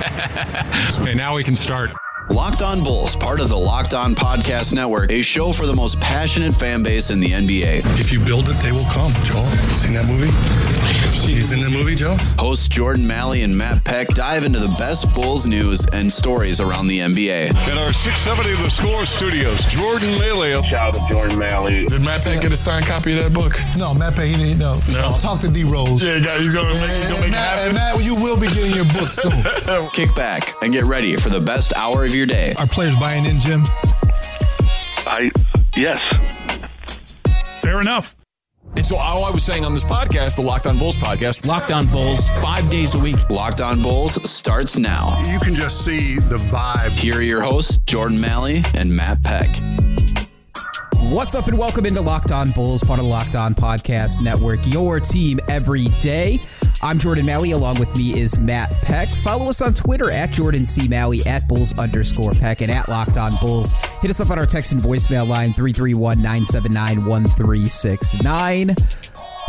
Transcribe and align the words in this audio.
okay, 1.00 1.14
now 1.14 1.34
we 1.34 1.44
can 1.44 1.56
start. 1.56 1.90
Locked 2.30 2.62
On 2.62 2.82
Bulls, 2.82 3.16
part 3.16 3.40
of 3.40 3.48
the 3.48 3.56
Locked 3.56 3.92
On 3.92 4.14
Podcast 4.14 4.72
Network, 4.72 5.10
a 5.10 5.20
show 5.20 5.50
for 5.50 5.66
the 5.66 5.74
most 5.74 6.00
passionate 6.00 6.54
fan 6.54 6.82
base 6.82 7.10
in 7.10 7.18
the 7.18 7.32
NBA. 7.32 7.82
If 7.98 8.12
you 8.12 8.20
build 8.20 8.48
it, 8.48 8.54
they 8.60 8.70
will 8.72 8.84
come. 8.86 9.12
Joel, 9.24 9.46
seen 9.74 9.92
that 9.94 10.06
movie? 10.06 10.30
He's 11.26 11.50
in 11.52 11.60
the 11.60 11.68
movie, 11.68 11.94
Joe? 11.96 12.16
Hosts 12.38 12.68
Jordan 12.68 13.06
Malley 13.06 13.42
and 13.42 13.56
Matt 13.56 13.84
Peck 13.84 14.08
dive 14.08 14.44
into 14.44 14.58
the 14.60 14.68
best 14.78 15.12
Bulls 15.14 15.46
news 15.46 15.84
and 15.92 16.10
stories 16.10 16.60
around 16.60 16.86
the 16.86 17.00
NBA. 17.00 17.50
In 17.50 17.78
our 17.78 17.92
670 17.92 18.62
The 18.62 18.70
Score 18.70 19.04
studios, 19.04 19.64
Jordan 19.66 20.08
Malley. 20.18 20.52
Shout 20.70 20.74
out 20.74 20.94
to 20.94 21.12
Jordan 21.12 21.38
Malley. 21.38 21.84
Did 21.86 22.02
Matt 22.02 22.22
Peck 22.24 22.40
get 22.42 22.52
a 22.52 22.56
signed 22.56 22.86
copy 22.86 23.12
of 23.12 23.24
that 23.24 23.34
book? 23.34 23.60
No, 23.76 23.92
Matt 23.92 24.14
Peck, 24.14 24.26
he 24.26 24.36
didn't. 24.36 24.58
No. 24.60 24.78
No. 24.92 25.16
Talk 25.18 25.40
to 25.40 25.48
D 25.48 25.64
Rose. 25.64 26.02
Yeah, 26.02 26.18
he's 26.38 26.54
going 26.54 26.66
to 26.66 26.80
make, 26.80 26.90
he's 26.90 27.08
gonna 27.10 27.20
make 27.22 27.28
it 27.28 27.30
Matt, 27.32 27.58
happen. 27.58 27.66
and 27.66 27.74
Matt, 27.74 28.04
you 28.04 28.14
will 28.14 28.38
be 28.38 28.46
getting 28.48 28.74
your 28.74 28.86
book 28.86 29.10
soon. 29.12 29.90
Kick 29.92 30.14
back 30.14 30.54
and 30.62 30.72
get 30.72 30.84
ready 30.84 31.16
for 31.16 31.28
the 31.28 31.40
best 31.40 31.72
hour 31.76 32.04
of 32.04 32.14
your 32.14 32.19
day. 32.26 32.54
Are 32.58 32.66
players 32.66 32.96
buying 32.96 33.24
in, 33.24 33.40
Jim? 33.40 33.62
I 35.06 35.30
yes. 35.76 36.00
Fair 37.60 37.80
enough. 37.80 38.16
And 38.76 38.86
so 38.86 38.96
all 38.96 39.24
I 39.24 39.30
was 39.30 39.44
saying 39.44 39.64
on 39.64 39.74
this 39.74 39.84
podcast, 39.84 40.36
the 40.36 40.42
Locked 40.42 40.66
On 40.66 40.78
Bulls 40.78 40.96
podcast, 40.96 41.44
Locked 41.44 41.72
on 41.72 41.86
Bulls, 41.88 42.30
five 42.40 42.70
days 42.70 42.94
a 42.94 42.98
week. 42.98 43.16
Locked 43.28 43.60
On 43.60 43.82
Bulls 43.82 44.30
starts 44.30 44.78
now. 44.78 45.20
You 45.26 45.40
can 45.40 45.54
just 45.54 45.84
see 45.84 46.14
the 46.14 46.36
vibe. 46.36 46.92
Here 46.92 47.16
are 47.16 47.22
your 47.22 47.42
hosts, 47.42 47.78
Jordan 47.78 48.20
Malley 48.20 48.62
and 48.74 48.94
Matt 48.94 49.22
Peck. 49.22 49.48
What's 51.10 51.34
up 51.34 51.48
and 51.48 51.58
welcome 51.58 51.86
into 51.86 52.00
Locked 52.00 52.30
On 52.30 52.52
Bulls, 52.52 52.84
part 52.84 53.00
of 53.00 53.04
the 53.04 53.10
Locked 53.10 53.34
On 53.34 53.52
Podcast 53.54 54.20
Network, 54.20 54.60
your 54.66 55.00
team 55.00 55.40
every 55.48 55.88
day. 56.00 56.40
I'm 56.82 56.98
Jordan 56.98 57.26
Malley. 57.26 57.50
Along 57.50 57.78
with 57.78 57.94
me 57.94 58.18
is 58.18 58.38
Matt 58.38 58.70
Peck. 58.80 59.10
Follow 59.10 59.50
us 59.50 59.60
on 59.60 59.74
Twitter 59.74 60.10
at 60.10 60.30
Jordan 60.30 60.64
C. 60.64 60.88
Malley, 60.88 61.20
at 61.26 61.46
Bulls 61.46 61.76
underscore 61.78 62.32
Peck, 62.32 62.62
and 62.62 62.70
at 62.70 62.88
Locked 62.88 63.18
On 63.18 63.32
Bulls. 63.40 63.72
Hit 64.00 64.10
us 64.10 64.18
up 64.18 64.30
on 64.30 64.38
our 64.38 64.46
text 64.46 64.72
and 64.72 64.80
voicemail 64.80 65.28
line 65.28 65.52
331 65.52 66.22
979 66.22 67.04
1369. 67.04 68.74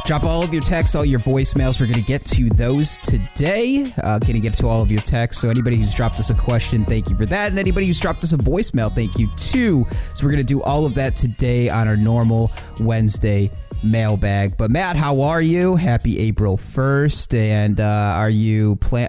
Drop 0.03 0.23
all 0.23 0.43
of 0.43 0.51
your 0.51 0.61
texts, 0.61 0.93
all 0.93 1.05
your 1.05 1.19
voicemails. 1.21 1.79
We're 1.79 1.85
going 1.85 1.99
to 1.99 2.05
get 2.05 2.25
to 2.25 2.49
those 2.49 2.97
today. 2.97 3.85
Uh, 4.03 4.19
going 4.19 4.33
to 4.33 4.39
get 4.41 4.55
to 4.57 4.67
all 4.67 4.81
of 4.81 4.91
your 4.91 5.01
texts. 5.01 5.41
So 5.41 5.49
anybody 5.49 5.77
who's 5.77 5.93
dropped 5.93 6.19
us 6.19 6.29
a 6.31 6.33
question, 6.33 6.83
thank 6.83 7.09
you 7.09 7.15
for 7.15 7.25
that. 7.27 7.51
And 7.51 7.59
anybody 7.59 7.85
who's 7.85 7.99
dropped 7.99 8.25
us 8.25 8.33
a 8.33 8.37
voicemail, 8.37 8.93
thank 8.93 9.17
you 9.17 9.29
too. 9.37 9.85
So 10.15 10.25
we're 10.25 10.31
going 10.31 10.45
to 10.45 10.53
do 10.53 10.61
all 10.63 10.85
of 10.85 10.95
that 10.95 11.15
today 11.15 11.69
on 11.69 11.87
our 11.87 11.95
normal 11.95 12.51
Wednesday 12.81 13.51
mailbag. 13.83 14.57
But 14.57 14.71
Matt, 14.71 14.95
how 14.95 15.21
are 15.21 15.41
you? 15.41 15.75
Happy 15.75 16.19
April 16.19 16.57
1st. 16.57 17.37
And 17.37 17.81
uh, 17.81 18.13
are 18.15 18.29
you 18.29 18.75
plan? 18.77 19.07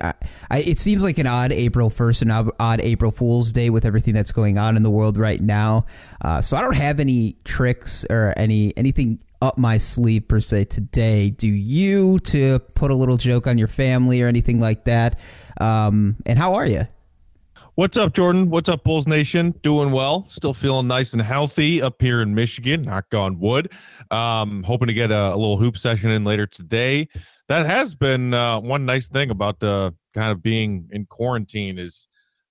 I, 0.50 0.58
it 0.58 0.78
seems 0.78 1.02
like 1.02 1.18
an 1.18 1.26
odd 1.26 1.52
April 1.52 1.90
1st 1.90 2.22
and 2.22 2.32
odd- 2.32 2.52
odd 2.58 2.80
April 2.80 3.10
Fool's 3.10 3.52
Day 3.52 3.70
with 3.70 3.84
everything 3.84 4.14
that's 4.14 4.32
going 4.32 4.58
on 4.58 4.76
in 4.76 4.82
the 4.82 4.90
world 4.90 5.18
right 5.18 5.40
now. 5.40 5.86
Uh, 6.20 6.40
so 6.40 6.56
I 6.56 6.60
don't 6.60 6.76
have 6.76 7.00
any 7.00 7.36
tricks 7.44 8.04
or 8.08 8.32
any 8.36 8.76
anything 8.76 9.22
up 9.40 9.58
my 9.58 9.76
sleeve 9.78 10.28
per 10.28 10.40
se 10.40 10.66
today. 10.66 11.30
Do 11.30 11.48
you 11.48 12.18
to 12.20 12.60
put 12.74 12.90
a 12.90 12.94
little 12.94 13.16
joke 13.16 13.46
on 13.46 13.58
your 13.58 13.68
family 13.68 14.22
or 14.22 14.28
anything 14.28 14.60
like 14.60 14.84
that? 14.84 15.18
Um, 15.60 16.16
and 16.26 16.38
how 16.38 16.54
are 16.54 16.66
you? 16.66 16.86
What's 17.74 17.96
up, 17.96 18.12
Jordan? 18.12 18.50
What's 18.50 18.68
up, 18.68 18.84
Bulls 18.84 19.06
Nation? 19.06 19.52
Doing 19.62 19.92
well. 19.92 20.26
Still 20.28 20.52
feeling 20.52 20.86
nice 20.86 21.14
and 21.14 21.22
healthy 21.22 21.80
up 21.80 22.02
here 22.02 22.20
in 22.20 22.34
Michigan. 22.34 22.82
Knock 22.82 23.14
on 23.14 23.40
wood. 23.40 23.72
Um, 24.10 24.62
hoping 24.62 24.88
to 24.88 24.92
get 24.92 25.10
a, 25.10 25.32
a 25.32 25.36
little 25.36 25.56
hoop 25.56 25.78
session 25.78 26.10
in 26.10 26.22
later 26.22 26.46
today. 26.46 27.08
That 27.48 27.64
has 27.64 27.94
been 27.94 28.34
uh, 28.34 28.60
one 28.60 28.84
nice 28.84 29.08
thing 29.08 29.30
about 29.30 29.58
the 29.58 29.94
kind 30.12 30.30
of 30.30 30.42
being 30.42 30.90
in 30.92 31.06
quarantine 31.06 31.78
is 31.78 32.08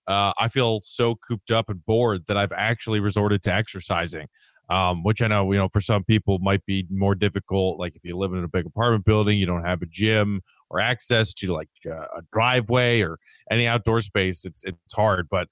uh, 0.07 0.33
I 0.39 0.47
feel 0.47 0.81
so 0.83 1.13
cooped 1.13 1.51
up 1.51 1.69
and 1.69 1.85
bored 1.85 2.25
that 2.25 2.35
I've 2.35 2.51
actually 2.51 2.99
resorted 2.99 3.43
to 3.43 3.53
exercising. 3.53 4.27
Um, 4.71 5.03
which 5.03 5.21
I 5.21 5.27
know, 5.27 5.51
you 5.51 5.57
know, 5.57 5.67
for 5.67 5.81
some 5.81 6.03
people 6.05 6.39
might 6.39 6.65
be 6.65 6.87
more 6.89 7.13
difficult. 7.13 7.77
Like 7.77 7.93
if 7.95 8.05
you 8.05 8.15
live 8.15 8.31
in 8.31 8.43
a 8.43 8.47
big 8.47 8.65
apartment 8.65 9.03
building, 9.03 9.37
you 9.37 9.45
don't 9.45 9.65
have 9.65 9.81
a 9.81 9.85
gym 9.85 10.41
or 10.69 10.79
access 10.79 11.33
to 11.33 11.51
like 11.51 11.67
uh, 11.85 12.05
a 12.17 12.21
driveway 12.31 13.01
or 13.01 13.17
any 13.51 13.67
outdoor 13.67 13.99
space. 13.99 14.45
It's 14.45 14.63
it's 14.63 14.93
hard, 14.93 15.27
but 15.29 15.49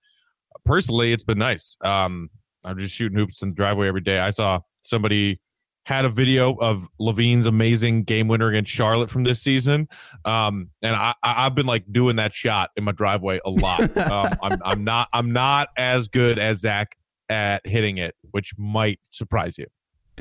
personally, 0.65 1.11
it's 1.11 1.23
been 1.23 1.37
nice. 1.37 1.75
Um, 1.83 2.29
I'm 2.65 2.77
just 2.79 2.95
shooting 2.95 3.17
hoops 3.17 3.41
in 3.41 3.49
the 3.49 3.55
driveway 3.55 3.87
every 3.87 4.01
day. 4.01 4.19
I 4.19 4.29
saw 4.29 4.61
somebody 4.81 5.39
had 5.85 6.05
a 6.05 6.09
video 6.09 6.53
of 6.55 6.87
LaVine's 7.01 7.45
amazing 7.45 8.03
game 8.03 8.27
winner 8.27 8.47
against 8.49 8.71
Charlotte 8.71 9.09
from 9.09 9.23
this 9.23 9.41
season, 9.41 9.87
um, 10.25 10.69
and 10.81 10.95
I, 10.95 11.13
I- 11.23 11.45
I've 11.45 11.55
been 11.55 11.65
like 11.65 11.83
doing 11.91 12.17
that 12.17 12.33
shot 12.33 12.69
in 12.77 12.83
my 12.83 12.91
driveway 12.91 13.39
a 13.43 13.49
lot. 13.49 13.97
um, 13.97 14.29
I'm 14.41 14.61
I'm 14.63 14.83
not 14.83 15.09
I'm 15.13 15.31
not 15.33 15.69
as 15.77 16.07
good 16.07 16.37
as 16.37 16.59
Zach 16.59 16.95
at 17.29 17.65
hitting 17.65 17.97
it, 17.97 18.15
which 18.31 18.53
might 18.57 18.99
surprise 19.09 19.57
you. 19.57 19.67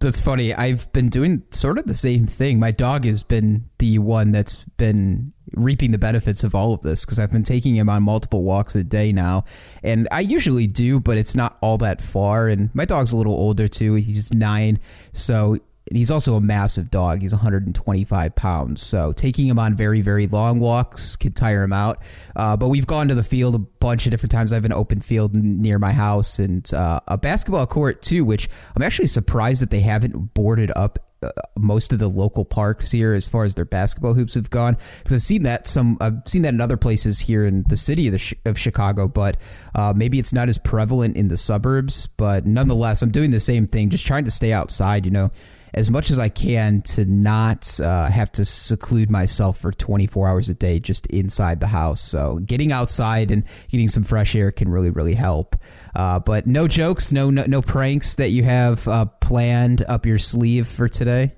That's 0.00 0.18
funny. 0.18 0.54
I've 0.54 0.90
been 0.92 1.10
doing 1.10 1.42
sort 1.50 1.76
of 1.76 1.84
the 1.86 1.94
same 1.94 2.26
thing. 2.26 2.58
My 2.58 2.70
dog 2.70 3.04
has 3.04 3.22
been 3.22 3.68
the 3.78 3.98
one 3.98 4.32
that's 4.32 4.64
been 4.78 5.34
reaping 5.52 5.90
the 5.90 5.98
benefits 5.98 6.42
of 6.42 6.54
all 6.54 6.72
of 6.72 6.80
this 6.80 7.04
because 7.04 7.18
I've 7.18 7.30
been 7.30 7.44
taking 7.44 7.76
him 7.76 7.90
on 7.90 8.04
multiple 8.04 8.42
walks 8.42 8.74
a 8.74 8.82
day 8.82 9.12
now. 9.12 9.44
And 9.82 10.08
I 10.10 10.20
usually 10.20 10.66
do, 10.66 11.00
but 11.00 11.18
it's 11.18 11.34
not 11.34 11.58
all 11.60 11.76
that 11.78 12.00
far. 12.00 12.48
And 12.48 12.74
my 12.74 12.86
dog's 12.86 13.12
a 13.12 13.16
little 13.18 13.34
older 13.34 13.68
too. 13.68 13.94
He's 13.94 14.32
nine. 14.32 14.80
So 15.12 15.58
and 15.88 15.96
he's 15.96 16.10
also 16.10 16.36
a 16.36 16.40
massive 16.40 16.90
dog. 16.90 17.20
He's 17.20 17.32
125 17.32 18.34
pounds. 18.36 18.82
So 18.82 19.12
taking 19.12 19.46
him 19.46 19.58
on 19.58 19.76
very, 19.76 20.00
very 20.00 20.26
long 20.26 20.60
walks 20.60 21.16
could 21.16 21.34
tire 21.34 21.64
him 21.64 21.72
out. 21.72 22.02
Uh, 22.36 22.56
but 22.56 22.68
we've 22.68 22.86
gone 22.86 23.08
to 23.08 23.14
the 23.14 23.22
field 23.22 23.54
a 23.54 23.58
bunch 23.58 24.06
of 24.06 24.10
different 24.10 24.30
times. 24.30 24.52
I 24.52 24.56
have 24.56 24.64
an 24.64 24.72
open 24.72 25.00
field 25.00 25.34
near 25.34 25.78
my 25.78 25.92
house 25.92 26.38
and 26.38 26.72
uh, 26.72 27.00
a 27.08 27.18
basketball 27.18 27.66
court 27.66 28.02
too, 28.02 28.24
which 28.24 28.48
I'm 28.76 28.82
actually 28.82 29.08
surprised 29.08 29.62
that 29.62 29.70
they 29.70 29.80
haven't 29.80 30.34
boarded 30.34 30.70
up 30.76 30.98
uh, 31.22 31.30
most 31.58 31.92
of 31.92 31.98
the 31.98 32.08
local 32.08 32.46
parks 32.46 32.90
here 32.90 33.12
as 33.12 33.28
far 33.28 33.44
as 33.44 33.54
their 33.54 33.66
basketball 33.66 34.14
hoops 34.14 34.34
have 34.34 34.48
gone 34.48 34.78
because 35.00 35.12
I've 35.12 35.20
seen 35.20 35.42
that 35.42 35.66
some 35.66 35.98
I've 36.00 36.22
seen 36.24 36.40
that 36.42 36.54
in 36.54 36.62
other 36.62 36.78
places 36.78 37.20
here 37.20 37.44
in 37.44 37.62
the 37.68 37.76
city 37.76 38.06
of, 38.06 38.14
the, 38.14 38.36
of 38.46 38.58
Chicago 38.58 39.06
but 39.06 39.36
uh, 39.74 39.92
maybe 39.94 40.18
it's 40.18 40.32
not 40.32 40.48
as 40.48 40.56
prevalent 40.56 41.18
in 41.18 41.28
the 41.28 41.36
suburbs 41.36 42.06
but 42.06 42.46
nonetheless 42.46 43.02
I'm 43.02 43.10
doing 43.10 43.32
the 43.32 43.40
same 43.40 43.66
thing 43.66 43.90
just 43.90 44.06
trying 44.06 44.24
to 44.24 44.30
stay 44.30 44.50
outside 44.54 45.04
you 45.04 45.10
know 45.10 45.30
as 45.74 45.90
much 45.90 46.10
as 46.10 46.18
I 46.18 46.28
can 46.28 46.82
to 46.82 47.04
not 47.04 47.78
uh, 47.80 48.06
have 48.06 48.32
to 48.32 48.44
seclude 48.44 49.10
myself 49.10 49.58
for 49.58 49.72
24 49.72 50.28
hours 50.28 50.48
a 50.48 50.54
day 50.54 50.80
just 50.80 51.06
inside 51.06 51.60
the 51.60 51.68
house. 51.68 52.00
So 52.00 52.38
getting 52.38 52.72
outside 52.72 53.30
and 53.30 53.44
getting 53.70 53.88
some 53.88 54.04
fresh 54.04 54.34
air 54.34 54.50
can 54.50 54.68
really, 54.68 54.90
really 54.90 55.14
help. 55.14 55.56
Uh, 55.94 56.18
but 56.18 56.46
no 56.46 56.68
jokes, 56.68 57.12
no, 57.12 57.30
no 57.30 57.44
no 57.46 57.62
pranks 57.62 58.14
that 58.14 58.30
you 58.30 58.42
have 58.44 58.86
uh, 58.86 59.04
planned 59.04 59.82
up 59.82 60.06
your 60.06 60.18
sleeve 60.18 60.66
for 60.66 60.88
today. 60.88 61.34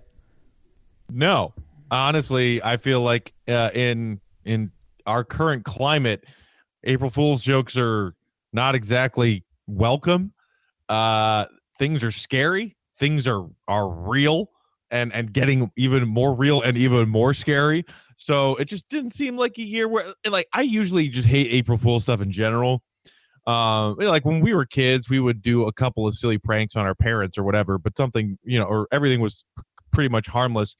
No, 1.11 1.53
honestly, 1.91 2.63
I 2.63 2.77
feel 2.77 3.01
like 3.03 3.33
uh, 3.49 3.71
in 3.75 4.21
in 4.45 4.73
our 5.07 5.25
current 5.25 5.65
climate, 5.65 6.25
April 6.85 7.11
Fool's 7.11 7.43
jokes 7.43 7.77
are 7.77 8.15
not 8.53 8.75
exactly 8.75 9.45
welcome. 9.67 10.33
Uh, 10.89 11.47
things 11.79 12.05
are 12.05 12.11
scary. 12.11 12.77
Things 13.03 13.27
are 13.27 13.49
are 13.67 13.89
real 13.89 14.49
and 14.93 15.13
and 15.13 15.33
getting 15.33 15.73
even 15.77 16.07
more 16.07 16.35
real 16.37 16.63
and 16.63 16.79
even 16.79 17.09
more 17.09 17.35
scary. 17.35 17.85
So 18.15 18.55
it 18.57 18.67
just 18.67 18.89
didn't 18.89 19.11
seem 19.11 19.37
like 19.37 19.59
a 19.59 19.63
year 19.63 19.89
where 19.89 20.15
like 20.25 20.47
I 20.53 20.63
usually 20.63 21.09
just 21.09 21.27
hate 21.27 21.49
April 21.51 21.77
Fool 21.77 21.99
stuff 21.99 22.21
in 22.21 22.31
general. 22.31 22.81
Um, 23.45 23.97
know, 23.99 24.09
like 24.09 24.25
when 24.25 24.39
we 24.39 24.55
were 24.55 24.65
kids, 24.65 25.11
we 25.11 25.19
would 25.19 25.43
do 25.43 25.67
a 25.67 25.73
couple 25.73 26.07
of 26.07 26.15
silly 26.15 26.39
pranks 26.39 26.77
on 26.77 26.87
our 26.87 26.95
parents 26.95 27.37
or 27.37 27.43
whatever, 27.43 27.77
but 27.77 27.97
something 27.97 28.39
you 28.45 28.57
know, 28.57 28.67
or 28.67 28.87
everything 28.93 29.19
was 29.21 29.45
pretty 29.93 30.09
much 30.09 30.29
harmless. 30.29 30.77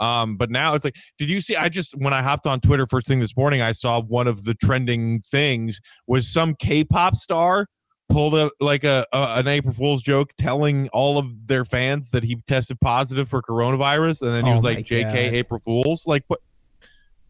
Um, 0.00 0.36
but 0.36 0.50
now 0.50 0.74
it's 0.74 0.84
like, 0.84 0.96
did 1.18 1.30
you 1.30 1.40
see? 1.40 1.54
I 1.54 1.68
just 1.68 1.94
when 1.96 2.12
I 2.12 2.20
hopped 2.20 2.48
on 2.48 2.58
Twitter 2.58 2.88
first 2.88 3.06
thing 3.06 3.20
this 3.20 3.36
morning, 3.36 3.62
I 3.62 3.70
saw 3.70 4.00
one 4.00 4.26
of 4.26 4.42
the 4.42 4.54
trending 4.54 5.20
things 5.20 5.80
was 6.08 6.26
some 6.26 6.56
K-pop 6.56 7.14
star 7.14 7.68
pulled 8.10 8.34
a 8.34 8.50
like 8.60 8.84
a, 8.84 9.06
a 9.12 9.38
an 9.38 9.48
April 9.48 9.72
Fool's 9.72 10.02
joke, 10.02 10.32
telling 10.36 10.88
all 10.88 11.16
of 11.18 11.46
their 11.46 11.64
fans 11.64 12.10
that 12.10 12.24
he 12.24 12.36
tested 12.46 12.80
positive 12.80 13.28
for 13.28 13.40
coronavirus, 13.40 14.22
and 14.22 14.32
then 14.34 14.44
he 14.44 14.50
Oh 14.50 14.54
was 14.54 14.64
like, 14.64 14.78
"JK, 14.80 15.02
God. 15.02 15.14
April 15.16 15.60
Fools." 15.60 16.06
Like, 16.06 16.24
what, 16.26 16.40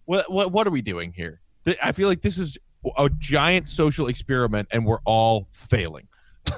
what, 0.07 0.31
what, 0.31 0.53
what 0.53 0.67
are 0.67 0.71
we 0.71 0.83
doing 0.83 1.13
here? 1.13 1.41
I 1.83 1.93
feel 1.93 2.09
like 2.09 2.23
this 2.23 2.39
is 2.39 2.59
a 2.97 3.09
giant 3.19 3.69
social 3.71 4.09
experiment, 4.09 4.69
and 4.71 4.85
we're 4.87 5.01
all 5.05 5.47
failing. 5.53 6.09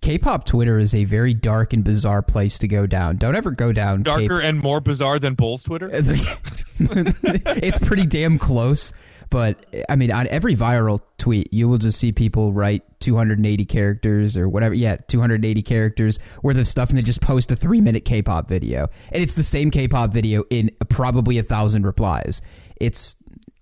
K-pop 0.00 0.46
Twitter 0.46 0.78
is 0.78 0.94
a 0.94 1.04
very 1.04 1.34
dark 1.34 1.72
and 1.72 1.84
bizarre 1.84 2.22
place 2.22 2.58
to 2.58 2.68
go 2.68 2.86
down. 2.86 3.16
Don't 3.16 3.36
ever 3.36 3.50
go 3.50 3.72
down. 3.72 3.98
K- 3.98 4.26
Darker 4.26 4.40
and 4.40 4.58
more 4.58 4.80
bizarre 4.80 5.18
than 5.18 5.34
Bulls 5.34 5.62
Twitter. 5.62 5.90
it's 5.92 7.78
pretty 7.80 8.06
damn 8.06 8.38
close. 8.38 8.92
But 9.30 9.66
I 9.88 9.96
mean, 9.96 10.10
on 10.10 10.26
every 10.28 10.56
viral 10.56 11.00
tweet, 11.18 11.52
you 11.52 11.68
will 11.68 11.78
just 11.78 11.98
see 11.98 12.12
people 12.12 12.52
write 12.52 12.82
280 13.00 13.64
characters 13.66 14.36
or 14.36 14.48
whatever. 14.48 14.74
Yeah, 14.74 14.96
280 14.96 15.62
characters 15.62 16.18
worth 16.42 16.58
of 16.58 16.66
stuff, 16.66 16.88
and 16.88 16.98
they 16.98 17.02
just 17.02 17.20
post 17.20 17.50
a 17.50 17.56
three 17.56 17.80
minute 17.80 18.04
K-pop 18.04 18.48
video, 18.48 18.88
and 19.12 19.22
it's 19.22 19.34
the 19.34 19.42
same 19.42 19.70
K-pop 19.70 20.12
video 20.12 20.44
in 20.50 20.70
probably 20.88 21.38
a 21.38 21.42
thousand 21.42 21.84
replies. 21.84 22.40
It's 22.76 23.16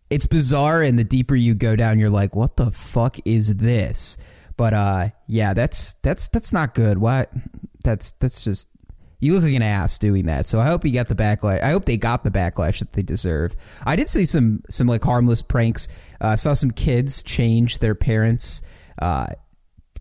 it's 0.09 0.27
bizarre, 0.27 0.83
and 0.83 0.99
the 0.99 1.05
deeper 1.05 1.35
you 1.35 1.55
go 1.55 1.75
down, 1.75 1.99
you're 1.99 2.11
like, 2.11 2.37
what 2.37 2.57
the 2.57 2.71
fuck 2.71 3.17
is 3.25 3.57
this? 3.57 4.17
But 4.57 4.73
uh, 4.73 5.09
yeah, 5.27 5.53
that's 5.53 5.95
that's 5.95 6.29
that's 6.29 6.53
not 6.53 6.75
good. 6.75 6.99
What? 6.99 7.31
That's 7.83 8.13
that's 8.13 8.43
just 8.43 8.69
you 9.19 9.35
look 9.35 9.43
like 9.43 9.55
an 9.55 9.63
ass 9.63 9.99
doing 9.99 10.27
that. 10.27 10.47
So 10.47 10.61
I 10.61 10.67
hope 10.67 10.85
you 10.85 10.93
got 10.93 11.09
the 11.09 11.15
backlash. 11.15 11.63
I 11.63 11.71
hope 11.71 11.85
they 11.85 11.97
got 11.97 12.25
the 12.25 12.31
backlash 12.31 12.81
that 12.81 12.93
they 12.93 13.03
deserve. 13.03 13.57
I 13.85 13.97
did 13.97 14.09
see 14.09 14.25
some 14.25 14.63
some 14.71 14.87
like 14.87 15.03
harmless 15.03 15.43
pranks. 15.43 15.89
Uh, 16.21 16.37
saw 16.37 16.53
some 16.53 16.71
kids 16.71 17.23
change 17.23 17.79
their 17.79 17.95
parents' 17.95 18.63
uh, 19.01 19.29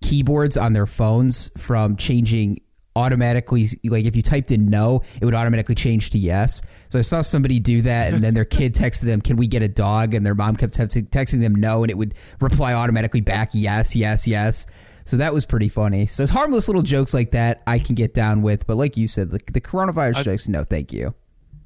keyboards 0.02 0.58
on 0.58 0.74
their 0.74 0.86
phones 0.86 1.52
from 1.58 1.96
changing 1.96 2.62
automatically 2.98 3.68
like 3.86 4.06
if 4.06 4.16
you 4.16 4.22
typed 4.22 4.52
in 4.52 4.70
no 4.70 5.02
it 5.20 5.26
would 5.26 5.34
automatically 5.34 5.76
change 5.76 6.12
to 6.12 6.18
yes 6.18 6.62
so 6.88 6.98
i 6.98 7.02
saw 7.02 7.20
somebody 7.20 7.60
do 7.60 7.82
that 7.82 8.14
and 8.14 8.24
then 8.24 8.34
their 8.34 8.46
kid 8.46 8.74
texted 8.76 9.02
them 9.02 9.20
can 9.20 9.36
we 9.36 9.48
get 9.48 9.62
a 9.62 9.68
dog 9.68 10.14
and 10.14 10.26
their 10.26 10.34
mom 10.34 10.56
kept 10.56 10.74
texting 10.74 11.42
them 11.42 11.54
no 11.54 11.84
and 11.84 11.92
it 11.92 11.98
would 11.98 12.14
reply 12.40 12.74
automatically 12.74 13.20
back 13.20 13.50
yes 13.52 13.98
yes 13.98 14.26
yes 14.26 14.66
so 15.06 15.18
that 15.18 15.34
was 15.34 15.46
pretty 15.46 15.70
funny 15.70 16.06
so 16.06 16.26
harmless 16.28 16.68
little 16.68 16.82
jokes 16.82 17.14
like 17.14 17.32
that 17.32 17.62
i 17.68 17.80
can 17.80 17.96
get 17.96 18.14
down 18.14 18.42
with 18.42 18.66
but 18.68 18.76
like 18.76 18.98
you 18.98 19.08
said 19.08 19.32
the, 19.32 19.40
the 19.54 19.62
coronavirus 19.62 20.24
jokes 20.24 20.48
no 20.48 20.64
thank 20.64 20.92
you 20.92 21.14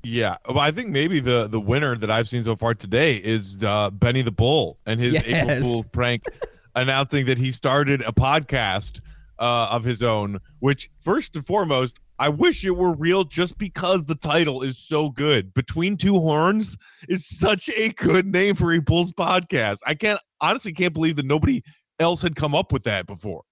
Yeah, 0.03 0.37
well, 0.47 0.59
I 0.59 0.71
think 0.71 0.89
maybe 0.89 1.19
the 1.19 1.47
the 1.47 1.59
winner 1.59 1.97
that 1.97 2.09
I've 2.09 2.27
seen 2.29 2.43
so 2.45 2.55
far 2.55 2.73
today 2.73 3.17
is 3.17 3.63
uh, 3.65 3.89
Benny 3.89 4.21
the 4.21 4.31
Bull 4.31 4.77
and 4.85 4.97
his 4.99 5.13
Yes. 5.15 5.23
April 5.25 5.61
Fool 5.61 5.83
prank, 5.91 6.23
announcing 6.75 7.25
that 7.25 7.37
he 7.37 7.51
started 7.51 8.01
a 8.03 8.13
podcast 8.13 9.01
uh, 9.39 9.67
of 9.71 9.83
his 9.83 10.01
own. 10.01 10.39
Which, 10.59 10.89
first 11.01 11.35
and 11.35 11.45
foremost, 11.45 11.99
I 12.17 12.29
wish 12.29 12.63
it 12.63 12.71
were 12.71 12.93
real, 12.93 13.25
just 13.25 13.57
because 13.57 14.05
the 14.05 14.15
title 14.15 14.61
is 14.61 14.77
so 14.77 15.09
good. 15.09 15.53
Between 15.53 15.97
Two 15.97 16.17
Horns 16.19 16.77
is 17.09 17.27
such 17.27 17.69
a 17.75 17.89
good 17.89 18.25
name 18.25 18.55
for 18.55 18.71
a 18.71 18.79
Bulls 18.79 19.11
podcast. 19.11 19.79
I 19.85 19.95
can't 19.95 20.19
honestly 20.39 20.71
can't 20.71 20.93
believe 20.93 21.17
that 21.17 21.25
nobody 21.25 21.61
else 21.99 22.21
had 22.21 22.35
come 22.35 22.55
up 22.55 22.71
with 22.71 22.83
that 22.83 23.05
before. 23.05 23.43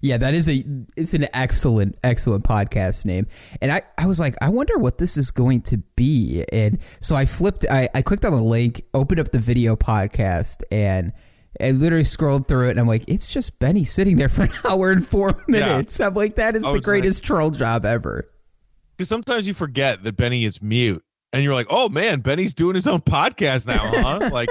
Yeah, 0.00 0.16
that 0.18 0.34
is 0.34 0.48
a 0.48 0.64
it's 0.96 1.14
an 1.14 1.26
excellent 1.32 1.96
excellent 2.04 2.44
podcast 2.44 3.04
name. 3.04 3.26
And 3.60 3.72
I 3.72 3.82
I 3.96 4.06
was 4.06 4.20
like, 4.20 4.36
I 4.40 4.48
wonder 4.48 4.78
what 4.78 4.98
this 4.98 5.16
is 5.16 5.30
going 5.30 5.62
to 5.62 5.78
be. 5.96 6.44
And 6.52 6.78
so 7.00 7.16
I 7.16 7.24
flipped 7.24 7.66
I 7.68 7.88
I 7.94 8.02
clicked 8.02 8.24
on 8.24 8.32
the 8.32 8.42
link, 8.42 8.84
opened 8.94 9.20
up 9.20 9.32
the 9.32 9.40
video 9.40 9.76
podcast 9.76 10.62
and 10.70 11.12
I 11.60 11.72
literally 11.72 12.04
scrolled 12.04 12.46
through 12.46 12.68
it 12.68 12.70
and 12.72 12.80
I'm 12.80 12.86
like, 12.86 13.04
it's 13.08 13.28
just 13.28 13.58
Benny 13.58 13.84
sitting 13.84 14.16
there 14.18 14.28
for 14.28 14.42
an 14.42 14.50
hour 14.68 14.92
and 14.92 15.06
4 15.06 15.44
minutes. 15.48 16.00
I'm 16.00 16.14
like 16.14 16.36
that 16.36 16.54
is 16.54 16.62
the 16.62 16.80
greatest 16.80 17.24
troll 17.24 17.50
job 17.50 17.84
ever. 17.84 18.30
Because 18.96 19.08
sometimes 19.08 19.46
you 19.46 19.54
forget 19.54 20.02
that 20.04 20.16
Benny 20.16 20.44
is 20.44 20.62
mute. 20.62 21.02
And 21.32 21.44
you're 21.44 21.54
like, 21.54 21.66
oh 21.68 21.88
man, 21.88 22.20
Benny's 22.20 22.54
doing 22.54 22.74
his 22.74 22.86
own 22.86 23.00
podcast 23.00 23.66
now, 23.66 23.80
huh? 23.82 24.30
like 24.32 24.48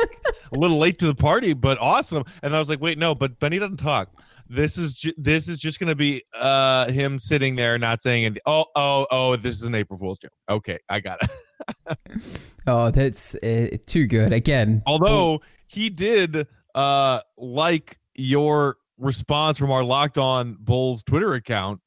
a 0.52 0.58
little 0.58 0.78
late 0.78 1.00
to 1.00 1.08
the 1.08 1.16
party, 1.16 1.54
but 1.54 1.78
awesome. 1.80 2.24
And 2.44 2.56
I 2.56 2.60
was 2.60 2.70
like, 2.70 2.80
wait, 2.80 2.98
no, 2.98 3.16
but 3.16 3.40
Benny 3.40 3.58
doesn't 3.58 3.78
talk. 3.78 4.12
This 4.50 4.78
is 4.78 4.96
ju- 4.96 5.14
this 5.18 5.48
is 5.50 5.60
just 5.60 5.80
gonna 5.80 5.96
be 5.96 6.24
uh 6.34 6.90
him 6.92 7.20
sitting 7.20 7.56
there 7.56 7.78
not 7.78 8.02
saying 8.02 8.26
anything. 8.26 8.42
Oh 8.46 8.66
oh 8.76 9.08
oh, 9.12 9.36
this 9.36 9.56
is 9.56 9.64
an 9.64 9.76
April 9.76 10.00
Fool's 10.00 10.20
joke. 10.20 10.32
Okay, 10.50 10.80
I 10.90 11.00
got 11.00 11.20
it. 11.22 11.30
Oh, 12.70 12.92
that's 12.92 13.34
uh, 13.36 13.78
too 13.86 14.08
good. 14.08 14.34
Again, 14.34 14.84
Although 14.86 15.42
he 15.68 15.90
did 15.90 16.48
uh 16.76 17.22
like 17.38 17.98
your 18.14 18.78
response 18.98 19.58
from 19.58 19.72
our 19.72 19.84
Locked 19.84 20.18
On 20.18 20.58
Bulls 20.60 21.02
Twitter 21.04 21.34
account, 21.34 21.80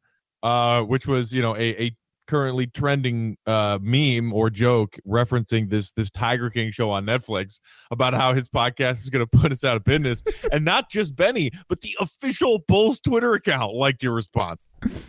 uh, 0.43 0.83
which 0.83 1.07
was 1.07 1.33
you 1.33 1.43
know 1.43 1.55
a, 1.57 1.85
a 1.85 1.97
currently 2.31 2.69
trending 2.69 3.37
uh 3.47 3.77
meme 3.83 4.33
or 4.33 4.51
joke 4.51 4.97
referencing 5.05 5.69
this 5.69 5.91
this 5.93 6.11
Tiger 6.11 6.49
King 6.49 6.71
show 6.71 6.89
on 6.89 7.05
Netflix 7.05 7.59
about 7.91 8.15
how 8.15 8.33
his 8.35 8.49
podcast 8.49 8.99
is 8.99 9.11
going 9.11 9.27
to 9.27 9.39
put 9.39 9.51
us 9.51 9.65
out 9.65 9.77
of 9.77 9.83
business, 9.83 10.23
and 10.53 10.65
not 10.65 10.89
just 10.89 11.17
Benny, 11.17 11.51
but 11.69 11.81
the 11.81 11.97
official 11.99 12.61
Bulls 12.69 13.01
Twitter 13.01 13.35
account 13.35 13.75
liked 13.75 14.05
your 14.05 14.13
response. 14.13 14.69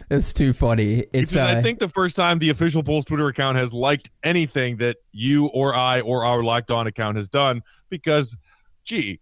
it's 0.09 0.33
too 0.33 0.51
funny. 0.51 1.05
It's 1.13 1.33
is, 1.33 1.37
I 1.37 1.59
uh, 1.59 1.61
think, 1.61 1.77
the 1.77 1.89
first 1.89 2.15
time 2.15 2.39
the 2.39 2.49
official 2.49 2.81
Bulls 2.81 3.05
Twitter 3.05 3.27
account 3.27 3.57
has 3.57 3.71
liked 3.71 4.09
anything 4.23 4.77
that 4.77 4.97
you 5.11 5.45
or 5.47 5.75
I 5.75 6.01
or 6.01 6.25
our 6.25 6.43
Locked 6.43 6.71
On 6.71 6.87
account 6.87 7.17
has 7.17 7.29
done 7.29 7.61
because, 7.89 8.35
gee, 8.83 9.19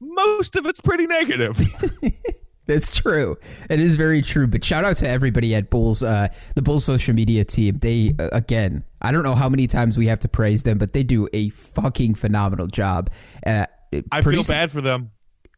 most 0.00 0.56
of 0.56 0.64
it's 0.64 0.80
pretty 0.80 1.06
negative. 1.06 1.60
That's 2.72 2.94
true. 2.94 3.36
It 3.70 3.80
is 3.80 3.94
very 3.94 4.22
true. 4.22 4.46
But 4.46 4.64
shout 4.64 4.84
out 4.84 4.96
to 4.96 5.08
everybody 5.08 5.54
at 5.54 5.70
Bulls, 5.70 6.02
uh, 6.02 6.28
the 6.54 6.62
Bulls 6.62 6.84
social 6.84 7.14
media 7.14 7.44
team. 7.44 7.78
They 7.78 8.14
uh, 8.18 8.28
again, 8.32 8.84
I 9.00 9.12
don't 9.12 9.22
know 9.22 9.34
how 9.34 9.48
many 9.48 9.66
times 9.66 9.98
we 9.98 10.06
have 10.06 10.20
to 10.20 10.28
praise 10.28 10.62
them, 10.62 10.78
but 10.78 10.92
they 10.92 11.02
do 11.02 11.28
a 11.32 11.50
fucking 11.50 12.14
phenomenal 12.14 12.66
job. 12.66 13.10
Uh, 13.46 13.66
I 14.10 14.22
feel 14.22 14.42
bad 14.44 14.70
for 14.70 14.80
them. 14.80 15.10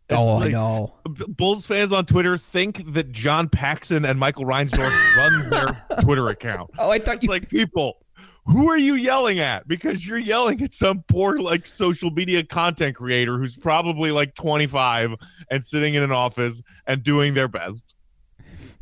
It's 0.09 0.19
Oh, 0.19 0.37
I 0.37 0.39
like- 0.41 0.53
know. 0.53 0.95
Bulls 1.07 1.67
fans 1.67 1.91
on 1.93 2.05
Twitter 2.05 2.37
think 2.37 2.93
that 2.93 3.11
John 3.11 3.49
Paxson 3.49 4.05
and 4.05 4.19
Michael 4.19 4.45
Reinsdorf 4.45 5.17
run 5.17 5.51
their 5.51 5.87
Twitter 6.03 6.27
account. 6.29 6.71
Oh, 6.79 6.91
I 6.91 6.99
thought 6.99 7.15
It's 7.15 7.23
you. 7.23 7.31
like 7.31 7.49
people. 7.49 8.04
Who 8.47 8.69
are 8.69 8.79
you 8.79 8.95
yelling 8.95 9.39
at? 9.39 9.67
Because 9.67 10.07
you're 10.07 10.19
yelling 10.19 10.63
at 10.63 10.75
some 10.75 11.03
poor 11.09 11.39
like 11.39 11.67
social 11.67 12.11
media 12.11 12.45
content 12.45 12.97
creator 12.97 13.39
who's 13.39 13.57
probably 13.57 14.11
like 14.11 14.35
25 14.35 15.15
and 15.51 15.65
sitting 15.65 15.95
in 15.95 16.03
an 16.03 16.13
office 16.13 16.63
and 16.87 17.03
doing 17.03 17.35
their 17.35 17.49
best. 17.49 17.95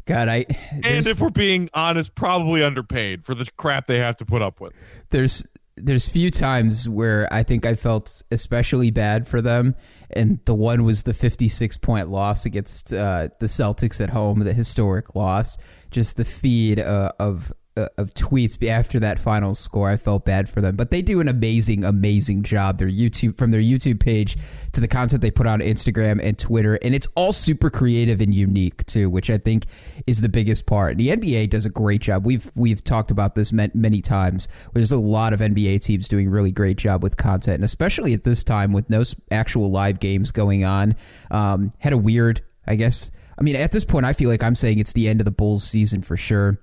God, 0.04 0.28
I. 0.28 0.46
And 0.84 1.06
if 1.06 1.20
we're 1.20 1.30
being 1.30 1.70
honest, 1.74 2.14
probably 2.16 2.62
underpaid 2.64 3.24
for 3.24 3.34
the 3.36 3.46
crap 3.56 3.86
they 3.86 3.98
have 3.98 4.16
to 4.16 4.24
put 4.24 4.42
up 4.42 4.60
with. 4.60 4.72
there's 5.10 5.46
there's 5.76 6.08
few 6.08 6.30
times 6.30 6.88
where 6.88 7.32
I 7.32 7.42
think 7.42 7.64
I 7.64 7.76
felt 7.76 8.22
especially 8.30 8.90
bad 8.90 9.26
for 9.26 9.40
them, 9.40 9.74
and 10.10 10.40
the 10.44 10.54
one 10.54 10.84
was 10.84 11.04
the 11.04 11.14
56 11.14 11.76
point 11.78 12.08
loss 12.08 12.44
against 12.44 12.92
uh, 12.92 13.28
the 13.40 13.46
Celtics 13.46 14.00
at 14.00 14.10
home, 14.10 14.40
the 14.40 14.52
historic 14.52 15.14
loss. 15.14 15.56
Just 15.90 16.16
the 16.16 16.24
feed 16.24 16.80
uh, 16.80 17.12
of 17.18 17.52
uh, 17.76 17.88
of 17.96 18.12
tweets 18.14 18.62
after 18.68 19.00
that 19.00 19.18
final 19.18 19.54
score, 19.54 19.88
I 19.88 19.96
felt 19.96 20.24
bad 20.24 20.48
for 20.48 20.60
them. 20.60 20.76
But 20.76 20.90
they 20.90 21.00
do 21.00 21.20
an 21.20 21.28
amazing, 21.28 21.84
amazing 21.84 22.42
job. 22.42 22.78
Their 22.78 22.88
YouTube 22.88 23.36
from 23.36 23.50
their 23.50 23.60
YouTube 23.60 24.00
page 24.00 24.36
to 24.72 24.80
the 24.80 24.88
content 24.88 25.22
they 25.22 25.30
put 25.30 25.46
on 25.46 25.60
Instagram 25.60 26.22
and 26.22 26.38
Twitter, 26.38 26.78
and 26.82 26.94
it's 26.94 27.06
all 27.14 27.32
super 27.32 27.70
creative 27.70 28.20
and 28.20 28.34
unique 28.34 28.84
too, 28.86 29.08
which 29.08 29.30
I 29.30 29.38
think 29.38 29.66
is 30.06 30.20
the 30.20 30.28
biggest 30.28 30.66
part. 30.66 30.98
The 30.98 31.08
NBA 31.08 31.50
does 31.50 31.64
a 31.64 31.70
great 31.70 32.02
job. 32.02 32.26
We've 32.26 32.50
we've 32.54 32.84
talked 32.84 33.10
about 33.10 33.34
this 33.34 33.52
many 33.52 34.02
times. 34.02 34.48
There's 34.74 34.92
a 34.92 34.98
lot 34.98 35.32
of 35.32 35.40
NBA 35.40 35.82
teams 35.82 36.08
doing 36.08 36.28
really 36.28 36.52
great 36.52 36.76
job 36.76 37.02
with 37.02 37.16
content, 37.16 37.56
and 37.56 37.64
especially 37.64 38.12
at 38.12 38.24
this 38.24 38.44
time 38.44 38.72
with 38.72 38.90
no 38.90 39.02
actual 39.30 39.70
live 39.70 39.98
games 39.98 40.30
going 40.30 40.64
on. 40.64 40.94
Um, 41.30 41.70
had 41.78 41.92
a 41.92 41.98
weird, 41.98 42.42
I 42.66 42.76
guess. 42.76 43.10
I 43.38 43.42
mean, 43.42 43.56
at 43.56 43.72
this 43.72 43.84
point, 43.84 44.04
I 44.04 44.12
feel 44.12 44.28
like 44.28 44.42
I'm 44.42 44.54
saying 44.54 44.78
it's 44.78 44.92
the 44.92 45.08
end 45.08 45.20
of 45.20 45.24
the 45.24 45.30
Bulls 45.30 45.64
season 45.64 46.02
for 46.02 46.18
sure 46.18 46.60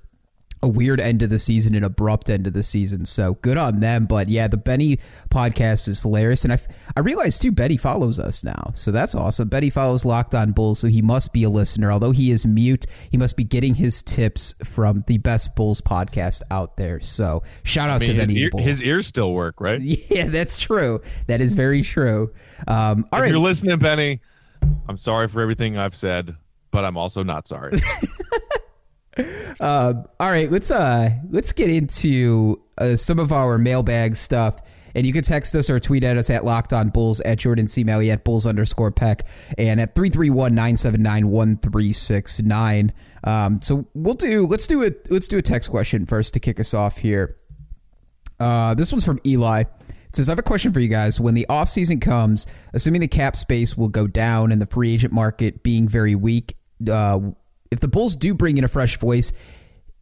a 0.61 0.67
weird 0.67 0.99
end 0.99 1.21
of 1.21 1.29
the 1.29 1.39
season, 1.39 1.73
an 1.75 1.83
abrupt 1.83 2.29
end 2.29 2.45
of 2.45 2.53
the 2.53 2.63
season. 2.63 3.05
So 3.05 3.35
good 3.35 3.57
on 3.57 3.79
them. 3.79 4.05
But 4.05 4.27
yeah, 4.29 4.47
the 4.47 4.57
Benny 4.57 4.99
podcast 5.29 5.87
is 5.87 6.01
hilarious, 6.01 6.43
and 6.43 6.53
I 6.53 6.59
I 6.95 6.99
realized 6.99 7.41
too 7.41 7.51
Betty 7.51 7.77
follows 7.77 8.19
us 8.19 8.43
now, 8.43 8.71
so 8.75 8.91
that's 8.91 9.15
awesome. 9.15 9.47
Betty 9.47 9.69
follows 9.69 10.05
Locked 10.05 10.35
On 10.35 10.51
Bulls, 10.51 10.79
so 10.79 10.87
he 10.87 11.01
must 11.01 11.31
be 11.33 11.43
a 11.43 11.49
listener. 11.49 11.91
Although 11.91 12.11
he 12.11 12.31
is 12.31 12.45
mute, 12.45 12.85
he 13.09 13.17
must 13.17 13.37
be 13.37 13.43
getting 13.43 13.75
his 13.75 14.01
tips 14.01 14.53
from 14.63 15.03
the 15.07 15.17
best 15.17 15.55
Bulls 15.55 15.81
podcast 15.81 16.41
out 16.51 16.77
there. 16.77 16.99
So 16.99 17.43
shout 17.63 17.89
out 17.89 18.01
I 18.01 18.05
to 18.05 18.11
mean, 18.13 18.19
his, 18.19 18.27
Benny. 18.27 18.39
ear- 18.39 18.51
his 18.67 18.81
ears 18.81 19.07
still 19.07 19.33
work, 19.33 19.61
right? 19.61 19.79
yeah, 20.09 20.27
that's 20.27 20.57
true. 20.57 21.01
That 21.27 21.41
is 21.41 21.53
very 21.53 21.81
true. 21.81 22.33
Um, 22.67 23.05
all 23.11 23.19
if 23.19 23.23
right, 23.23 23.29
you're 23.31 23.39
listening, 23.39 23.79
Benny, 23.79 24.19
I'm 24.87 24.97
sorry 24.97 25.27
for 25.27 25.41
everything 25.41 25.77
I've 25.77 25.95
said, 25.95 26.35
but 26.71 26.83
I'm 26.83 26.97
also 26.97 27.23
not 27.23 27.47
sorry. 27.47 27.79
Uh, 29.59 29.93
all 30.19 30.29
right, 30.29 30.51
let's 30.51 30.71
uh 30.71 31.09
let's 31.29 31.51
get 31.51 31.69
into 31.69 32.61
uh, 32.77 32.95
some 32.95 33.19
of 33.19 33.31
our 33.31 33.57
mailbag 33.57 34.15
stuff. 34.15 34.61
And 34.95 35.05
you 35.05 35.13
can 35.13 35.23
text 35.23 35.53
us 35.55 35.69
or 35.69 35.79
tweet 35.79 36.03
at 36.03 36.17
us 36.17 36.31
at 36.31 36.43
Locked 36.43 36.73
On 36.73 36.89
Bulls, 36.89 37.21
at 37.21 37.37
Jordan 37.37 37.67
C. 37.67 37.83
Malley, 37.83 38.09
at 38.09 38.23
Bulls 38.23 38.47
underscore 38.47 38.91
Peck, 38.91 39.27
and 39.57 39.79
at 39.79 39.93
331-979-1369. 39.93 42.91
Um, 43.23 43.59
so 43.61 43.85
we'll 43.93 44.15
do 44.15 44.47
let's 44.47 44.65
do 44.65 44.83
a 44.83 44.91
let's 45.09 45.27
do 45.27 45.37
a 45.37 45.41
text 45.41 45.69
question 45.69 46.05
first 46.05 46.33
to 46.33 46.39
kick 46.39 46.59
us 46.59 46.73
off 46.73 46.97
here. 46.97 47.37
Uh, 48.39 48.73
this 48.73 48.91
one's 48.91 49.05
from 49.05 49.19
Eli. 49.25 49.61
It 49.61 50.15
says, 50.15 50.27
I 50.27 50.31
have 50.31 50.39
a 50.39 50.43
question 50.43 50.73
for 50.73 50.79
you 50.79 50.87
guys. 50.87 51.19
When 51.19 51.35
the 51.35 51.45
offseason 51.49 52.01
comes, 52.01 52.47
assuming 52.73 53.01
the 53.01 53.07
cap 53.07 53.35
space 53.35 53.77
will 53.77 53.89
go 53.89 54.07
down 54.07 54.51
and 54.51 54.59
the 54.59 54.65
free 54.65 54.93
agent 54.93 55.13
market 55.13 55.61
being 55.61 55.87
very 55.87 56.15
weak, 56.15 56.55
uh, 56.89 57.19
if 57.71 57.79
the 57.79 57.87
Bulls 57.87 58.15
do 58.15 58.33
bring 58.33 58.57
in 58.57 58.63
a 58.63 58.67
fresh 58.67 58.97
voice, 58.97 59.31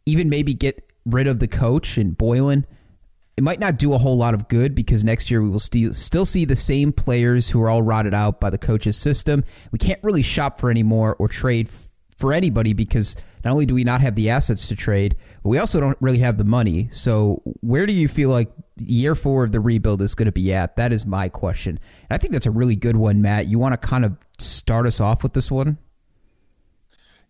even 0.06 0.28
maybe 0.28 0.54
get 0.54 0.92
rid 1.04 1.26
of 1.26 1.38
the 1.38 1.48
coach 1.48 1.98
and 1.98 2.16
Boylen, 2.16 2.64
it 3.36 3.44
might 3.44 3.60
not 3.60 3.78
do 3.78 3.94
a 3.94 3.98
whole 3.98 4.16
lot 4.16 4.34
of 4.34 4.48
good 4.48 4.74
because 4.74 5.04
next 5.04 5.30
year 5.30 5.40
we 5.40 5.48
will 5.48 5.60
still 5.60 5.92
still 5.92 6.24
see 6.24 6.44
the 6.44 6.56
same 6.56 6.92
players 6.92 7.50
who 7.50 7.62
are 7.62 7.68
all 7.68 7.82
rotted 7.82 8.12
out 8.12 8.40
by 8.40 8.50
the 8.50 8.58
coach's 8.58 8.96
system. 8.96 9.44
We 9.70 9.78
can't 9.78 10.02
really 10.02 10.22
shop 10.22 10.58
for 10.58 10.70
any 10.70 10.82
more 10.82 11.14
or 11.16 11.28
trade 11.28 11.68
for 12.16 12.32
anybody 12.32 12.72
because 12.72 13.16
not 13.44 13.52
only 13.52 13.64
do 13.64 13.74
we 13.74 13.84
not 13.84 14.00
have 14.00 14.16
the 14.16 14.30
assets 14.30 14.66
to 14.68 14.76
trade, 14.76 15.14
but 15.42 15.50
we 15.50 15.58
also 15.58 15.78
don't 15.78 15.96
really 16.00 16.18
have 16.18 16.36
the 16.36 16.44
money. 16.44 16.88
So 16.90 17.42
where 17.60 17.86
do 17.86 17.92
you 17.92 18.08
feel 18.08 18.30
like 18.30 18.50
year 18.76 19.14
four 19.14 19.44
of 19.44 19.52
the 19.52 19.60
rebuild 19.60 20.02
is 20.02 20.16
going 20.16 20.26
to 20.26 20.32
be 20.32 20.52
at? 20.52 20.74
That 20.74 20.92
is 20.92 21.06
my 21.06 21.28
question. 21.28 21.78
And 22.10 22.16
I 22.16 22.18
think 22.18 22.32
that's 22.32 22.46
a 22.46 22.50
really 22.50 22.74
good 22.74 22.96
one, 22.96 23.22
Matt. 23.22 23.46
You 23.46 23.60
want 23.60 23.80
to 23.80 23.86
kind 23.86 24.04
of 24.04 24.16
start 24.40 24.86
us 24.86 25.00
off 25.00 25.22
with 25.22 25.34
this 25.34 25.48
one? 25.48 25.78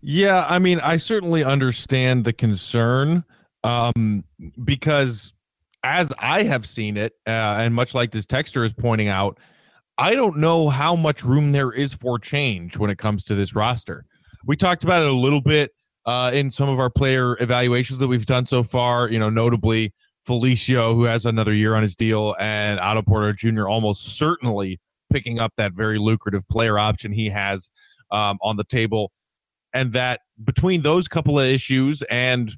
Yeah, 0.00 0.46
I 0.48 0.58
mean, 0.58 0.80
I 0.80 0.96
certainly 0.96 1.42
understand 1.42 2.24
the 2.24 2.32
concern 2.32 3.24
um, 3.64 4.24
because 4.62 5.32
as 5.82 6.12
I 6.18 6.44
have 6.44 6.66
seen 6.66 6.96
it, 6.96 7.14
uh, 7.26 7.58
and 7.60 7.74
much 7.74 7.94
like 7.94 8.12
this 8.12 8.26
texter 8.26 8.64
is 8.64 8.72
pointing 8.72 9.08
out, 9.08 9.38
I 9.96 10.14
don't 10.14 10.38
know 10.38 10.68
how 10.68 10.94
much 10.94 11.24
room 11.24 11.50
there 11.50 11.72
is 11.72 11.94
for 11.94 12.18
change 12.18 12.76
when 12.76 12.90
it 12.90 12.98
comes 12.98 13.24
to 13.24 13.34
this 13.34 13.54
roster. 13.54 14.04
We 14.46 14.56
talked 14.56 14.84
about 14.84 15.02
it 15.02 15.08
a 15.08 15.14
little 15.14 15.40
bit 15.40 15.72
uh, 16.06 16.30
in 16.32 16.50
some 16.50 16.68
of 16.68 16.78
our 16.78 16.90
player 16.90 17.36
evaluations 17.40 17.98
that 17.98 18.06
we've 18.06 18.26
done 18.26 18.46
so 18.46 18.62
far, 18.62 19.08
you 19.08 19.18
know, 19.18 19.28
notably 19.30 19.92
Felicio, 20.26 20.94
who 20.94 21.04
has 21.04 21.26
another 21.26 21.52
year 21.52 21.74
on 21.74 21.82
his 21.82 21.96
deal, 21.96 22.36
and 22.38 22.78
Otto 22.78 23.02
Porter 23.02 23.32
Jr. 23.32 23.68
almost 23.68 24.16
certainly 24.16 24.80
picking 25.10 25.40
up 25.40 25.52
that 25.56 25.72
very 25.72 25.98
lucrative 25.98 26.46
player 26.48 26.78
option 26.78 27.10
he 27.12 27.28
has 27.30 27.70
um, 28.12 28.38
on 28.42 28.56
the 28.56 28.64
table 28.64 29.10
and 29.74 29.92
that 29.92 30.20
between 30.44 30.82
those 30.82 31.08
couple 31.08 31.38
of 31.38 31.46
issues 31.46 32.02
and 32.10 32.56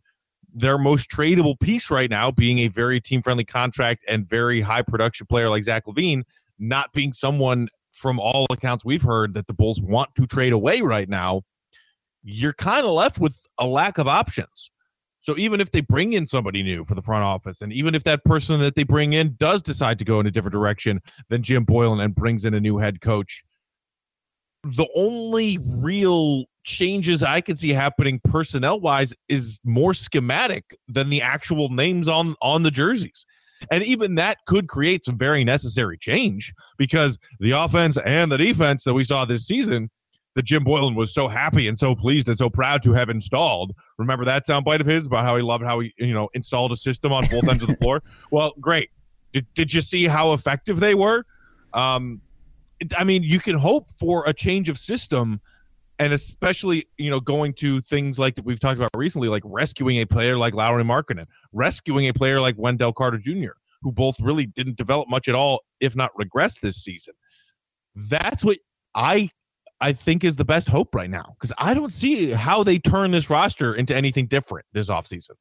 their 0.53 0.79
most 0.79 1.11
tradable 1.11 1.59
piece 1.59 1.91
right 1.91 2.11
now 2.11 2.31
being 2.31 2.61
a 2.61 2.69
very 2.69 3.01
team 3.01 3.23
friendly 3.23 3.45
contract 3.45 4.05
and 4.09 4.29
very 4.29 4.61
high 4.61 4.83
production 4.83 5.27
player 5.27 5.49
like 5.49 5.65
Zach 5.65 5.87
LaVine, 5.87 6.23
not 6.59 6.93
being 6.93 7.13
someone 7.13 7.69
from 7.93 8.19
all 8.19 8.47
accounts 8.51 8.85
we've 8.85 9.03
heard 9.03 9.35
that 9.35 9.47
the 9.47 9.55
Bulls 9.55 9.81
want 9.81 10.15
to 10.15 10.27
trade 10.27 10.53
away 10.53 10.81
right 10.81 11.09
now, 11.09 11.43
you're 12.23 12.53
kind 12.53 12.85
of 12.85 12.93
left 12.93 13.19
with 13.19 13.47
a 13.59 13.67
lack 13.67 13.99
of 13.99 14.09
options. 14.09 14.71
So 15.21 15.37
even 15.37 15.61
if 15.61 15.71
they 15.71 15.83
bring 15.83 16.15
in 16.15 16.27
somebody 16.27 16.63
new 16.63 16.83
for 16.83 16.95
the 16.95 17.03
front 17.03 17.25
office, 17.25 17.61
and 17.61 17.73
even 17.73 17.95
if 17.95 18.05
that 18.05 18.25
person 18.25 18.59
that 18.61 18.75
they 18.75 18.85
bring 18.85 19.13
in 19.13 19.37
does 19.39 19.63
decide 19.63 19.99
to 19.99 20.05
go 20.05 20.19
in 20.19 20.27
a 20.27 20.31
different 20.31 20.55
direction 20.55 21.01
than 21.29 21.43
Jim 21.43 21.67
Boylen 21.67 22.03
and 22.03 22.15
brings 22.15 22.45
in 22.45 22.55
a 22.55 22.61
new 22.61 22.79
head 22.79 23.01
coach, 23.01 23.45
the 24.65 24.87
only 24.95 25.59
real 25.59 26.45
changes 26.71 27.23
I 27.23 27.41
can 27.41 27.57
see 27.57 27.71
happening 27.71 28.21
personnel 28.25 28.81
wise 28.81 29.15
is 29.29 29.61
more 29.65 29.95
schematic 29.95 30.77
than 30.89 31.11
the 31.11 31.23
actual 31.23 31.69
names 31.69 32.09
on 32.09 32.37
on 32.41 32.63
the 32.63 32.71
jerseys. 32.71 33.27
And 33.71 33.85
even 33.85 34.15
that 34.15 34.39
could 34.47 34.69
create 34.69 35.05
some 35.05 35.19
very 35.19 35.45
necessary 35.45 35.99
change 35.99 36.55
because 36.79 37.19
the 37.41 37.51
offense 37.51 37.99
and 37.99 38.33
the 38.33 38.39
defense 38.39 38.85
that 38.85 38.95
we 38.95 39.05
saw 39.05 39.25
this 39.25 39.47
season, 39.47 39.91
that 40.35 40.45
Jim 40.45 40.65
Boylen 40.65 40.95
was 40.95 41.13
so 41.13 41.29
happy 41.29 41.69
and 41.69 41.79
so 41.79 41.95
pleased 41.95 42.29
and 42.29 42.39
so 42.39 42.49
proud 42.49 42.83
to 42.85 42.93
have 42.93 43.11
installed. 43.11 43.75
Remember 43.99 44.25
that 44.25 44.47
soundbite 44.47 44.81
of 44.81 44.87
his 44.87 45.05
about 45.05 45.25
how 45.25 45.37
he 45.37 45.43
loved 45.43 45.65
how 45.65 45.81
he, 45.81 45.93
you 45.99 46.15
know, 46.15 46.29
installed 46.35 46.73
a 46.73 46.77
system 46.77 47.13
on 47.13 47.27
both 47.27 47.49
ends 47.49 47.63
of 47.63 47.69
the 47.69 47.77
floor? 47.77 48.03
Well, 48.31 48.55
great. 48.61 48.91
Did, 49.33 49.47
did 49.55 49.73
you 49.73 49.81
see 49.81 50.05
how 50.05 50.33
effective 50.33 50.81
they 50.81 50.95
were? 50.95 51.27
Um, 51.75 52.21
I 52.97 53.05
mean, 53.05 53.23
you 53.23 53.41
can 53.41 53.57
hope 53.57 53.89
for 53.99 54.25
a 54.27 54.33
change 54.33 54.69
of 54.69 54.79
system 54.79 55.41
and 56.01 56.15
especially 56.15 56.89
you 56.97 57.11
know 57.11 57.21
going 57.21 57.53
to 57.53 57.81
things 57.83 58.19
like 58.19 58.35
we've 58.43 58.59
talked 58.59 58.79
about 58.79 58.91
recently, 58.97 59.29
like 59.29 59.43
rescuing 59.45 59.99
a 59.99 60.07
player 60.07 60.37
like 60.37 60.55
Lauri 60.55 60.83
Markkanen, 60.83 61.27
rescuing 61.53 62.09
a 62.09 62.13
player 62.13 62.41
like 62.41 62.57
Wendell 62.59 62.95
Carter 62.95 63.19
Jr., 63.19 63.53
who 63.83 63.93
both 63.93 64.19
really 64.19 64.47
didn't 64.47 64.77
develop 64.77 65.09
much 65.09 65.29
at 65.29 65.35
all, 65.35 65.61
if 65.79 65.95
not 65.95 66.11
regress 66.17 66.59
this 66.59 66.77
season. 66.77 67.15
That's 67.95 68.43
what 68.43 68.59
I 68.95 69.31
I 69.81 69.93
think 69.93 70.25
is 70.25 70.37
the 70.37 70.45
best 70.45 70.69
hope 70.69 70.95
right 70.95 71.11
now 71.11 71.37
because 71.39 71.53
I 71.59 71.75
don't 71.75 71.93
see 71.93 72.31
how 72.31 72.65
they 72.65 72.79
turn 72.79 73.11
this 73.11 73.29
roster 73.29 73.75
into 73.75 73.95
anything 73.95 74.27
different 74.27 74.67
this 74.73 74.89
offseason. 74.89 75.33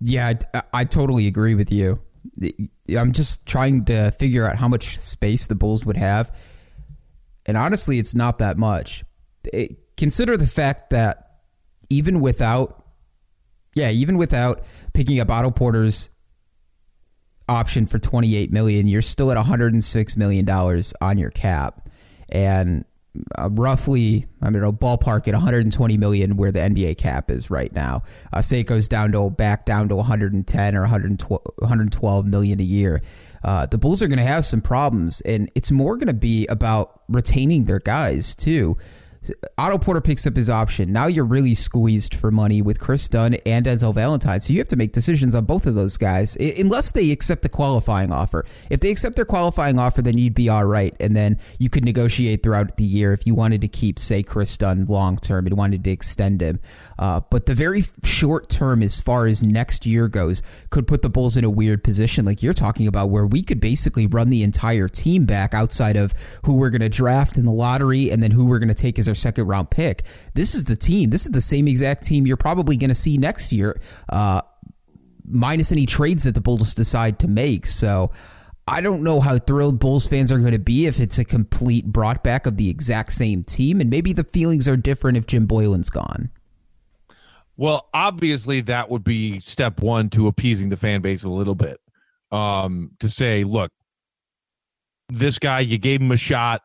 Yeah, 0.00 0.34
I, 0.54 0.62
I 0.72 0.84
totally 0.84 1.26
agree 1.26 1.56
with 1.56 1.72
you. 1.72 2.00
I'm 2.96 3.12
just 3.12 3.46
trying 3.46 3.84
to 3.86 4.12
figure 4.12 4.48
out 4.48 4.56
how 4.56 4.68
much 4.68 4.96
space 4.98 5.48
the 5.48 5.56
Bulls 5.56 5.84
would 5.84 5.96
have. 5.96 6.32
And 7.46 7.56
honestly, 7.56 7.98
it's 7.98 8.14
not 8.14 8.38
that 8.38 8.58
much 8.58 9.02
consider 9.96 10.36
the 10.36 10.46
fact 10.46 10.90
that 10.90 11.40
even 11.90 12.20
without, 12.20 12.84
yeah, 13.74 13.90
even 13.90 14.16
without 14.16 14.62
picking 14.92 15.20
up 15.20 15.30
Otto 15.30 15.50
Porter's 15.50 16.10
option 17.48 17.86
for 17.86 17.98
28 17.98 18.52
million, 18.52 18.86
you're 18.86 19.02
still 19.02 19.30
at 19.30 19.36
106 19.36 20.16
million 20.16 20.44
dollars 20.44 20.94
on 21.00 21.18
your 21.18 21.30
cap, 21.30 21.88
and 22.28 22.84
uh, 23.36 23.48
roughly, 23.50 24.26
I 24.42 24.50
don't 24.50 24.60
know, 24.60 24.72
ballpark 24.72 25.26
at 25.28 25.34
120 25.34 25.96
million 25.96 26.36
where 26.36 26.52
the 26.52 26.60
NBA 26.60 26.98
cap 26.98 27.30
is 27.30 27.50
right 27.50 27.72
now. 27.72 28.02
Uh, 28.32 28.38
Seiko's 28.38 28.88
down 28.88 29.12
to 29.12 29.30
back 29.30 29.64
down 29.64 29.88
to 29.88 29.96
110 29.96 30.76
or 30.76 30.80
112, 30.80 31.40
112 31.58 32.26
million 32.26 32.60
a 32.60 32.64
year. 32.64 33.02
Uh, 33.42 33.66
the 33.66 33.78
Bulls 33.78 34.02
are 34.02 34.08
going 34.08 34.18
to 34.18 34.24
have 34.24 34.44
some 34.44 34.60
problems, 34.60 35.20
and 35.22 35.50
it's 35.54 35.70
more 35.70 35.96
going 35.96 36.08
to 36.08 36.14
be 36.14 36.46
about 36.48 37.02
retaining 37.08 37.64
their 37.64 37.78
guys 37.78 38.34
too. 38.34 38.76
Otto 39.56 39.78
Porter 39.78 40.00
picks 40.00 40.26
up 40.26 40.36
his 40.36 40.50
option. 40.50 40.92
Now 40.92 41.06
you're 41.06 41.24
really 41.24 41.54
squeezed 41.54 42.14
for 42.14 42.30
money 42.30 42.62
with 42.62 42.80
Kris 42.80 43.08
Dunn 43.08 43.34
and 43.46 43.66
Denzel 43.66 43.94
Valentine. 43.94 44.40
So 44.40 44.52
you 44.52 44.58
have 44.58 44.68
to 44.68 44.76
make 44.76 44.92
decisions 44.92 45.34
on 45.34 45.44
both 45.44 45.66
of 45.66 45.74
those 45.74 45.96
guys, 45.96 46.36
unless 46.36 46.90
they 46.90 47.10
accept 47.10 47.42
the 47.42 47.48
qualifying 47.48 48.12
offer. 48.12 48.44
If 48.70 48.80
they 48.80 48.90
accept 48.90 49.16
their 49.16 49.24
qualifying 49.24 49.78
offer, 49.78 50.02
then 50.02 50.18
you'd 50.18 50.34
be 50.34 50.48
all 50.48 50.64
right. 50.64 50.94
And 51.00 51.16
then 51.16 51.38
you 51.58 51.68
could 51.68 51.84
negotiate 51.84 52.42
throughout 52.42 52.76
the 52.76 52.84
year 52.84 53.12
if 53.12 53.26
you 53.26 53.34
wanted 53.34 53.60
to 53.62 53.68
keep, 53.68 53.98
say, 53.98 54.22
Kris 54.22 54.56
Dunn 54.56 54.86
long 54.86 55.16
term 55.16 55.46
and 55.46 55.56
wanted 55.56 55.84
to 55.84 55.90
extend 55.90 56.40
him. 56.40 56.60
Uh, 56.98 57.20
but 57.30 57.46
the 57.46 57.54
very 57.54 57.84
short 58.02 58.48
term, 58.48 58.82
as 58.82 59.00
far 59.00 59.26
as 59.26 59.42
next 59.42 59.86
year 59.86 60.08
goes, 60.08 60.42
could 60.70 60.86
put 60.86 61.02
the 61.02 61.08
Bulls 61.08 61.36
in 61.36 61.44
a 61.44 61.50
weird 61.50 61.84
position, 61.84 62.24
like 62.24 62.42
you're 62.42 62.52
talking 62.52 62.86
about, 62.86 63.10
where 63.10 63.26
we 63.26 63.42
could 63.42 63.60
basically 63.60 64.06
run 64.06 64.30
the 64.30 64.42
entire 64.42 64.88
team 64.88 65.24
back 65.24 65.54
outside 65.54 65.96
of 65.96 66.12
who 66.44 66.54
we're 66.54 66.70
going 66.70 66.80
to 66.80 66.88
draft 66.88 67.38
in 67.38 67.44
the 67.44 67.52
lottery 67.52 68.10
and 68.10 68.22
then 68.22 68.32
who 68.32 68.46
we're 68.46 68.58
going 68.58 68.68
to 68.68 68.74
take 68.74 68.98
as 68.98 69.08
our 69.08 69.14
second 69.14 69.46
round 69.46 69.70
pick. 69.70 70.04
This 70.34 70.54
is 70.54 70.64
the 70.64 70.76
team. 70.76 71.10
This 71.10 71.24
is 71.24 71.32
the 71.32 71.40
same 71.40 71.68
exact 71.68 72.04
team 72.04 72.26
you're 72.26 72.36
probably 72.36 72.76
going 72.76 72.88
to 72.88 72.96
see 72.96 73.16
next 73.16 73.52
year, 73.52 73.80
uh, 74.08 74.42
minus 75.24 75.70
any 75.70 75.86
trades 75.86 76.24
that 76.24 76.34
the 76.34 76.40
Bulls 76.40 76.74
decide 76.74 77.18
to 77.20 77.28
make. 77.28 77.66
So. 77.66 78.10
I 78.70 78.82
don't 78.82 79.02
know 79.02 79.20
how 79.20 79.38
thrilled 79.38 79.78
Bulls 79.78 80.06
fans 80.06 80.30
are 80.30 80.38
going 80.38 80.52
to 80.52 80.58
be 80.58 80.84
if 80.84 81.00
it's 81.00 81.16
a 81.16 81.24
complete 81.24 81.86
brought 81.86 82.22
back 82.22 82.44
of 82.44 82.58
the 82.58 82.68
exact 82.68 83.14
same 83.14 83.42
team, 83.42 83.80
and 83.80 83.88
maybe 83.88 84.12
the 84.12 84.24
feelings 84.24 84.68
are 84.68 84.76
different 84.76 85.16
if 85.16 85.26
Jim 85.26 85.46
Boylen's 85.46 85.88
gone. 85.88 86.28
Well, 87.58 87.88
obviously, 87.92 88.60
that 88.62 88.88
would 88.88 89.02
be 89.02 89.40
step 89.40 89.80
one 89.80 90.10
to 90.10 90.28
appeasing 90.28 90.68
the 90.68 90.76
fan 90.76 91.00
base 91.00 91.24
a 91.24 91.28
little 91.28 91.56
bit. 91.56 91.80
Um, 92.30 92.92
to 93.00 93.08
say, 93.08 93.42
look, 93.42 93.72
this 95.08 95.40
guy, 95.40 95.60
you 95.60 95.76
gave 95.76 96.00
him 96.00 96.12
a 96.12 96.16
shot. 96.16 96.62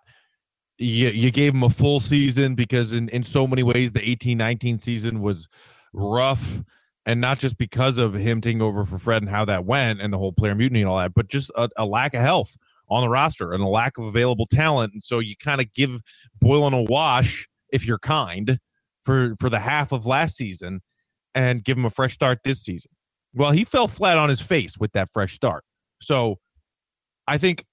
You, 0.78 1.10
you 1.10 1.32
gave 1.32 1.56
him 1.56 1.64
a 1.64 1.70
full 1.72 2.00
season 2.00 2.54
because, 2.54 2.94
in, 2.94 3.10
in 3.10 3.24
so 3.24 3.48
many 3.48 3.64
ways, 3.64 3.92
the 3.92 4.08
18 4.08 4.38
19 4.38 4.78
season 4.78 5.22
was 5.22 5.50
rough. 5.94 6.62
And 7.08 7.20
not 7.20 7.40
just 7.40 7.58
because 7.58 7.98
of 7.98 8.14
him 8.14 8.40
taking 8.40 8.62
over 8.62 8.86
for 8.86 8.98
Fred 8.98 9.24
and 9.24 9.30
how 9.30 9.46
that 9.46 9.66
went 9.66 10.00
and 10.00 10.14
the 10.14 10.18
whole 10.18 10.32
player 10.32 10.56
mutiny 10.56 10.82
and 10.82 10.90
all 10.90 11.00
that, 11.00 11.14
but 11.14 11.28
just 11.28 11.52
a, 11.56 11.70
a 11.76 11.86
lack 11.86 12.14
of 12.14 12.22
health 12.22 12.56
on 12.88 13.02
the 13.02 13.10
roster 13.10 13.52
and 13.52 13.64
a 13.64 13.68
lack 13.68 13.98
of 13.98 14.06
available 14.06 14.46
talent. 14.46 14.94
And 14.94 15.04
so 15.04 15.20
you 15.20 15.36
kind 15.36 15.60
of 15.60 15.74
give 15.74 16.02
Boylen 16.42 16.74
a 16.74 16.84
wash 16.84 17.50
if 17.74 17.86
you're 17.86 18.00
kind 18.00 18.60
for 19.04 19.36
for 19.40 19.50
the 19.50 19.60
half 19.60 19.92
of 19.92 20.06
last 20.06 20.36
season 20.36 20.82
and 21.36 21.64
give 21.64 21.78
him 21.78 21.86
a 21.86 21.90
fresh 21.90 22.14
start 22.14 22.40
this 22.44 22.62
season. 22.62 22.92
Well, 23.34 23.52
he 23.52 23.64
fell 23.64 23.88
flat 23.88 24.18
on 24.18 24.30
his 24.30 24.42
face 24.42 24.78
with 24.78 24.92
that 24.94 25.10
fresh 25.12 25.34
start. 25.34 25.64
So 26.02 26.40
I 27.28 27.38
think 27.38 27.66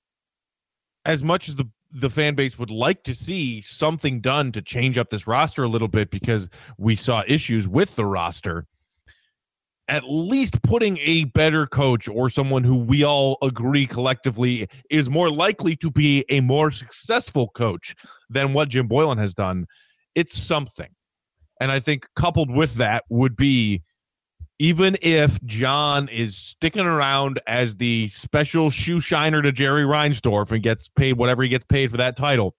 as 1.05 1.23
much 1.23 1.49
as 1.49 1.57
the 1.57 1.69
the 1.93 2.11
fan 2.11 2.35
base 2.35 2.59
would 2.59 2.71
like 2.71 3.03
to 3.03 3.15
see 3.15 3.61
something 3.61 4.21
done 4.21 4.53
to 4.53 4.63
change 4.63 4.97
up 4.97 5.11
this 5.11 5.27
roster 5.27 5.65
a 5.65 5.69
little 5.69 5.89
bit 5.89 6.11
because 6.11 6.49
we 6.79 6.95
saw 6.95 7.25
issues 7.27 7.67
with 7.67 7.97
the 7.97 8.07
roster 8.07 8.67
at 9.89 10.05
least 10.07 10.63
putting 10.63 10.99
a 10.99 11.25
better 11.25 11.67
coach 11.67 12.07
or 12.07 12.31
someone 12.31 12.63
who 12.63 12.77
we 12.77 13.03
all 13.03 13.37
agree 13.43 13.89
collectively 13.89 14.69
is 14.89 15.11
more 15.11 15.31
likely 15.31 15.75
to 15.75 15.91
be 15.91 16.25
a 16.29 16.39
more 16.41 16.71
successful 16.71 17.49
coach 17.49 17.97
than 18.29 18.53
what 18.53 18.69
Jim 18.69 18.89
Boylen 18.89 19.19
has 19.19 19.35
done 19.35 19.67
it's 20.15 20.39
something 20.39 20.91
and 21.61 21.71
I 21.71 21.79
think 21.79 22.07
coupled 22.17 22.51
with 22.51 22.75
that 22.77 23.05
would 23.09 23.37
be 23.37 23.83
even 24.59 24.97
if 25.01 25.43
John 25.45 26.09
is 26.09 26.37
sticking 26.37 26.85
around 26.85 27.41
as 27.47 27.77
the 27.77 28.09
special 28.09 28.69
shoe 28.69 29.01
shiner 29.01 29.41
to 29.41 29.53
Jerry 29.53 29.85
Reinsdorf 29.85 30.51
and 30.51 30.63
gets 30.63 30.89
paid 30.89 31.15
whatever 31.15 31.43
he 31.43 31.49
gets 31.49 31.65
paid 31.65 31.91
for 31.91 31.97
that 31.97 32.17
title, 32.17 32.55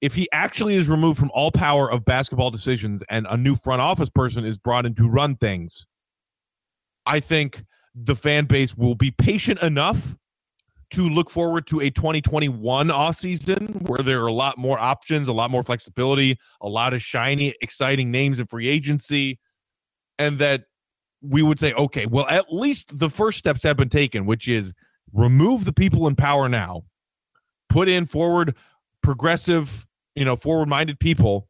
if 0.00 0.14
he 0.14 0.28
actually 0.32 0.74
is 0.74 0.88
removed 0.88 1.18
from 1.18 1.30
all 1.34 1.50
power 1.50 1.90
of 1.90 2.04
basketball 2.04 2.50
decisions 2.50 3.02
and 3.10 3.26
a 3.28 3.36
new 3.36 3.54
front 3.56 3.82
office 3.82 4.08
person 4.08 4.44
is 4.44 4.56
brought 4.56 4.86
in 4.86 4.94
to 4.94 5.08
run 5.08 5.36
things, 5.36 5.86
I 7.04 7.20
think 7.20 7.62
the 7.94 8.16
fan 8.16 8.46
base 8.46 8.74
will 8.74 8.94
be 8.94 9.10
patient 9.10 9.60
enough 9.60 10.16
to 10.90 11.08
look 11.08 11.30
forward 11.30 11.66
to 11.68 11.80
a 11.80 11.90
2021 11.90 12.90
off 12.90 13.16
season 13.16 13.66
where 13.86 14.00
there 14.00 14.22
are 14.22 14.26
a 14.26 14.32
lot 14.32 14.58
more 14.58 14.78
options, 14.78 15.28
a 15.28 15.32
lot 15.32 15.50
more 15.50 15.62
flexibility, 15.62 16.38
a 16.60 16.68
lot 16.68 16.94
of 16.94 17.02
shiny, 17.02 17.54
exciting 17.60 18.10
names 18.10 18.38
in 18.38 18.46
free 18.46 18.68
agency, 18.68 19.38
and 20.18 20.38
that 20.38 20.64
we 21.22 21.42
would 21.42 21.58
say, 21.58 21.72
okay, 21.74 22.06
well, 22.06 22.26
at 22.28 22.52
least 22.52 22.98
the 22.98 23.10
first 23.10 23.38
steps 23.38 23.62
have 23.62 23.76
been 23.76 23.88
taken, 23.88 24.26
which 24.26 24.48
is 24.48 24.72
remove 25.12 25.64
the 25.64 25.72
people 25.72 26.06
in 26.06 26.16
power 26.16 26.48
now, 26.48 26.82
put 27.68 27.88
in 27.88 28.06
forward 28.06 28.54
progressive, 29.02 29.86
you 30.14 30.24
know, 30.24 30.36
forward 30.36 30.68
minded 30.68 30.98
people 30.98 31.48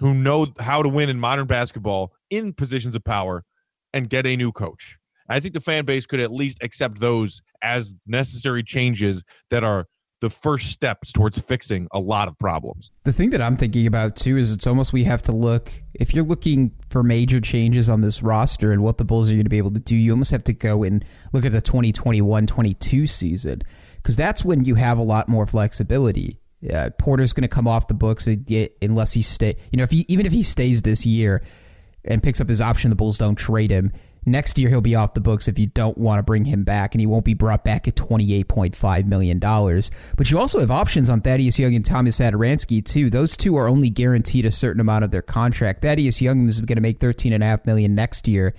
who 0.00 0.14
know 0.14 0.46
how 0.60 0.82
to 0.82 0.88
win 0.88 1.08
in 1.08 1.18
modern 1.18 1.46
basketball 1.46 2.12
in 2.30 2.52
positions 2.52 2.94
of 2.94 3.02
power 3.04 3.44
and 3.92 4.10
get 4.10 4.26
a 4.26 4.36
new 4.36 4.52
coach. 4.52 4.97
I 5.28 5.40
think 5.40 5.54
the 5.54 5.60
fan 5.60 5.84
base 5.84 6.06
could 6.06 6.20
at 6.20 6.32
least 6.32 6.58
accept 6.62 7.00
those 7.00 7.42
as 7.62 7.94
necessary 8.06 8.62
changes 8.62 9.22
that 9.50 9.64
are 9.64 9.86
the 10.20 10.30
first 10.30 10.70
steps 10.70 11.12
towards 11.12 11.38
fixing 11.38 11.86
a 11.92 12.00
lot 12.00 12.28
of 12.28 12.38
problems. 12.38 12.90
The 13.04 13.12
thing 13.12 13.30
that 13.30 13.40
I'm 13.40 13.56
thinking 13.56 13.86
about 13.86 14.16
too 14.16 14.36
is 14.36 14.52
it's 14.52 14.66
almost 14.66 14.92
we 14.92 15.04
have 15.04 15.22
to 15.22 15.32
look 15.32 15.72
if 15.94 16.12
you're 16.12 16.24
looking 16.24 16.72
for 16.90 17.02
major 17.02 17.40
changes 17.40 17.88
on 17.88 18.00
this 18.00 18.22
roster 18.22 18.72
and 18.72 18.82
what 18.82 18.98
the 18.98 19.04
Bulls 19.04 19.30
are 19.30 19.34
going 19.34 19.44
to 19.44 19.50
be 19.50 19.58
able 19.58 19.72
to 19.72 19.80
do, 19.80 19.94
you 19.94 20.12
almost 20.12 20.30
have 20.32 20.44
to 20.44 20.52
go 20.52 20.82
and 20.82 21.04
look 21.32 21.44
at 21.44 21.52
the 21.52 21.62
2021-22 21.62 23.08
season 23.08 23.62
because 23.96 24.16
that's 24.16 24.44
when 24.44 24.64
you 24.64 24.74
have 24.74 24.98
a 24.98 25.02
lot 25.02 25.28
more 25.28 25.46
flexibility. 25.46 26.40
Yeah, 26.60 26.88
Porter's 26.98 27.32
going 27.32 27.42
to 27.42 27.48
come 27.48 27.68
off 27.68 27.86
the 27.86 27.94
books 27.94 28.28
unless 28.82 29.12
he 29.12 29.22
stay. 29.22 29.56
You 29.70 29.76
know, 29.76 29.84
if 29.84 29.90
he 29.92 30.04
even 30.08 30.26
if 30.26 30.32
he 30.32 30.42
stays 30.42 30.82
this 30.82 31.06
year 31.06 31.42
and 32.04 32.20
picks 32.20 32.40
up 32.40 32.48
his 32.48 32.60
option, 32.60 32.90
the 32.90 32.96
Bulls 32.96 33.18
don't 33.18 33.36
trade 33.36 33.70
him. 33.70 33.92
Next 34.30 34.58
year 34.58 34.68
he'll 34.68 34.80
be 34.80 34.94
off 34.94 35.14
the 35.14 35.20
books 35.20 35.48
if 35.48 35.58
you 35.58 35.66
don't 35.66 35.96
want 35.98 36.18
to 36.18 36.22
bring 36.22 36.44
him 36.44 36.64
back, 36.64 36.94
and 36.94 37.00
he 37.00 37.06
won't 37.06 37.24
be 37.24 37.34
brought 37.34 37.64
back 37.64 37.88
at 37.88 37.96
twenty 37.96 38.34
eight 38.34 38.48
point 38.48 38.76
five 38.76 39.06
million 39.06 39.38
dollars. 39.38 39.90
But 40.16 40.30
you 40.30 40.38
also 40.38 40.60
have 40.60 40.70
options 40.70 41.08
on 41.08 41.20
Thaddeus 41.20 41.58
Young 41.58 41.74
and 41.74 41.84
Thomas 41.84 42.18
Satoransky 42.18 42.84
too. 42.84 43.10
Those 43.10 43.36
two 43.36 43.56
are 43.56 43.68
only 43.68 43.90
guaranteed 43.90 44.44
a 44.44 44.50
certain 44.50 44.80
amount 44.80 45.04
of 45.04 45.10
their 45.10 45.22
contract. 45.22 45.82
Thaddeus 45.82 46.20
Young 46.20 46.48
is 46.48 46.60
going 46.60 46.76
to 46.76 46.82
make 46.82 46.98
13.5 46.98 47.66
million 47.66 47.94
next 47.94 48.28
year, 48.28 48.54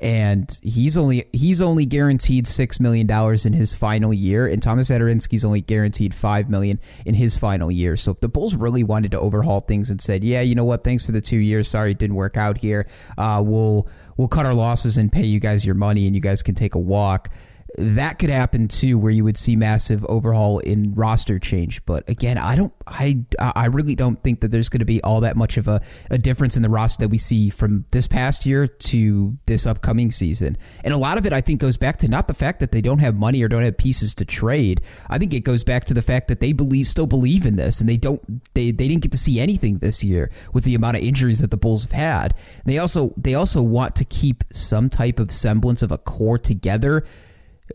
and 0.00 0.60
he's 0.62 0.98
only 0.98 1.24
he's 1.32 1.62
only 1.62 1.86
guaranteed 1.86 2.46
six 2.46 2.78
million 2.78 3.06
dollars 3.06 3.46
in 3.46 3.52
his 3.52 3.74
final 3.74 4.12
year, 4.12 4.46
and 4.46 4.62
Thomas 4.62 4.90
Satoransky's 4.90 5.44
only 5.44 5.60
guaranteed 5.60 6.14
five 6.14 6.50
million 6.50 6.78
in 7.06 7.14
his 7.14 7.38
final 7.38 7.70
year. 7.70 7.96
So 7.96 8.10
if 8.10 8.20
the 8.20 8.28
Bulls 8.28 8.54
really 8.54 8.82
wanted 8.82 9.12
to 9.12 9.20
overhaul 9.20 9.60
things 9.60 9.90
and 9.90 10.00
said, 10.00 10.22
yeah, 10.22 10.40
you 10.40 10.54
know 10.54 10.64
what, 10.64 10.84
thanks 10.84 11.04
for 11.04 11.12
the 11.12 11.20
two 11.20 11.38
years, 11.38 11.68
sorry 11.68 11.92
it 11.92 11.98
didn't 11.98 12.16
work 12.16 12.36
out 12.36 12.58
here, 12.58 12.86
uh, 13.16 13.42
we'll 13.44 13.88
we'll 14.16 14.28
cut 14.28 14.46
our 14.46 14.54
losses 14.54 14.98
and 14.98 15.10
pay 15.10 15.24
you 15.24 15.40
guys 15.40 15.64
your 15.64 15.74
money, 15.74 16.06
and 16.06 16.14
you 16.14 16.20
guys 16.20 16.42
can 16.42 16.54
take 16.54 16.74
a 16.74 16.78
walk 16.78 17.30
that 17.76 18.18
could 18.18 18.30
happen 18.30 18.68
too, 18.68 18.98
where 18.98 19.10
you 19.10 19.24
would 19.24 19.36
see 19.36 19.56
massive 19.56 20.04
overhaul 20.06 20.60
in 20.60 20.94
roster 20.94 21.38
change. 21.38 21.84
But 21.86 22.08
again, 22.08 22.38
I 22.38 22.54
don't, 22.54 22.72
I, 22.86 23.24
I 23.38 23.66
really 23.66 23.94
don't 23.94 24.22
think 24.22 24.40
that 24.40 24.48
there's 24.48 24.68
going 24.68 24.80
to 24.80 24.84
be 24.84 25.02
all 25.02 25.20
that 25.20 25.36
much 25.36 25.56
of 25.56 25.66
a, 25.66 25.80
a 26.10 26.18
difference 26.18 26.56
in 26.56 26.62
the 26.62 26.68
roster 26.68 27.02
that 27.02 27.08
we 27.08 27.18
see 27.18 27.50
from 27.50 27.84
this 27.90 28.06
past 28.06 28.46
year 28.46 28.66
to 28.66 29.36
this 29.46 29.66
upcoming 29.66 30.12
season. 30.12 30.56
And 30.84 30.94
a 30.94 30.96
lot 30.96 31.18
of 31.18 31.26
it, 31.26 31.32
I 31.32 31.40
think, 31.40 31.60
goes 31.60 31.76
back 31.76 31.98
to 31.98 32.08
not 32.08 32.28
the 32.28 32.34
fact 32.34 32.60
that 32.60 32.70
they 32.70 32.80
don't 32.80 33.00
have 33.00 33.18
money 33.18 33.42
or 33.42 33.48
don't 33.48 33.62
have 33.64 33.76
pieces 33.76 34.14
to 34.14 34.24
trade. 34.24 34.80
I 35.08 35.18
think 35.18 35.34
it 35.34 35.40
goes 35.40 35.64
back 35.64 35.84
to 35.86 35.94
the 35.94 36.02
fact 36.02 36.28
that 36.28 36.40
they 36.40 36.52
believe, 36.52 36.86
still 36.86 37.06
believe 37.06 37.44
in 37.44 37.56
this, 37.56 37.80
and 37.80 37.88
they 37.88 37.96
don't, 37.96 38.22
they, 38.54 38.70
they 38.70 38.88
didn't 38.88 39.02
get 39.02 39.12
to 39.12 39.18
see 39.18 39.40
anything 39.40 39.78
this 39.78 40.04
year 40.04 40.30
with 40.52 40.64
the 40.64 40.74
amount 40.74 40.96
of 40.96 41.02
injuries 41.02 41.40
that 41.40 41.50
the 41.50 41.56
Bulls 41.56 41.82
have 41.84 41.92
had. 41.92 42.34
They 42.64 42.78
also, 42.78 43.12
they 43.16 43.34
also 43.34 43.62
want 43.62 43.96
to 43.96 44.04
keep 44.04 44.44
some 44.52 44.88
type 44.88 45.18
of 45.18 45.32
semblance 45.32 45.82
of 45.82 45.90
a 45.90 45.98
core 45.98 46.38
together 46.38 47.04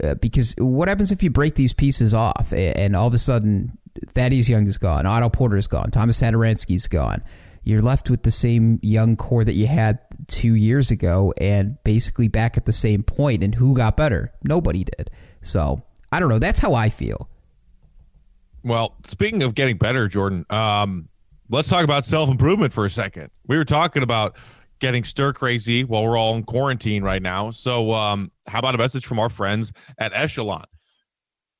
uh, 0.04 0.16
because 0.16 0.54
what 0.58 0.88
happens 0.88 1.12
if 1.12 1.24
you 1.24 1.30
break 1.30 1.56
these 1.56 1.74
pieces 1.74 2.14
off 2.14 2.54
and 2.54 2.96
all 2.96 3.08
of 3.08 3.14
a 3.14 3.18
sudden 3.18 3.78
Thaddeus 4.08 4.48
Young 4.48 4.68
is 4.68 4.78
gone, 4.78 5.06
Otto 5.06 5.30
Porter 5.30 5.58
is 5.58 5.68
gone, 5.68 5.92
Thomas 5.92 6.22
Satoransky 6.22 6.76
is 6.76 6.88
gone. 6.88 7.24
You're 7.64 7.82
left 7.82 8.10
with 8.10 8.24
the 8.24 8.32
same 8.32 8.80
young 8.82 9.16
core 9.16 9.44
that 9.44 9.54
you 9.54 9.68
had 9.68 10.00
two 10.28 10.56
years 10.56 10.92
ago 10.92 11.34
and 11.38 11.78
basically 11.84 12.28
back 12.28 12.58
at 12.58 12.66
the 12.66 12.72
same 12.72 13.04
point. 13.04 13.44
And 13.44 13.54
who 13.54 13.76
got 13.76 13.98
better? 13.98 14.34
Nobody 14.44 14.86
did. 14.86 15.12
So 15.42 15.84
I 16.12 16.20
don't 16.20 16.30
know. 16.30 16.40
That's 16.40 16.60
how 16.60 16.74
I 16.74 16.90
feel. 16.90 17.30
Well, 18.64 18.96
speaking 19.06 19.44
of 19.44 19.56
getting 19.56 19.78
better, 19.78 20.08
Jordan, 20.08 20.46
um, 20.50 21.10
let's 21.50 21.68
talk 21.68 21.84
about 21.84 22.06
self 22.06 22.30
improvement 22.30 22.74
for 22.74 22.86
a 22.86 22.90
second. 22.90 23.30
We 23.48 23.58
were 23.58 23.66
talking 23.66 24.04
about 24.04 24.36
getting 24.80 25.04
stir 25.04 25.34
crazy 25.34 25.84
while 25.84 26.04
we're 26.04 26.18
all 26.18 26.36
in 26.36 26.44
quarantine 26.44 27.04
right 27.04 27.22
now. 27.22 27.52
So, 27.52 27.92
um, 27.94 28.32
how 28.48 28.60
about 28.60 28.76
a 28.76 28.78
message 28.78 29.06
from 29.06 29.20
our 29.20 29.30
friends 29.30 29.72
at 30.00 30.12
Echelon? 30.14 30.66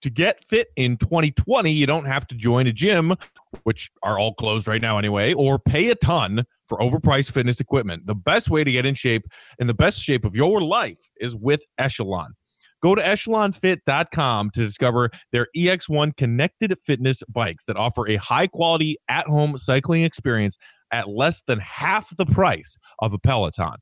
To 0.04 0.10
get 0.10 0.46
fit 0.46 0.70
in 0.78 0.96
2020, 0.96 1.72
you 1.72 1.86
don't 1.86 2.06
have 2.06 2.26
to 2.28 2.36
join 2.36 2.68
a 2.68 2.72
gym, 2.72 3.16
which 3.64 3.92
are 4.02 4.18
all 4.18 4.34
closed 4.34 4.66
right 4.66 4.82
now 4.82 4.98
anyway, 4.98 5.34
or 5.34 5.60
pay 5.60 5.90
a 5.90 5.96
ton 5.96 6.46
for 6.68 6.78
overpriced 6.78 7.32
fitness 7.32 7.60
equipment. 7.60 8.08
The 8.08 8.16
best 8.16 8.50
way 8.50 8.64
to 8.64 8.72
get 8.72 8.86
in 8.86 8.96
shape 8.96 9.26
and 9.60 9.68
the 9.68 9.74
best 9.74 10.00
shape 10.00 10.24
of 10.24 10.36
your 10.36 10.62
life 10.62 11.00
is 11.20 11.36
with 11.36 11.64
Echelon. 11.78 12.34
Go 12.82 12.96
to 12.96 13.02
echelonfit.com 13.02 14.52
to 14.52 14.62
discover 14.62 15.10
their 15.34 15.48
EX1 15.56 16.16
connected 16.16 16.74
fitness 16.86 17.24
bikes 17.28 17.66
that 17.66 17.76
offer 17.76 18.08
a 18.08 18.16
high 18.16 18.48
quality 18.48 18.98
at 19.10 19.28
home 19.28 19.58
cycling 19.58 20.04
experience 20.04 20.58
at 20.92 21.10
less 21.10 21.42
than 21.44 21.60
half 21.60 22.16
the 22.16 22.26
price 22.26 22.78
of 23.00 23.14
a 23.14 23.20
Peloton. 23.20 23.78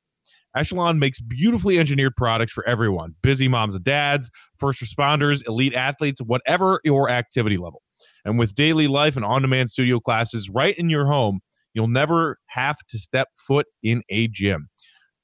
Echelon 0.56 0.98
makes 0.98 1.20
beautifully 1.20 1.78
engineered 1.78 2.16
products 2.16 2.52
for 2.52 2.68
everyone 2.68 3.16
busy 3.22 3.48
moms 3.48 3.76
and 3.76 3.84
dads, 3.84 4.30
first 4.58 4.82
responders, 4.82 5.48
elite 5.48 5.74
athletes, 5.74 6.22
whatever 6.22 6.82
your 6.84 7.10
activity 7.10 7.58
level. 7.58 7.82
And 8.26 8.40
with 8.40 8.56
daily 8.56 8.88
life 8.88 9.16
and 9.16 9.24
on 9.24 9.44
demand 9.44 9.70
studio 9.70 10.00
classes 10.00 10.50
right 10.50 10.76
in 10.78 10.90
your 10.90 11.06
home, 11.06 11.40
you'll 11.74 11.88
never 11.88 12.38
have 12.48 12.78
to 12.90 12.98
step 12.98 13.30
foot 13.36 13.68
in 13.84 14.02
a 14.10 14.28
gym. 14.28 14.70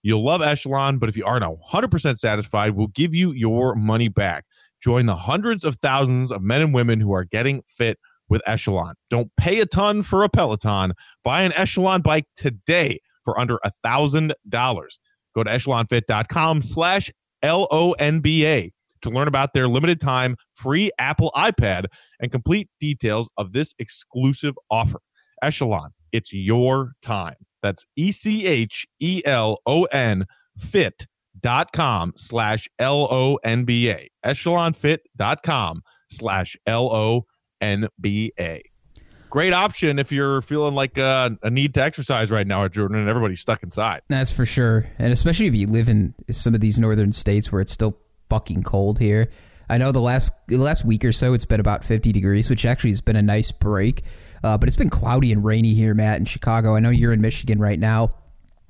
You'll 0.03 0.23
love 0.23 0.41
Echelon, 0.41 0.99
but 0.99 1.09
if 1.09 1.17
you 1.17 1.25
aren't 1.25 1.45
100% 1.45 2.17
satisfied, 2.17 2.75
we'll 2.75 2.87
give 2.87 3.15
you 3.15 3.31
your 3.31 3.73
money 3.73 4.09
back. 4.09 4.45
Join 4.83 5.05
the 5.05 5.15
hundreds 5.15 5.63
of 5.63 5.77
thousands 5.77 6.31
of 6.31 6.41
men 6.41 6.61
and 6.61 6.73
women 6.73 6.99
who 6.99 7.13
are 7.13 7.23
getting 7.23 7.63
fit 7.77 7.97
with 8.29 8.41
Echelon. 8.47 8.95
Don't 9.09 9.31
pay 9.37 9.59
a 9.59 9.65
ton 9.65 10.03
for 10.03 10.23
a 10.23 10.29
Peloton. 10.29 10.93
Buy 11.23 11.43
an 11.43 11.53
Echelon 11.53 12.01
bike 12.01 12.25
today 12.35 12.99
for 13.23 13.39
under 13.39 13.59
a 13.63 13.71
thousand 13.71 14.33
dollars. 14.47 14.99
Go 15.35 15.43
to 15.43 15.49
echelonfit.com 15.49 16.61
slash 16.61 17.11
L-O-N-B-A 17.41 18.71
to 19.01 19.09
learn 19.09 19.27
about 19.27 19.53
their 19.53 19.67
limited 19.67 19.99
time 19.99 20.35
free 20.53 20.91
Apple 20.97 21.31
iPad 21.35 21.85
and 22.19 22.31
complete 22.31 22.69
details 22.79 23.29
of 23.37 23.51
this 23.51 23.73
exclusive 23.79 24.55
offer. 24.71 24.99
Echelon, 25.41 25.91
it's 26.11 26.31
your 26.33 26.93
time. 27.01 27.35
That's 27.61 27.85
E 27.95 28.11
C 28.11 28.45
H 28.45 28.85
E 28.99 29.21
L 29.25 29.59
O 29.65 29.83
N 29.85 30.25
fit.com 30.57 32.13
slash 32.15 32.69
L 32.79 33.07
O 33.11 33.39
N 33.43 33.65
B 33.65 33.89
A. 33.89 34.09
Echelonfit.com 34.25 35.81
slash 36.09 36.55
L 36.65 36.89
O 37.63 37.65
N 37.65 37.87
B 37.99 38.33
A. 38.39 38.61
Great 39.29 39.53
option 39.53 39.97
if 39.97 40.11
you're 40.11 40.43
feeling 40.43 40.75
like 40.75 40.97
a, 40.97 41.35
a 41.41 41.49
need 41.49 41.73
to 41.73 41.81
exercise 41.81 42.29
right 42.29 42.45
now, 42.45 42.65
at 42.65 42.71
Jordan, 42.71 42.97
and 42.97 43.09
everybody's 43.09 43.39
stuck 43.39 43.63
inside. 43.63 44.01
That's 44.07 44.31
for 44.31 44.45
sure. 44.45 44.87
And 44.99 45.11
especially 45.11 45.47
if 45.47 45.55
you 45.55 45.65
live 45.65 45.89
in 45.89 46.13
some 46.29 46.53
of 46.53 46.61
these 46.61 46.77
northern 46.77 47.13
states 47.13 47.51
where 47.51 47.59
it's 47.59 47.71
still 47.71 47.97
fucking 48.29 48.61
cold 48.61 48.99
here. 48.99 49.29
I 49.69 49.79
know 49.79 49.91
the 49.91 50.01
last 50.01 50.31
the 50.47 50.57
last 50.57 50.85
week 50.85 51.03
or 51.03 51.11
so 51.11 51.33
it's 51.33 51.45
been 51.45 51.59
about 51.59 51.83
50 51.83 52.11
degrees, 52.11 52.49
which 52.49 52.65
actually 52.65 52.91
has 52.91 53.01
been 53.01 53.15
a 53.15 53.21
nice 53.21 53.51
break. 53.51 54.03
Uh, 54.43 54.57
but 54.57 54.67
it's 54.67 54.75
been 54.75 54.89
cloudy 54.89 55.31
and 55.31 55.43
rainy 55.43 55.73
here, 55.73 55.93
Matt, 55.93 56.19
in 56.19 56.25
Chicago. 56.25 56.75
I 56.75 56.79
know 56.79 56.89
you're 56.89 57.13
in 57.13 57.21
Michigan 57.21 57.59
right 57.59 57.79
now. 57.79 58.13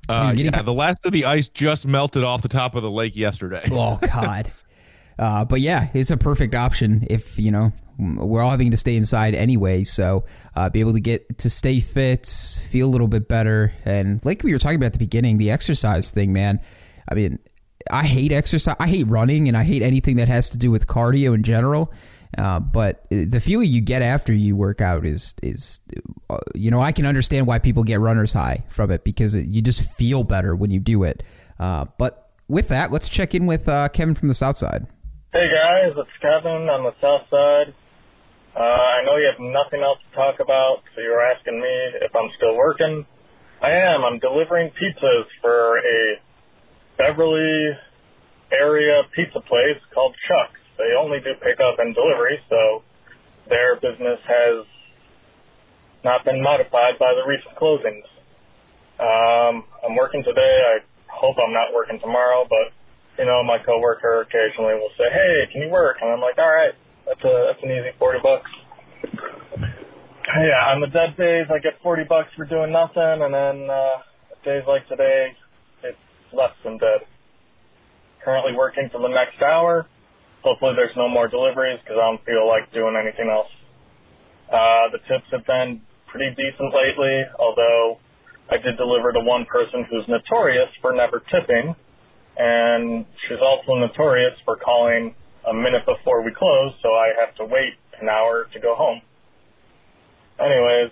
Uh, 0.08 0.32
yeah, 0.36 0.62
the 0.62 0.72
last 0.72 1.04
of 1.04 1.12
the 1.12 1.24
ice 1.24 1.48
just 1.48 1.86
melted 1.86 2.22
off 2.22 2.42
the 2.42 2.48
top 2.48 2.74
of 2.74 2.82
the 2.82 2.90
lake 2.90 3.16
yesterday. 3.16 3.66
Oh 3.70 3.98
God. 4.00 4.50
uh, 5.18 5.44
but 5.44 5.60
yeah, 5.60 5.88
it's 5.94 6.10
a 6.10 6.16
perfect 6.16 6.54
option 6.54 7.06
if 7.10 7.38
you 7.38 7.50
know 7.50 7.72
we're 7.98 8.42
all 8.42 8.50
having 8.50 8.70
to 8.70 8.76
stay 8.76 8.96
inside 8.96 9.34
anyway. 9.34 9.84
So 9.84 10.24
uh, 10.54 10.70
be 10.70 10.80
able 10.80 10.94
to 10.94 11.00
get 11.00 11.38
to 11.38 11.50
stay 11.50 11.80
fit, 11.80 12.26
feel 12.26 12.88
a 12.88 12.90
little 12.90 13.08
bit 13.08 13.28
better, 13.28 13.72
and 13.84 14.24
like 14.24 14.42
we 14.42 14.52
were 14.52 14.58
talking 14.58 14.76
about 14.76 14.86
at 14.86 14.92
the 14.94 14.98
beginning, 14.98 15.38
the 15.38 15.50
exercise 15.50 16.10
thing, 16.10 16.32
man. 16.32 16.60
I 17.08 17.14
mean, 17.14 17.38
I 17.90 18.04
hate 18.04 18.32
exercise. 18.32 18.76
I 18.78 18.88
hate 18.88 19.06
running, 19.06 19.48
and 19.48 19.56
I 19.56 19.64
hate 19.64 19.82
anything 19.82 20.16
that 20.16 20.28
has 20.28 20.50
to 20.50 20.58
do 20.58 20.70
with 20.70 20.86
cardio 20.86 21.34
in 21.34 21.42
general. 21.42 21.92
Uh, 22.36 22.58
but 22.58 23.06
the 23.10 23.40
feeling 23.40 23.70
you 23.70 23.80
get 23.80 24.02
after 24.02 24.32
you 24.32 24.56
work 24.56 24.80
out 24.80 25.06
is 25.06 25.34
is 25.42 25.80
uh, 26.30 26.38
you 26.54 26.70
know 26.70 26.80
I 26.80 26.92
can 26.92 27.06
understand 27.06 27.46
why 27.46 27.58
people 27.58 27.84
get 27.84 28.00
runner's 28.00 28.32
high 28.32 28.64
from 28.68 28.90
it 28.90 29.04
because 29.04 29.34
it, 29.34 29.46
you 29.46 29.62
just 29.62 29.88
feel 29.92 30.24
better 30.24 30.56
when 30.56 30.70
you 30.70 30.80
do 30.80 31.04
it. 31.04 31.22
Uh, 31.60 31.84
but 31.98 32.32
with 32.48 32.68
that, 32.68 32.90
let's 32.90 33.08
check 33.08 33.34
in 33.34 33.46
with 33.46 33.68
uh, 33.68 33.88
Kevin 33.88 34.14
from 34.14 34.28
the 34.28 34.34
South 34.34 34.56
Side. 34.56 34.86
Hey 35.32 35.48
guys, 35.48 35.92
it's 35.96 36.10
Kevin 36.20 36.68
on 36.68 36.84
the 36.84 36.94
South 37.00 37.28
Side. 37.30 37.74
Uh, 38.56 38.60
I 38.60 39.02
know 39.04 39.16
you 39.16 39.26
have 39.26 39.40
nothing 39.40 39.82
else 39.82 39.98
to 40.10 40.16
talk 40.16 40.38
about, 40.38 40.82
so 40.94 41.02
you're 41.02 41.20
asking 41.20 41.60
me 41.60 41.74
if 42.02 42.14
I'm 42.14 42.30
still 42.36 42.54
working. 42.56 43.04
I 43.60 43.70
am. 43.70 44.04
I'm 44.04 44.20
delivering 44.20 44.70
pizzas 44.70 45.26
for 45.42 45.78
a 45.78 46.20
Beverly 46.96 47.70
area 48.52 49.02
pizza 49.14 49.40
place 49.40 49.82
called 49.92 50.14
Chuck's. 50.28 50.60
They 50.78 50.94
only 50.96 51.18
do 51.18 51.34
pickup 51.42 51.80
and 51.80 51.94
delivery, 51.94 52.38
so 52.48 52.82
their 53.48 53.74
business 53.74 54.20
has 54.26 54.66
not 56.04 56.24
been 56.24 56.40
modified 56.40 56.98
by 56.98 57.14
the 57.14 57.26
recent 57.26 57.56
closings. 57.56 58.06
Um, 59.02 59.64
I'm 59.82 59.96
working 59.96 60.22
today. 60.22 60.62
I 60.62 60.78
hope 61.10 61.36
I'm 61.42 61.52
not 61.52 61.74
working 61.74 61.98
tomorrow, 61.98 62.46
but 62.48 62.70
you 63.18 63.24
know, 63.26 63.42
my 63.42 63.58
coworker 63.58 64.22
occasionally 64.22 64.74
will 64.74 64.94
say, 64.96 65.10
"Hey, 65.10 65.46
can 65.50 65.62
you 65.62 65.70
work?" 65.70 65.98
And 66.00 66.10
I'm 66.10 66.20
like, 66.20 66.38
"All 66.38 66.50
right, 66.50 66.74
that's 67.06 67.24
a 67.24 67.46
that's 67.48 67.62
an 67.62 67.70
easy 67.70 67.90
forty 67.98 68.20
bucks." 68.22 68.50
Yeah, 70.26 70.72
on 70.72 70.80
the 70.80 70.86
dead 70.88 71.16
days, 71.16 71.46
I 71.52 71.58
get 71.58 71.80
forty 71.82 72.04
bucks 72.04 72.30
for 72.36 72.44
doing 72.44 72.72
nothing, 72.72 73.22
and 73.22 73.32
then 73.32 73.70
uh, 73.70 73.98
days 74.44 74.64
like 74.66 74.88
today, 74.88 75.36
it's 75.82 75.98
less 76.32 76.52
than 76.64 76.78
dead. 76.78 77.00
Currently 78.24 78.54
working 78.56 78.88
for 78.90 79.00
the 79.00 79.08
next 79.08 79.42
hour. 79.42 79.86
Hopefully, 80.42 80.74
there's 80.76 80.96
no 80.96 81.08
more 81.08 81.28
deliveries 81.28 81.80
because 81.80 81.96
I 82.00 82.10
don't 82.10 82.24
feel 82.24 82.46
like 82.48 82.72
doing 82.72 82.96
anything 83.00 83.30
else. 83.30 83.48
Uh, 84.52 84.88
the 84.92 84.98
tips 85.08 85.26
have 85.32 85.46
been 85.46 85.82
pretty 86.06 86.34
decent 86.34 86.74
lately, 86.74 87.24
although 87.38 87.98
I 88.50 88.58
did 88.58 88.76
deliver 88.76 89.12
to 89.12 89.20
one 89.20 89.46
person 89.46 89.84
who's 89.90 90.06
notorious 90.06 90.68
for 90.80 90.92
never 90.92 91.20
tipping, 91.30 91.74
and 92.36 93.06
she's 93.26 93.40
also 93.42 93.74
notorious 93.74 94.38
for 94.44 94.56
calling 94.56 95.14
a 95.46 95.54
minute 95.54 95.84
before 95.86 96.22
we 96.22 96.32
close, 96.32 96.72
so 96.82 96.88
I 96.88 97.12
have 97.20 97.34
to 97.36 97.44
wait 97.44 97.74
an 98.00 98.08
hour 98.08 98.46
to 98.52 98.60
go 98.60 98.74
home. 98.74 99.00
Anyways, 100.38 100.90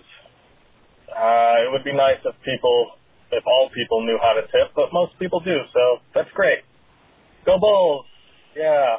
uh, 1.09 1.55
it 1.65 1.71
would 1.71 1.83
be 1.83 1.93
nice 1.93 2.19
if 2.23 2.35
people, 2.43 2.91
if 3.31 3.43
all 3.45 3.69
people 3.73 4.05
knew 4.05 4.17
how 4.21 4.33
to 4.33 4.41
tip, 4.41 4.73
but 4.75 4.93
most 4.93 5.17
people 5.19 5.39
do, 5.39 5.57
so 5.73 5.97
that's 6.13 6.31
great. 6.33 6.59
Go 7.45 7.59
Bulls! 7.59 8.05
Yeah. 8.55 8.97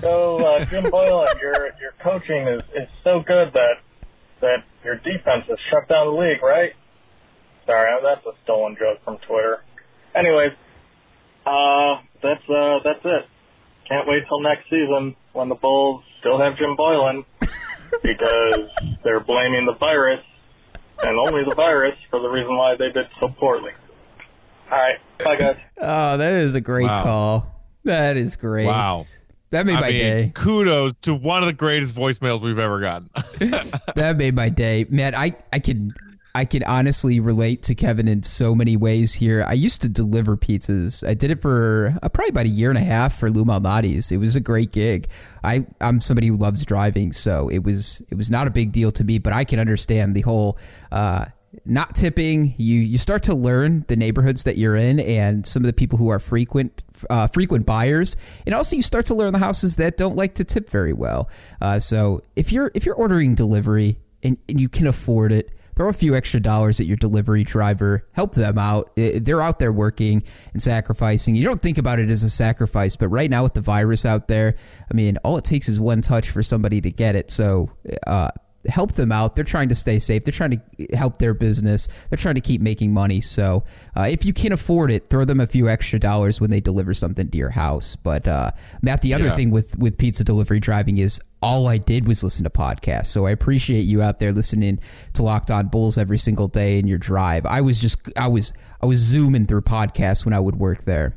Go 0.00 0.38
uh, 0.38 0.64
Jim 0.66 0.84
Boylen. 0.92 1.40
Your 1.40 1.54
your 1.80 1.92
coaching 2.02 2.46
is, 2.46 2.62
is 2.74 2.88
so 3.02 3.20
good 3.20 3.52
that 3.54 3.76
that 4.40 4.64
your 4.84 4.96
defense 4.96 5.46
has 5.48 5.58
shut 5.70 5.88
down 5.88 6.06
the 6.06 6.20
league, 6.20 6.42
right? 6.42 6.72
Sorry, 7.66 7.90
that's 8.02 8.24
a 8.26 8.32
stolen 8.44 8.76
joke 8.78 9.04
from 9.04 9.18
Twitter. 9.18 9.62
Anyways, 10.14 10.52
uh, 11.44 11.96
that's 12.22 12.48
uh, 12.48 12.78
that's 12.84 13.04
it. 13.04 13.26
Can't 13.88 14.06
wait 14.06 14.24
till 14.28 14.40
next 14.40 14.64
season 14.68 15.16
when 15.32 15.48
the 15.48 15.54
Bulls 15.54 16.04
still 16.20 16.38
have 16.40 16.56
Jim 16.58 16.76
Boylen 16.76 17.24
because 18.02 18.58
they're 19.02 19.20
blaming 19.20 19.66
the 19.66 19.74
virus 19.74 20.22
and 21.02 21.18
only 21.18 21.44
the 21.44 21.54
virus 21.54 21.96
for 22.10 22.20
the 22.20 22.28
reason 22.28 22.56
why 22.56 22.74
they 22.76 22.90
did 22.90 23.06
so 23.20 23.28
poorly. 23.28 23.72
All 24.70 24.76
right, 24.78 24.98
bye 25.24 25.36
guys. 25.36 25.56
Oh, 25.80 26.16
that 26.18 26.32
is 26.34 26.54
a 26.54 26.60
great 26.60 26.84
Wow. 26.86 27.02
call. 27.02 27.62
That 27.84 28.16
is 28.18 28.36
great. 28.36 28.66
Wow. 28.66 29.04
That 29.50 29.64
made 29.64 29.76
I 29.76 29.80
my 29.80 29.88
mean, 29.88 29.98
day. 29.98 30.32
kudos 30.34 30.92
to 31.02 31.14
one 31.14 31.42
of 31.42 31.46
the 31.46 31.54
greatest 31.54 31.94
voicemails 31.94 32.42
we've 32.42 32.58
ever 32.58 32.80
gotten. 32.80 33.08
That 33.94 34.16
made 34.18 34.34
my 34.34 34.50
day. 34.50 34.84
Man, 34.90 35.14
I 35.14 35.34
I 35.52 35.58
can 35.60 35.94
I 36.34 36.44
can 36.44 36.62
honestly 36.64 37.20
relate 37.20 37.62
to 37.64 37.74
Kevin 37.74 38.06
in 38.06 38.22
so 38.22 38.54
many 38.54 38.76
ways 38.76 39.14
here. 39.14 39.44
I 39.46 39.54
used 39.54 39.80
to 39.82 39.88
deliver 39.88 40.36
pizzas. 40.36 41.06
I 41.06 41.14
did 41.14 41.30
it 41.30 41.40
for 41.40 41.96
uh, 42.02 42.08
probably 42.08 42.30
about 42.30 42.46
a 42.46 42.50
year 42.50 42.70
and 42.70 42.78
a 42.78 42.82
half 42.82 43.18
for 43.18 43.30
Lou 43.30 43.44
Malnati's. 43.44 44.12
It 44.12 44.18
was 44.18 44.36
a 44.36 44.40
great 44.40 44.70
gig. 44.70 45.08
I 45.42 45.66
I'm 45.80 46.00
somebody 46.00 46.28
who 46.28 46.36
loves 46.36 46.64
driving, 46.64 47.12
so 47.12 47.48
it 47.48 47.64
was 47.64 48.02
it 48.10 48.16
was 48.16 48.30
not 48.30 48.46
a 48.46 48.50
big 48.50 48.72
deal 48.72 48.92
to 48.92 49.04
me, 49.04 49.18
but 49.18 49.32
I 49.32 49.44
can 49.44 49.58
understand 49.58 50.14
the 50.14 50.20
whole 50.20 50.58
uh 50.92 51.26
not 51.64 51.94
tipping 51.94 52.54
you 52.58 52.78
you 52.78 52.98
start 52.98 53.22
to 53.22 53.34
learn 53.34 53.84
the 53.88 53.96
neighborhoods 53.96 54.44
that 54.44 54.58
you're 54.58 54.76
in 54.76 55.00
and 55.00 55.46
some 55.46 55.62
of 55.62 55.66
the 55.66 55.72
people 55.72 55.98
who 55.98 56.08
are 56.08 56.20
frequent 56.20 56.82
uh, 57.08 57.26
frequent 57.28 57.64
buyers 57.64 58.16
and 58.44 58.54
also 58.54 58.76
you 58.76 58.82
start 58.82 59.06
to 59.06 59.14
learn 59.14 59.32
the 59.32 59.38
houses 59.38 59.76
that 59.76 59.96
don't 59.96 60.14
like 60.14 60.34
to 60.34 60.44
tip 60.44 60.68
very 60.68 60.92
well 60.92 61.30
uh, 61.62 61.78
so 61.78 62.22
if 62.36 62.52
you're 62.52 62.70
if 62.74 62.84
you're 62.84 62.94
ordering 62.94 63.34
delivery 63.34 63.98
and, 64.22 64.36
and 64.48 64.60
you 64.60 64.68
can 64.68 64.86
afford 64.86 65.32
it 65.32 65.50
throw 65.78 65.88
a 65.88 65.92
few 65.92 66.14
extra 66.14 66.40
dollars 66.40 66.80
at 66.80 66.86
your 66.86 66.96
delivery 66.96 67.44
driver 67.44 68.06
help 68.12 68.34
them 68.34 68.58
out. 68.58 68.90
They're 68.96 69.40
out 69.40 69.60
there 69.60 69.72
working 69.72 70.24
and 70.52 70.62
sacrificing. 70.62 71.36
You 71.36 71.44
don't 71.44 71.62
think 71.62 71.78
about 71.78 72.00
it 72.00 72.10
as 72.10 72.22
a 72.22 72.30
sacrifice 72.30 72.96
but 72.96 73.08
right 73.08 73.30
now 73.30 73.44
with 73.44 73.54
the 73.54 73.60
virus 73.60 74.04
out 74.04 74.28
there 74.28 74.56
i 74.90 74.94
mean 74.94 75.16
all 75.18 75.38
it 75.38 75.44
takes 75.44 75.68
is 75.68 75.78
one 75.78 76.00
touch 76.00 76.30
for 76.30 76.42
somebody 76.42 76.80
to 76.80 76.90
get 76.90 77.14
it. 77.14 77.30
So 77.30 77.70
uh, 78.06 78.30
help 78.66 78.92
them 78.92 79.12
out. 79.12 79.36
They're 79.36 79.44
trying 79.44 79.68
to 79.68 79.74
stay 79.74 79.98
safe. 79.98 80.24
They're 80.24 80.32
trying 80.32 80.60
to 80.78 80.96
help 80.96 81.18
their 81.18 81.32
business. 81.32 81.88
They're 82.10 82.16
trying 82.16 82.34
to 82.34 82.40
keep 82.40 82.60
making 82.60 82.92
money. 82.92 83.20
So 83.20 83.64
uh, 83.96 84.08
if 84.10 84.24
you 84.24 84.32
can 84.32 84.52
afford 84.52 84.90
it, 84.90 85.08
throw 85.10 85.24
them 85.24 85.40
a 85.40 85.46
few 85.46 85.68
extra 85.68 85.98
dollars 85.98 86.40
when 86.40 86.50
they 86.50 86.60
deliver 86.60 86.92
something 86.92 87.30
to 87.30 87.38
your 87.38 87.50
house. 87.50 87.94
But 87.96 88.26
uh, 88.26 88.50
Matt, 88.82 89.02
the 89.02 89.14
other 89.14 89.26
Yeah. 89.26 89.36
thing 89.36 89.50
with 89.50 89.78
with 89.78 89.96
pizza 89.96 90.24
delivery 90.24 90.60
driving 90.60 90.98
is 90.98 91.20
all 91.40 91.68
I 91.68 91.78
did 91.78 92.08
was 92.08 92.24
listen 92.24 92.42
to 92.44 92.50
podcasts. 92.50 93.06
So 93.06 93.26
I 93.26 93.30
appreciate 93.30 93.82
you 93.82 94.02
out 94.02 94.18
there 94.18 94.32
listening 94.32 94.80
to 95.14 95.22
Locked 95.22 95.52
On 95.52 95.68
Bulls 95.68 95.96
every 95.96 96.18
single 96.18 96.48
day 96.48 96.80
in 96.80 96.88
your 96.88 96.98
drive. 96.98 97.46
I 97.46 97.60
was 97.60 97.80
just 97.80 98.00
I 98.18 98.26
was 98.26 98.52
I 98.82 98.86
was 98.86 98.98
zooming 98.98 99.44
through 99.46 99.62
podcasts 99.62 100.24
when 100.24 100.34
I 100.34 100.40
would 100.40 100.56
work 100.56 100.84
there. 100.84 101.16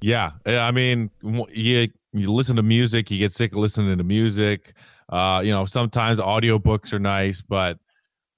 Yeah, 0.00 0.32
yeah, 0.46 0.64
I 0.64 0.70
mean, 0.70 1.10
you 1.52 1.88
you 2.12 2.32
listen 2.32 2.56
to 2.56 2.62
music, 2.62 3.10
you 3.10 3.18
get 3.18 3.32
sick 3.32 3.52
of 3.52 3.58
listening 3.58 3.98
to 3.98 4.04
music. 4.04 4.74
Uh, 5.08 5.40
you 5.42 5.50
know, 5.50 5.66
sometimes 5.66 6.20
audiobooks 6.20 6.92
are 6.92 6.98
nice, 6.98 7.40
but 7.40 7.78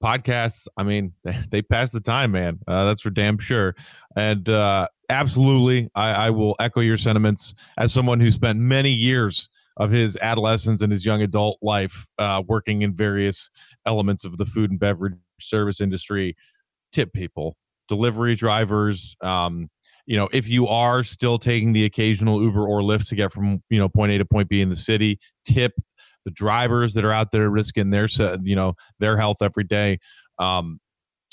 podcasts, 0.01 0.67
I 0.77 0.83
mean, 0.83 1.13
they 1.49 1.61
pass 1.61 1.91
the 1.91 1.99
time, 1.99 2.31
man. 2.31 2.59
Uh, 2.67 2.85
that's 2.85 3.01
for 3.01 3.09
damn 3.09 3.37
sure. 3.37 3.75
And 4.15 4.47
uh, 4.49 4.87
absolutely, 5.09 5.89
I, 5.95 6.11
I 6.11 6.29
will 6.31 6.55
echo 6.59 6.79
your 6.81 6.97
sentiments 6.97 7.53
as 7.77 7.93
someone 7.93 8.19
who 8.19 8.31
spent 8.31 8.59
many 8.59 8.91
years 8.91 9.49
of 9.77 9.89
his 9.89 10.17
adolescence 10.21 10.81
and 10.81 10.91
his 10.91 11.05
young 11.05 11.21
adult 11.21 11.57
life 11.61 12.07
uh, 12.19 12.43
working 12.45 12.81
in 12.81 12.93
various 12.93 13.49
elements 13.85 14.25
of 14.25 14.37
the 14.37 14.45
food 14.45 14.69
and 14.69 14.79
beverage 14.79 15.15
service 15.39 15.79
industry. 15.81 16.35
Tip 16.91 17.13
people, 17.13 17.55
delivery 17.87 18.35
drivers. 18.35 19.15
Um, 19.21 19.69
you 20.05 20.17
know, 20.17 20.27
if 20.33 20.49
you 20.49 20.67
are 20.67 21.03
still 21.03 21.37
taking 21.37 21.71
the 21.71 21.85
occasional 21.85 22.41
Uber 22.41 22.67
or 22.67 22.81
Lyft 22.81 23.07
to 23.09 23.15
get 23.15 23.31
from 23.31 23.63
you 23.69 23.79
know 23.79 23.87
point 23.87 24.11
A 24.11 24.17
to 24.17 24.25
point 24.25 24.49
B 24.49 24.59
in 24.59 24.69
the 24.69 24.75
city, 24.75 25.19
tip 25.45 25.73
the 26.25 26.31
drivers 26.31 26.93
that 26.93 27.05
are 27.05 27.11
out 27.11 27.31
there 27.31 27.49
risking 27.49 27.89
their 27.89 28.07
you 28.43 28.55
know 28.55 28.73
their 28.99 29.17
health 29.17 29.37
every 29.41 29.63
day. 29.63 29.99
Um, 30.39 30.79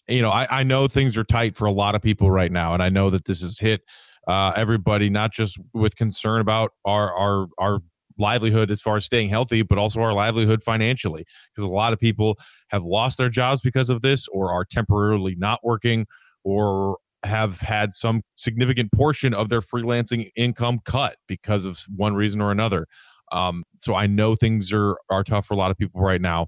you 0.09 0.23
know, 0.23 0.31
I, 0.31 0.61
I 0.61 0.63
know 0.63 0.89
things 0.89 1.17
are 1.17 1.25
tight 1.25 1.57
for 1.57 1.67
a 1.67 1.73
lot 1.73 1.95
of 1.95 2.03
people 2.03 2.31
right 2.31 2.51
now, 2.51 2.73
and 2.73 2.83
I 2.83 2.89
know 2.89 3.11
that 3.11 3.27
this 3.27 3.43
has 3.43 3.59
hit 3.59 3.83
uh, 4.27 4.53
everybody 4.57 5.11
not 5.11 5.33
just 5.33 5.59
with 5.75 5.97
concern 5.97 6.41
about 6.41 6.73
our 6.85 7.15
our 7.15 7.47
our 7.59 7.81
livelihood 8.19 8.71
as 8.71 8.83
far 8.83 8.97
as 8.97 9.05
staying 9.05 9.29
healthy, 9.29 9.63
but 9.63 9.79
also 9.79 10.01
our 10.01 10.13
livelihood 10.13 10.63
financially, 10.63 11.25
because 11.55 11.65
a 11.65 11.73
lot 11.73 11.93
of 11.93 11.99
people 11.99 12.37
have 12.69 12.85
lost 12.85 13.17
their 13.17 13.29
jobs 13.29 13.61
because 13.61 13.91
of 13.91 14.03
this, 14.03 14.27
or 14.29 14.53
are 14.53 14.65
temporarily 14.65 15.35
not 15.37 15.61
working, 15.63 16.07
or 16.45 16.99
have 17.25 17.61
had 17.61 17.95
some 17.95 18.23
significant 18.37 18.93
portion 18.93 19.35
of 19.35 19.49
their 19.49 19.61
freelancing 19.61 20.31
income 20.37 20.81
cut 20.85 21.17
because 21.27 21.65
of 21.65 21.85
one 21.95 22.15
reason 22.15 22.41
or 22.41 22.51
another. 22.51 22.87
Um, 23.33 23.65
so 23.79 23.95
I 23.95 24.07
know 24.07 24.37
things 24.37 24.73
are 24.73 24.97
are 25.11 25.25
tough 25.25 25.47
for 25.47 25.55
a 25.55 25.57
lot 25.57 25.71
of 25.71 25.79
people 25.79 26.01
right 26.01 26.21
now. 26.21 26.47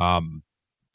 Um, 0.00 0.42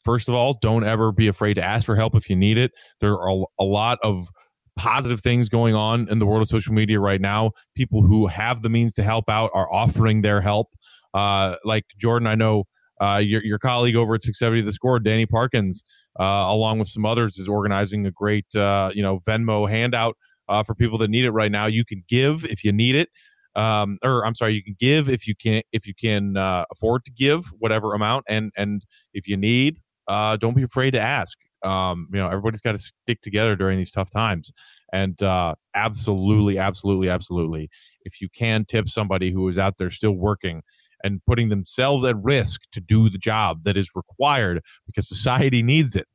first 0.04 0.28
of 0.28 0.34
all, 0.34 0.58
don't 0.60 0.84
ever 0.84 1.12
be 1.12 1.28
afraid 1.28 1.54
to 1.54 1.62
ask 1.62 1.86
for 1.86 1.96
help 1.96 2.14
if 2.14 2.28
you 2.30 2.36
need 2.36 2.58
it. 2.58 2.72
There 3.00 3.14
are 3.14 3.44
a- 3.60 3.64
lot 3.64 3.98
of 4.02 4.28
positive 4.76 5.20
things 5.20 5.48
going 5.48 5.74
on 5.74 6.08
in 6.08 6.18
the 6.20 6.26
world 6.26 6.40
of 6.42 6.48
social 6.48 6.72
media 6.72 7.00
right 7.00 7.20
now. 7.20 7.50
People 7.74 8.02
who 8.02 8.26
have 8.28 8.62
the 8.62 8.68
means 8.68 8.94
to 8.94 9.02
help 9.02 9.28
out 9.28 9.50
are 9.54 9.72
offering 9.72 10.22
their 10.22 10.40
help. 10.40 10.68
Uh, 11.14 11.56
like 11.64 11.84
Jordan, 11.98 12.28
I 12.28 12.34
know 12.36 12.64
uh, 13.00 13.20
your 13.22 13.42
your 13.44 13.58
colleague 13.58 13.96
over 13.96 14.14
at 14.14 14.22
670 14.22 14.62
The 14.62 14.72
Score, 14.72 14.98
Danny 15.00 15.26
Parkins, 15.26 15.84
uh, 16.18 16.22
along 16.48 16.78
with 16.78 16.88
some 16.88 17.04
others, 17.04 17.38
is 17.38 17.48
organizing 17.48 18.06
a 18.06 18.10
great 18.10 18.54
uh, 18.54 18.90
you 18.94 19.02
know 19.02 19.18
Venmo 19.26 19.68
handout 19.68 20.16
uh, 20.48 20.62
for 20.62 20.74
people 20.74 20.98
that 20.98 21.10
need 21.10 21.24
it 21.24 21.30
right 21.30 21.50
now. 21.52 21.66
You 21.66 21.84
can 21.84 22.04
give 22.08 22.44
if 22.44 22.64
you 22.64 22.72
need 22.72 22.94
it, 22.96 23.10
um, 23.58 23.98
or 24.04 24.24
I'm 24.24 24.34
sorry, 24.34 24.54
you 24.54 24.62
can 24.62 24.76
give 24.78 25.08
if 25.08 25.26
you 25.26 25.34
can 25.34 25.62
if 25.72 25.86
you 25.86 25.94
can 25.94 26.36
uh, 26.36 26.64
afford 26.72 27.04
to 27.06 27.10
give 27.10 27.46
whatever 27.58 27.94
amount, 27.94 28.24
and 28.28 28.52
and 28.56 28.84
if 29.14 29.26
you 29.28 29.36
need, 29.36 29.80
uh, 30.06 30.36
don't 30.36 30.56
be 30.56 30.62
afraid 30.62 30.92
to 30.92 31.00
ask. 31.00 31.36
Um, 31.64 32.08
you 32.12 32.18
know, 32.20 32.28
everybody's 32.28 32.60
got 32.60 32.72
to 32.72 32.78
stick 32.78 33.20
together 33.20 33.56
during 33.56 33.78
these 33.78 33.90
tough 33.90 34.10
times, 34.10 34.52
and 34.92 35.20
uh, 35.22 35.56
absolutely, 35.74 36.58
absolutely, 36.58 37.08
absolutely, 37.08 37.68
if 38.04 38.20
you 38.20 38.28
can 38.28 38.64
tip 38.64 38.88
somebody 38.88 39.32
who 39.32 39.48
is 39.48 39.58
out 39.58 39.76
there 39.78 39.90
still 39.90 40.12
working 40.12 40.62
and 41.04 41.20
putting 41.26 41.48
themselves 41.48 42.04
at 42.04 42.16
risk 42.22 42.62
to 42.72 42.80
do 42.80 43.08
the 43.08 43.18
job 43.18 43.62
that 43.64 43.76
is 43.76 43.90
required 43.94 44.60
because 44.86 45.08
society 45.08 45.62
needs 45.62 45.96
it. 45.96 46.06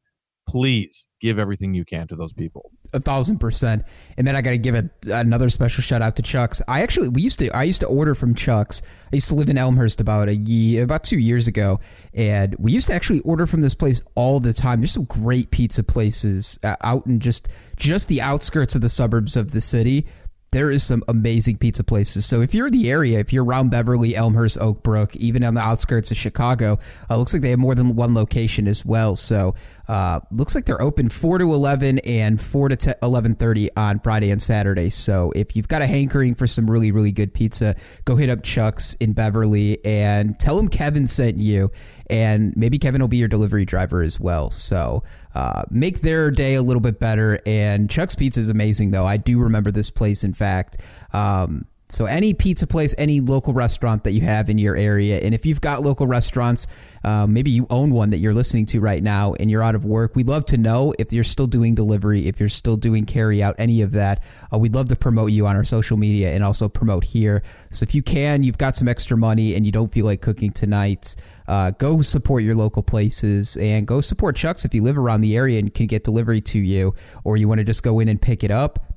Please 0.47 1.10
give 1.19 1.39
everything 1.39 1.73
you 1.73 1.86
can 1.86 2.08
to 2.08 2.15
those 2.15 2.34
people. 2.34 2.71
a 2.93 2.99
thousand 2.99 3.39
percent. 3.39 3.84
And 4.17 4.27
then 4.27 4.36
I 4.36 4.41
got 4.41 4.51
to 4.51 4.58
give 4.58 4.75
a, 4.75 4.89
another 5.06 5.49
special 5.49 5.82
shout 5.82 6.01
out 6.01 6.15
to 6.17 6.21
Chuck's. 6.21 6.62
I 6.67 6.82
actually 6.84 7.08
we 7.08 7.21
used 7.21 7.39
to 7.39 7.49
I 7.51 7.63
used 7.63 7.79
to 7.79 7.88
order 7.88 8.13
from 8.13 8.36
Chuck's. 8.36 8.82
I 9.12 9.15
used 9.15 9.29
to 9.29 9.36
live 9.36 9.49
in 9.49 9.58
Elmhurst 9.58 9.99
about 9.99 10.27
a 10.27 10.36
year, 10.36 10.84
about 10.84 11.03
two 11.03 11.17
years 11.17 11.47
ago, 11.47 11.79
and 12.13 12.56
we 12.60 12.71
used 12.71 12.88
to 12.88 12.93
actually 12.93 13.21
order 13.21 13.47
from 13.47 13.62
this 13.62 13.73
place 13.73 14.01
all 14.15 14.39
the 14.39 14.53
time. 14.53 14.82
There's 14.82 14.91
some 14.91 15.06
great 15.06 15.49
pizza 15.49 15.84
places 15.84 16.60
uh, 16.63 16.75
out 16.82 17.08
in 17.08 17.19
just 17.19 17.47
just 17.75 18.08
the 18.08 18.21
outskirts 18.21 18.75
of 18.75 18.82
the 18.82 18.89
suburbs 18.89 19.36
of 19.36 19.51
the 19.51 19.62
city. 19.62 20.06
There 20.53 20.69
is 20.71 20.83
some 20.83 21.03
amazing 21.07 21.57
pizza 21.57 21.83
places. 21.83 22.25
So 22.27 22.41
if 22.41 22.53
you're 22.53 22.67
in 22.67 22.73
the 22.73 22.89
area, 22.89 23.19
if 23.19 23.33
you're 23.33 23.43
around 23.43 23.71
Beverly, 23.71 24.15
Elmhurst, 24.15 24.59
Oak 24.59 24.83
Brook, 24.83 25.15
even 25.15 25.43
on 25.43 25.55
the 25.55 25.61
outskirts 25.61 26.11
of 26.11 26.17
Chicago, 26.17 26.77
uh, 27.09 27.17
looks 27.17 27.33
like 27.33 27.41
they 27.41 27.49
have 27.49 27.59
more 27.59 27.73
than 27.73 27.95
one 27.95 28.13
location 28.13 28.67
as 28.67 28.85
well. 28.85 29.15
So 29.15 29.55
Uh, 29.85 30.21
looks 30.31 30.55
like 30.55 30.63
they're 30.63 30.81
open 30.81 31.09
4 31.09 31.39
to 31.39 31.53
11 31.53 31.99
and 31.99 32.39
4 32.39 32.69
to 32.69 32.75
10, 32.77 32.95
11.30 33.01 33.69
on 33.75 33.99
Friday 33.99 34.31
and 34.31 34.41
Saturday. 34.41 34.89
So 34.89 35.33
if 35.35 35.57
you've 35.57 35.67
got 35.67 35.81
a 35.81 35.87
hankering 35.87 36.35
for 36.35 36.47
some 36.47 36.71
really, 36.71 36.93
really 36.93 37.11
good 37.11 37.33
pizza, 37.33 37.75
go 38.05 38.15
hit 38.15 38.29
up 38.29 38.43
Chuck's 38.43 38.93
in 38.95 39.11
Beverly 39.11 39.83
and 39.83 40.39
tell 40.39 40.57
him 40.57 40.69
Kevin 40.69 41.05
sent 41.07 41.37
you. 41.37 41.69
And 42.09 42.55
maybe 42.55 42.79
Kevin 42.79 43.01
will 43.01 43.09
be 43.09 43.17
your 43.17 43.27
delivery 43.27 43.65
driver 43.65 44.01
as 44.01 44.21
well. 44.21 44.51
So 44.51 45.03
uh, 45.35 45.63
make 45.69 46.01
their 46.01 46.31
day 46.31 46.55
a 46.55 46.61
little 46.61 46.81
bit 46.81 46.99
better. 46.99 47.39
And 47.45 47.89
Chuck's 47.89 48.15
Pizza 48.15 48.39
is 48.39 48.49
amazing, 48.49 48.91
though. 48.91 49.05
I 49.05 49.17
do 49.17 49.39
remember 49.39 49.71
this 49.71 49.89
place, 49.89 50.23
in 50.23 50.33
fact. 50.33 50.77
Um, 51.11 51.65
so 51.93 52.06
any 52.06 52.34
pizza 52.34 52.65
place, 52.65 52.95
any 52.97 53.19
local 53.19 53.53
restaurant 53.53 54.03
that 54.06 54.13
you 54.13 54.21
have 54.21 54.49
in 54.49 54.58
your 54.58 54.75
area, 54.75 55.19
and 55.19 55.36
if 55.36 55.45
you've 55.45 55.62
got 55.62 55.84
local 55.84 56.08
restaurants, 56.08 56.65
uh, 57.03 57.27
maybe 57.27 57.51
you 57.51 57.67
own 57.69 57.91
one 57.91 58.10
that 58.10 58.17
you're 58.17 58.34
listening 58.34 58.65
to 58.65 58.79
right 58.79 59.03
now 59.03 59.36
and 59.36 59.51
you're 59.51 59.62
out 59.62 59.75
of 59.75 59.86
work, 59.86 60.15
we'd 60.15 60.27
love 60.27 60.43
to 60.47 60.58
know 60.58 60.95
if 60.97 61.13
you're 61.13 61.23
still 61.23 61.45
doing 61.45 61.75
delivery, 61.75 62.27
if 62.27 62.39
you're 62.39 62.49
still 62.49 62.77
doing 62.77 63.06
carry 63.06 63.43
out, 63.43 63.56
any 63.60 63.84
of 63.84 63.91
that. 63.91 64.23
Uh, 64.51 64.58
we'd 64.58 64.73
love 64.73 64.88
to 64.88 64.95
promote 64.95 65.32
you 65.32 65.45
on 65.45 65.56
our 65.56 65.63
social 65.63 65.95
media 65.95 66.34
and 66.34 66.43
also 66.43 66.67
promote 66.67 67.03
here. 67.03 67.43
So 67.71 67.84
if 67.84 67.93
you 67.93 68.01
can, 68.01 68.41
you've 68.41 68.58
got 68.58 68.73
some 68.73 68.88
extra 68.88 69.15
money 69.15 69.53
and 69.53 69.63
you 69.63 69.71
don't 69.71 69.91
feel 69.91 70.08
like 70.08 70.19
cooking 70.19 70.51
tonight, 70.51 71.15
uh, 71.47 71.71
go 71.77 72.01
support 72.01 72.41
your 72.41 72.56
local 72.56 72.82
places 72.82 73.56
and 73.58 73.86
go 73.86 74.01
support 74.01 74.36
Chuck's 74.36 74.65
if 74.65 74.73
you 74.73 74.82
live 74.82 74.97
around 74.97 75.21
the 75.21 75.36
area 75.38 75.60
and 75.60 75.71
can 75.71 75.86
get 75.86 76.03
delivery 76.03 76.41
to 76.41 76.58
you, 76.58 76.95
or 77.23 77.38
you 77.38 77.47
want 77.47 77.60
to 77.60 77.63
just 77.63 77.84
go 77.84 77.99
in 77.99 78.10
and 78.10 78.19
pick 78.19 78.43
it 78.43 78.49
up 78.49 78.92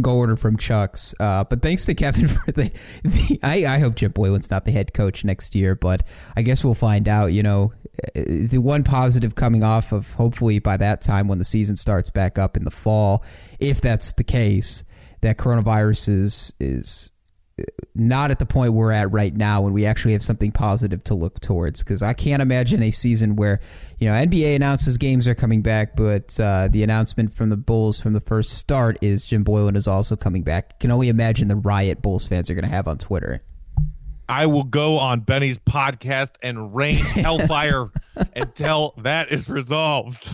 go 0.00 0.16
order 0.16 0.36
from 0.36 0.56
Chuck's. 0.56 1.14
Uh, 1.20 1.44
but 1.44 1.62
thanks 1.62 1.84
to 1.86 1.94
Kevin 1.94 2.28
for 2.28 2.52
the. 2.52 2.72
the 3.02 3.40
I, 3.42 3.66
I 3.66 3.78
hope 3.78 3.96
Jim 3.96 4.12
Boylen's 4.12 4.50
not 4.50 4.64
the 4.64 4.72
head 4.72 4.94
coach 4.94 5.24
next 5.24 5.54
year, 5.54 5.74
but 5.74 6.02
I 6.36 6.42
guess 6.42 6.64
we'll 6.64 6.74
find 6.74 7.08
out. 7.08 7.32
You 7.32 7.42
know, 7.42 7.72
uh, 8.16 8.22
the 8.26 8.58
one 8.58 8.84
positive 8.84 9.34
coming 9.34 9.62
off 9.62 9.92
of 9.92 10.12
hopefully 10.14 10.58
by 10.58 10.76
that 10.76 11.00
time 11.02 11.28
when 11.28 11.38
the 11.38 11.44
season 11.44 11.76
starts 11.76 12.10
back 12.10 12.38
up 12.38 12.56
in 12.56 12.64
the 12.64 12.70
fall, 12.70 13.24
if 13.58 13.80
that's 13.80 14.12
the 14.12 14.24
case, 14.24 14.84
that 15.22 15.36
coronavirus 15.36 16.08
is 16.08 16.52
is 16.60 17.10
not 17.94 18.30
at 18.30 18.38
the 18.38 18.46
point 18.46 18.72
we're 18.72 18.92
at 18.92 19.10
right 19.10 19.34
now 19.34 19.62
when 19.62 19.72
we 19.72 19.84
actually 19.84 20.12
have 20.12 20.22
something 20.22 20.52
positive 20.52 21.02
to 21.04 21.14
look 21.14 21.40
towards 21.40 21.82
because 21.82 22.02
I 22.02 22.12
can't 22.12 22.40
imagine 22.40 22.82
a 22.82 22.90
season 22.90 23.36
where 23.36 23.60
you 23.98 24.08
know 24.08 24.14
NBA 24.14 24.56
announces 24.56 24.96
games 24.96 25.26
are 25.28 25.34
coming 25.34 25.62
back 25.62 25.96
but 25.96 26.38
uh, 26.40 26.68
the 26.68 26.82
announcement 26.82 27.34
from 27.34 27.50
the 27.50 27.56
Bulls 27.56 28.00
from 28.00 28.12
the 28.12 28.20
first 28.20 28.50
start 28.50 28.96
is 29.00 29.26
Jim 29.26 29.44
Boylen 29.44 29.76
is 29.76 29.88
also 29.88 30.16
coming 30.16 30.42
back 30.42 30.78
can 30.80 30.90
only 30.90 31.08
imagine 31.08 31.48
the 31.48 31.56
riot 31.56 32.02
Bulls 32.02 32.26
fans 32.26 32.48
are 32.48 32.54
going 32.54 32.64
to 32.64 32.70
have 32.70 32.88
on 32.88 32.98
Twitter 32.98 33.42
I 34.30 34.46
will 34.46 34.62
go 34.62 34.96
on 34.96 35.20
Benny's 35.20 35.58
podcast 35.58 36.36
and 36.40 36.72
rain 36.72 36.94
hellfire 36.98 37.88
until 38.36 38.94
that 38.98 39.32
is 39.32 39.48
resolved. 39.48 40.32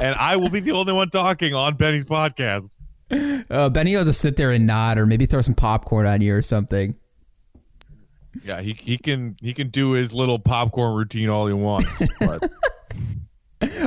And 0.00 0.14
I 0.14 0.36
will 0.36 0.48
be 0.48 0.60
the 0.60 0.70
only 0.70 0.94
one 0.94 1.10
talking 1.10 1.52
on 1.52 1.74
Benny's 1.74 2.06
podcast. 2.06 2.70
Uh, 3.10 3.68
Benny 3.68 3.94
will 3.94 4.04
just 4.04 4.20
sit 4.20 4.36
there 4.36 4.50
and 4.50 4.66
nod, 4.66 4.98
or 4.98 5.06
maybe 5.06 5.26
throw 5.26 5.42
some 5.42 5.54
popcorn 5.54 6.06
on 6.06 6.20
you 6.20 6.34
or 6.34 6.42
something. 6.42 6.96
Yeah, 8.44 8.60
he 8.60 8.74
he 8.74 8.98
can 8.98 9.36
he 9.40 9.54
can 9.54 9.68
do 9.68 9.92
his 9.92 10.12
little 10.12 10.38
popcorn 10.38 10.96
routine 10.96 11.28
all 11.28 11.46
he 11.46 11.54
wants. 11.54 12.02
But. 12.20 12.50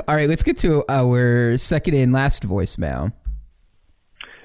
all 0.07 0.15
right, 0.15 0.27
let's 0.27 0.43
get 0.43 0.57
to 0.59 0.83
our 0.89 1.57
second 1.57 1.93
and 1.93 2.11
last 2.11 2.47
voicemail. 2.47 3.13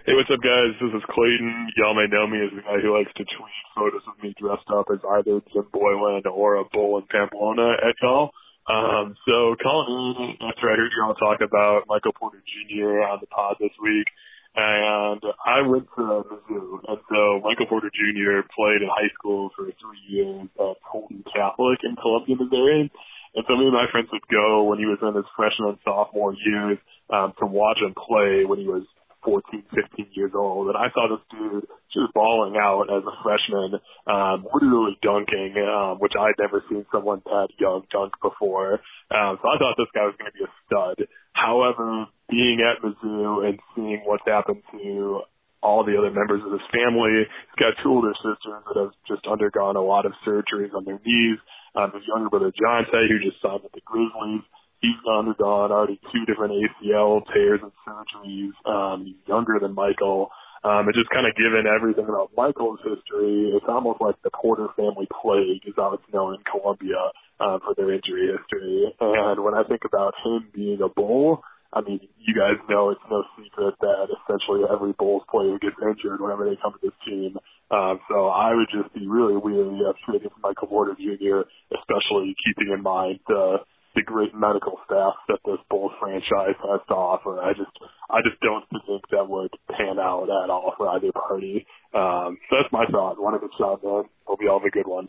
Hey, 0.04 0.12
what's 0.12 0.28
up, 0.28 0.42
guys? 0.42 0.76
This 0.82 0.92
is 0.92 1.02
Clayton. 1.08 1.70
Y'all 1.78 1.94
may 1.94 2.06
know 2.06 2.26
me 2.26 2.44
as 2.44 2.50
the 2.54 2.60
guy 2.60 2.78
who 2.82 2.92
likes 2.94 3.10
to 3.16 3.24
tweet 3.24 3.56
photos 3.74 4.02
of 4.06 4.22
me 4.22 4.34
dressed 4.38 4.68
up 4.68 4.86
as 4.92 4.98
either 5.02 5.40
Jim 5.50 5.64
Boylen 5.72 6.26
or 6.26 6.56
a 6.56 6.64
bull 6.64 6.98
in 6.98 7.06
Pamplona 7.06 7.72
at 7.82 7.94
y'all. 8.02 8.30
Um, 8.66 9.14
so 9.26 9.56
calling 9.62 10.36
in 10.40 10.46
after 10.46 10.70
I 10.70 10.76
heard 10.76 10.90
y'all 10.96 11.14
talk 11.14 11.40
about 11.40 11.84
Michael 11.88 12.12
Porter 12.12 12.42
Jr. 12.44 13.00
on 13.00 13.18
the 13.20 13.26
pod 13.26 13.56
this 13.58 13.72
week. 13.82 14.08
And 14.56 15.20
I 15.44 15.62
went 15.62 15.88
to 15.96 16.02
Mizzou, 16.02 16.78
and 16.86 16.98
so 17.10 17.40
Michael 17.42 17.66
Porter 17.66 17.90
Jr. 17.90 18.46
played 18.54 18.82
in 18.82 18.88
high 18.88 19.10
school 19.14 19.50
for 19.56 19.64
three 19.64 20.02
years 20.08 20.48
at 20.58 20.76
Tolton 20.92 21.24
Catholic 21.34 21.80
in 21.82 21.96
Columbia, 21.96 22.36
Missouri. 22.36 22.92
And 23.34 23.44
so 23.48 23.56
me 23.56 23.64
and 23.64 23.72
my 23.72 23.86
friends 23.90 24.08
would 24.12 24.28
go 24.28 24.62
when 24.62 24.78
he 24.78 24.86
was 24.86 24.98
in 25.02 25.14
his 25.14 25.24
freshman 25.34 25.70
and 25.70 25.78
sophomore 25.84 26.34
years 26.34 26.78
um, 27.10 27.32
to 27.40 27.46
watch 27.46 27.78
him 27.78 27.94
play 27.94 28.44
when 28.44 28.60
he 28.60 28.68
was 28.68 28.84
14, 29.24 29.64
15 29.74 30.06
years 30.12 30.32
old. 30.34 30.68
And 30.68 30.76
I 30.76 30.90
saw 30.92 31.08
this 31.08 31.24
dude 31.30 31.66
just 31.92 32.12
balling 32.14 32.56
out 32.56 32.92
as 32.94 33.02
a 33.02 33.22
freshman, 33.24 33.80
um, 34.06 34.46
literally 34.54 34.98
dunking, 35.02 35.56
um, 35.66 35.98
which 35.98 36.14
I'd 36.16 36.38
never 36.38 36.62
seen 36.68 36.86
someone 36.92 37.22
that 37.24 37.48
young 37.58 37.84
dunk 37.90 38.12
before. 38.22 38.74
Um, 39.10 39.38
so 39.42 39.48
I 39.48 39.58
thought 39.58 39.74
this 39.76 39.90
guy 39.94 40.04
was 40.06 40.14
going 40.18 40.30
to 40.30 40.38
be 40.38 40.44
a 40.44 40.52
stud. 40.66 41.08
However, 41.32 42.06
being 42.28 42.60
at 42.60 42.82
Mizzou 42.82 43.46
and 43.46 43.58
seeing 43.74 44.02
what's 44.04 44.26
happened 44.26 44.62
to 44.72 45.22
all 45.62 45.84
the 45.84 45.96
other 45.96 46.10
members 46.10 46.42
of 46.44 46.52
his 46.52 46.66
family, 46.72 47.24
he's 47.24 47.58
got 47.58 47.74
two 47.82 47.90
older 47.90 48.12
sisters 48.14 48.62
that 48.66 48.76
have 48.76 48.92
just 49.08 49.26
undergone 49.26 49.76
a 49.76 49.82
lot 49.82 50.04
of 50.04 50.12
surgeries 50.26 50.74
on 50.74 50.84
their 50.84 51.00
knees. 51.04 51.38
Um, 51.74 51.90
his 51.92 52.06
younger 52.06 52.28
brother 52.28 52.52
Jontay, 52.52 53.08
who 53.08 53.18
just 53.18 53.40
signed 53.42 53.62
with 53.62 53.72
the 53.72 53.80
Grizzlies, 53.84 54.42
he's 54.80 55.00
undergone 55.10 55.72
already 55.72 55.98
two 56.12 56.24
different 56.26 56.52
ACL 56.52 57.22
tears 57.32 57.60
and 57.62 57.72
surgeries. 57.86 58.52
Um, 58.70 59.06
he's 59.06 59.16
younger 59.26 59.58
than 59.58 59.74
Michael. 59.74 60.30
Um, 60.62 60.86
and 60.86 60.94
just 60.94 61.10
kind 61.10 61.26
of 61.26 61.36
given 61.36 61.66
everything 61.66 62.08
about 62.08 62.30
Michael's 62.34 62.80
history, 62.80 63.52
it's 63.54 63.66
almost 63.68 64.00
like 64.00 64.16
the 64.22 64.30
Porter 64.30 64.68
family 64.76 65.06
plague 65.20 65.60
is 65.66 65.74
how 65.76 65.92
it's 65.92 66.12
known 66.12 66.34
in 66.34 66.40
Columbia 66.40 67.12
um, 67.38 67.60
for 67.60 67.74
their 67.74 67.92
injury 67.92 68.32
history. 68.32 68.94
And 68.98 69.44
when 69.44 69.52
I 69.52 69.64
think 69.64 69.82
about 69.84 70.14
him 70.24 70.48
being 70.54 70.80
a 70.80 70.88
Bull, 70.88 71.42
I 71.74 71.80
mean, 71.80 72.00
you 72.18 72.34
guys 72.34 72.54
know 72.68 72.90
it's 72.90 73.00
no 73.10 73.24
secret 73.36 73.74
that 73.80 74.06
essentially 74.08 74.62
every 74.70 74.92
Bulls 74.92 75.24
player 75.30 75.58
gets 75.58 75.76
injured 75.82 76.20
whenever 76.20 76.48
they 76.48 76.56
come 76.62 76.72
to 76.72 76.78
this 76.82 76.96
team. 77.04 77.36
Um, 77.70 77.98
so 78.08 78.28
I 78.28 78.54
would 78.54 78.68
just 78.70 78.94
be 78.94 79.06
really 79.08 79.36
weary 79.36 79.80
of 79.86 79.96
trading 80.06 80.30
for 80.30 80.40
Michael 80.40 80.68
Porter 80.68 80.94
Jr., 80.94 81.48
especially 81.74 82.36
keeping 82.44 82.72
in 82.72 82.82
mind 82.82 83.20
the 83.26 83.58
the 83.94 84.02
great 84.02 84.34
medical 84.34 84.78
staff 84.86 85.14
that 85.28 85.38
this 85.44 85.58
Bulls 85.70 85.92
franchise 86.00 86.56
has 86.58 86.80
to 86.88 86.94
offer. 86.94 87.40
I 87.40 87.52
just, 87.52 87.70
I 88.10 88.22
just 88.22 88.40
don't 88.40 88.64
think 88.68 89.02
that 89.10 89.28
would 89.28 89.50
pan 89.70 89.98
out 90.00 90.24
at 90.24 90.50
all 90.50 90.74
for 90.76 90.88
either 90.88 91.12
party. 91.12 91.66
Um, 91.94 92.38
so 92.50 92.56
that's 92.56 92.72
my 92.72 92.86
thought. 92.86 93.22
One 93.22 93.34
of 93.34 93.42
a 93.42 93.48
shot, 93.56 93.84
man. 93.84 94.04
Hope 94.24 94.40
you 94.42 94.50
all 94.50 94.58
have 94.58 94.66
a 94.66 94.70
good 94.70 94.88
one. 94.88 95.06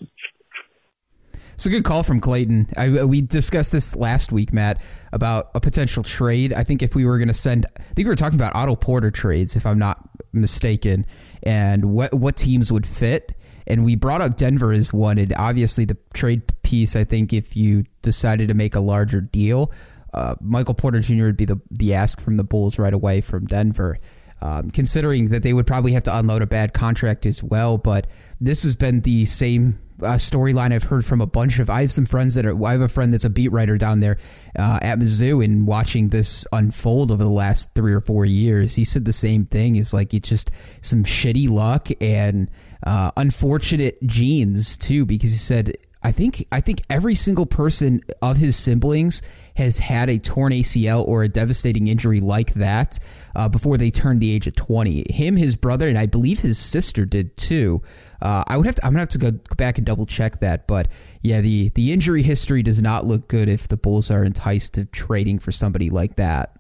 It's 1.56 1.66
a 1.66 1.70
good 1.70 1.86
call 1.86 2.04
from 2.04 2.20
Clayton. 2.20 2.68
I, 2.76 3.06
we 3.06 3.22
discussed 3.22 3.72
this 3.72 3.96
last 3.96 4.32
week, 4.32 4.54
Matt, 4.54 4.82
about 5.14 5.52
a 5.56 5.62
potential 5.62 6.04
trade. 6.04 6.52
I 6.52 6.66
think 6.66 6.84
if 6.84 6.96
we 6.96 7.06
were 7.06 7.18
going 7.18 7.30
to 7.30 7.34
send, 7.34 7.66
I 7.78 7.82
think 7.94 8.06
we 8.06 8.12
were 8.12 8.16
talking 8.16 8.38
about 8.38 8.54
Otto 8.56 8.76
Porter 8.76 9.10
trades, 9.10 9.56
if 9.56 9.66
I'm 9.66 9.80
not 9.80 10.10
mistaken, 10.34 11.06
and 11.44 11.86
what 11.86 12.14
what 12.14 12.36
teams 12.36 12.72
would 12.72 12.86
fit. 12.86 13.34
And 13.68 13.84
we 13.86 13.96
brought 13.96 14.22
up 14.22 14.36
Denver 14.36 14.74
as 14.74 14.94
one, 14.94 15.18
and 15.18 15.34
obviously 15.34 15.86
the 15.86 15.98
trade 16.14 16.44
piece. 16.62 16.96
I 16.96 17.06
think 17.06 17.32
if 17.32 17.56
you 17.56 17.86
decided 18.02 18.50
to 18.50 18.54
make 18.54 18.76
a 18.76 18.82
larger 18.82 19.22
deal, 19.22 19.72
uh, 20.14 20.36
Michael 20.42 20.76
Porter 20.76 21.00
Jr. 21.00 21.24
would 21.24 21.38
be 21.38 21.46
the 21.46 21.60
the 21.72 21.94
ask 21.94 22.20
from 22.20 22.36
the 22.36 22.44
Bulls 22.44 22.78
right 22.78 22.94
away 22.94 23.22
from 23.22 23.46
Denver. 23.46 23.98
Um, 24.42 24.70
considering 24.70 25.30
that 25.30 25.44
they 25.44 25.54
would 25.54 25.66
probably 25.66 25.94
have 25.94 26.04
to 26.04 26.16
unload 26.16 26.42
a 26.42 26.46
bad 26.46 26.74
contract 26.74 27.26
as 27.26 27.42
well, 27.42 27.78
but 27.78 28.06
this 28.40 28.64
has 28.64 28.76
been 28.76 29.00
the 29.02 29.26
same 29.26 29.80
uh, 30.02 30.16
storyline 30.16 30.74
I've 30.74 30.84
heard 30.84 31.06
from 31.06 31.22
a 31.22 31.26
bunch 31.26 31.60
of. 31.60 31.70
I 31.70 31.82
have 31.82 31.92
some 31.92 32.06
friends 32.06 32.36
that 32.36 32.46
are. 32.46 32.66
I 32.66 32.74
have 32.74 32.82
a 32.82 32.88
friend 32.88 33.14
that's 33.14 33.26
a 33.26 33.30
beat 33.30 33.52
writer 33.52 33.78
down 33.78 34.00
there 34.00 34.18
uh, 34.58 34.80
at 34.82 35.00
Mizzou, 35.00 35.44
and 35.44 35.68
watching 35.68 36.10
this 36.10 36.46
unfold 36.52 37.12
over 37.12 37.24
the 37.24 37.30
last 37.30 37.74
three 37.76 37.94
or 37.94 38.02
four 38.02 38.26
years, 38.26 38.76
he 38.76 38.84
said 38.84 39.06
the 39.06 39.14
same 39.14 39.46
thing. 39.46 39.76
Is 39.76 39.94
like 39.94 40.14
it's 40.14 40.30
just 40.30 40.52
some 40.82 41.04
shitty 41.04 41.50
luck 41.50 41.90
and 42.02 42.50
uh, 42.84 43.12
unfortunate 43.18 44.02
genes 44.06 44.78
too, 44.78 45.06
because 45.06 45.32
he 45.32 45.38
said 45.38 45.76
I 46.06 46.12
think 46.12 46.46
I 46.52 46.62
think 46.62 46.84
every 46.88 47.16
single 47.16 47.48
person 47.48 48.02
of 48.22 48.38
his 48.38 48.56
siblings 48.56 49.24
has 49.56 49.80
had 49.80 50.08
a 50.08 50.20
torn 50.20 50.54
ACL 50.54 51.04
or 51.08 51.24
a 51.24 51.28
devastating 51.28 51.88
injury 51.88 52.20
like 52.20 52.54
that 52.54 53.00
uh, 53.36 53.50
before 53.50 53.76
they 53.78 53.90
turned 53.90 54.22
the 54.22 54.32
age 54.32 54.46
of 54.46 54.54
20. 54.54 55.12
Him, 55.12 55.36
his 55.36 55.56
brother, 55.56 55.88
and 55.88 55.98
I 55.98 56.06
believe 56.06 56.42
his 56.42 56.60
sister 56.60 57.06
did 57.06 57.36
too. 57.38 57.82
Uh, 58.22 58.44
I 58.48 58.58
would 58.58 58.66
have 58.66 58.76
to. 58.76 58.86
I'm 58.86 58.94
gonna 58.94 59.02
have 59.02 59.10
to 59.10 59.18
go 59.18 59.32
back 59.58 59.78
and 59.78 59.86
double 59.86 60.06
check 60.06 60.40
that. 60.40 60.68
But 60.68 60.88
yeah, 61.22 61.42
the 61.42 61.70
the 61.70 61.92
injury 61.92 62.24
history 62.24 62.64
does 62.64 62.82
not 62.82 63.06
look 63.06 63.28
good 63.28 63.50
if 63.50 63.68
the 63.68 63.78
Bulls 63.78 64.10
are 64.12 64.24
enticed 64.24 64.74
to 64.76 64.86
trading 64.86 65.40
for 65.40 65.52
somebody 65.52 65.90
like 65.90 66.16
that. 66.16 66.58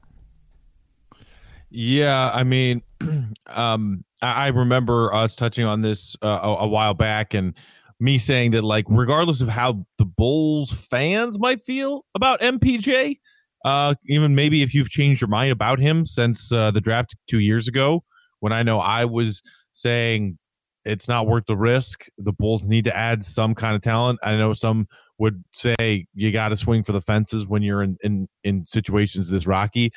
Yeah, 1.70 2.32
I 2.34 2.44
mean, 2.44 2.84
um, 3.48 4.06
I 4.22 4.48
remember 4.50 5.14
us 5.14 5.36
touching 5.36 5.66
on 5.66 5.82
this 5.82 6.16
uh, 6.22 6.40
a, 6.42 6.56
a 6.64 6.68
while 6.68 6.94
back, 6.94 7.34
and 7.34 7.54
me 8.00 8.18
saying 8.18 8.52
that 8.52 8.64
like 8.64 8.86
regardless 8.90 9.42
of 9.42 9.48
how 9.48 9.86
the 9.98 10.06
Bulls 10.06 10.72
fans 10.72 11.40
might 11.40 11.62
feel 11.62 12.06
about 12.16 12.42
MPJ, 12.42 13.20
uh, 13.64 13.96
even 14.08 14.36
maybe 14.36 14.62
if 14.62 14.74
you've 14.74 14.90
changed 14.90 15.22
your 15.22 15.28
mind 15.28 15.52
about 15.52 15.80
him 15.80 16.06
since 16.06 16.52
uh, 16.52 16.72
the 16.72 16.82
draft 16.82 17.16
two 17.30 17.40
years 17.40 17.68
ago, 17.68 18.04
when 18.40 18.54
I 18.54 18.64
know 18.64 18.80
I 18.80 19.06
was 19.06 19.42
saying 19.74 20.38
it's 20.86 21.08
not 21.08 21.28
worth 21.28 21.46
the 21.48 21.58
risk. 21.58 22.06
The 22.18 22.32
Bulls 22.32 22.66
need 22.66 22.86
to 22.86 22.96
add 22.96 23.26
some 23.26 23.56
kind 23.56 23.76
of 23.76 23.82
talent. 23.82 24.20
I 24.24 24.38
know 24.38 24.54
some 24.54 24.88
would 25.18 25.44
say 25.52 26.06
you 26.14 26.32
got 26.32 26.50
to 26.50 26.56
swing 26.56 26.84
for 26.84 26.92
the 26.92 27.02
fences 27.02 27.48
when 27.48 27.62
you're 27.64 27.82
in, 27.82 27.98
in 28.04 28.28
in 28.44 28.66
situations 28.66 29.30
this 29.30 29.48
rocky. 29.48 29.92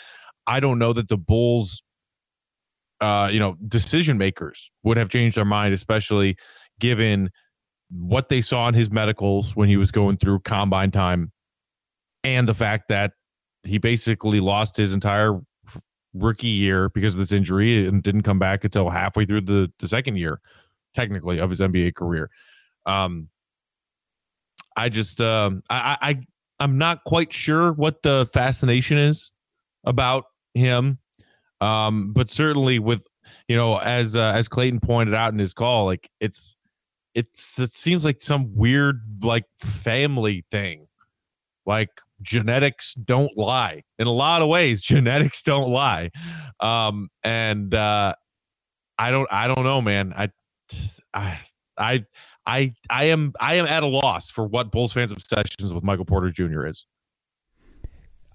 I 0.46 0.60
don't 0.60 0.78
know 0.78 0.92
that 0.94 1.08
the 1.08 1.18
Bulls, 1.18 1.82
uh, 3.00 3.28
you 3.30 3.38
know, 3.38 3.56
decision 3.66 4.16
makers 4.16 4.70
would 4.82 4.96
have 4.96 5.08
changed 5.08 5.36
their 5.36 5.44
mind, 5.44 5.74
especially 5.74 6.36
given 6.80 7.30
what 7.90 8.28
they 8.28 8.40
saw 8.40 8.68
in 8.68 8.74
his 8.74 8.90
medicals 8.90 9.54
when 9.54 9.68
he 9.68 9.76
was 9.76 9.90
going 9.90 10.16
through 10.16 10.40
combine 10.40 10.90
time, 10.90 11.32
and 12.24 12.48
the 12.48 12.54
fact 12.54 12.88
that 12.88 13.12
he 13.62 13.78
basically 13.78 14.40
lost 14.40 14.76
his 14.76 14.94
entire 14.94 15.40
rookie 16.14 16.48
year 16.48 16.88
because 16.90 17.14
of 17.14 17.20
this 17.20 17.32
injury 17.32 17.86
and 17.86 18.02
didn't 18.02 18.22
come 18.22 18.38
back 18.38 18.64
until 18.64 18.88
halfway 18.88 19.24
through 19.24 19.42
the, 19.42 19.70
the 19.78 19.88
second 19.88 20.16
year, 20.16 20.40
technically, 20.94 21.38
of 21.38 21.50
his 21.50 21.60
NBA 21.60 21.94
career. 21.94 22.30
Um, 22.86 23.28
I 24.76 24.88
just 24.88 25.20
um, 25.20 25.62
I, 25.68 25.96
I 26.00 26.20
I'm 26.60 26.78
not 26.78 27.04
quite 27.04 27.32
sure 27.32 27.72
what 27.72 28.02
the 28.02 28.28
fascination 28.32 28.98
is 28.98 29.32
about 29.84 30.24
him. 30.54 30.98
Um, 31.60 32.12
but 32.12 32.30
certainly 32.30 32.78
with 32.78 33.06
you 33.48 33.56
know, 33.56 33.78
as 33.78 34.16
uh, 34.16 34.32
as 34.34 34.48
Clayton 34.48 34.80
pointed 34.80 35.14
out 35.14 35.32
in 35.32 35.38
his 35.38 35.52
call, 35.52 35.86
like 35.86 36.10
it's 36.20 36.56
it's 37.14 37.58
it 37.58 37.72
seems 37.72 38.04
like 38.04 38.20
some 38.20 38.54
weird 38.54 39.00
like 39.22 39.44
family 39.60 40.44
thing. 40.50 40.86
Like 41.66 41.90
genetics 42.22 42.94
don't 42.94 43.36
lie. 43.36 43.82
In 43.98 44.06
a 44.06 44.12
lot 44.12 44.42
of 44.42 44.48
ways, 44.48 44.82
genetics 44.82 45.42
don't 45.42 45.70
lie. 45.70 46.10
Um, 46.60 47.08
and 47.22 47.74
uh 47.74 48.14
I 48.98 49.10
don't 49.10 49.28
I 49.30 49.48
don't 49.48 49.64
know, 49.64 49.80
man. 49.80 50.12
I 50.16 50.30
I 51.14 51.38
I 51.78 52.04
I 52.46 52.74
I 52.90 53.04
am 53.04 53.32
I 53.40 53.56
am 53.56 53.66
at 53.66 53.82
a 53.82 53.86
loss 53.86 54.30
for 54.30 54.46
what 54.46 54.70
Bulls 54.70 54.92
fans' 54.92 55.12
obsessions 55.12 55.72
with 55.72 55.84
Michael 55.84 56.04
Porter 56.04 56.30
Jr. 56.30 56.66
is. 56.66 56.86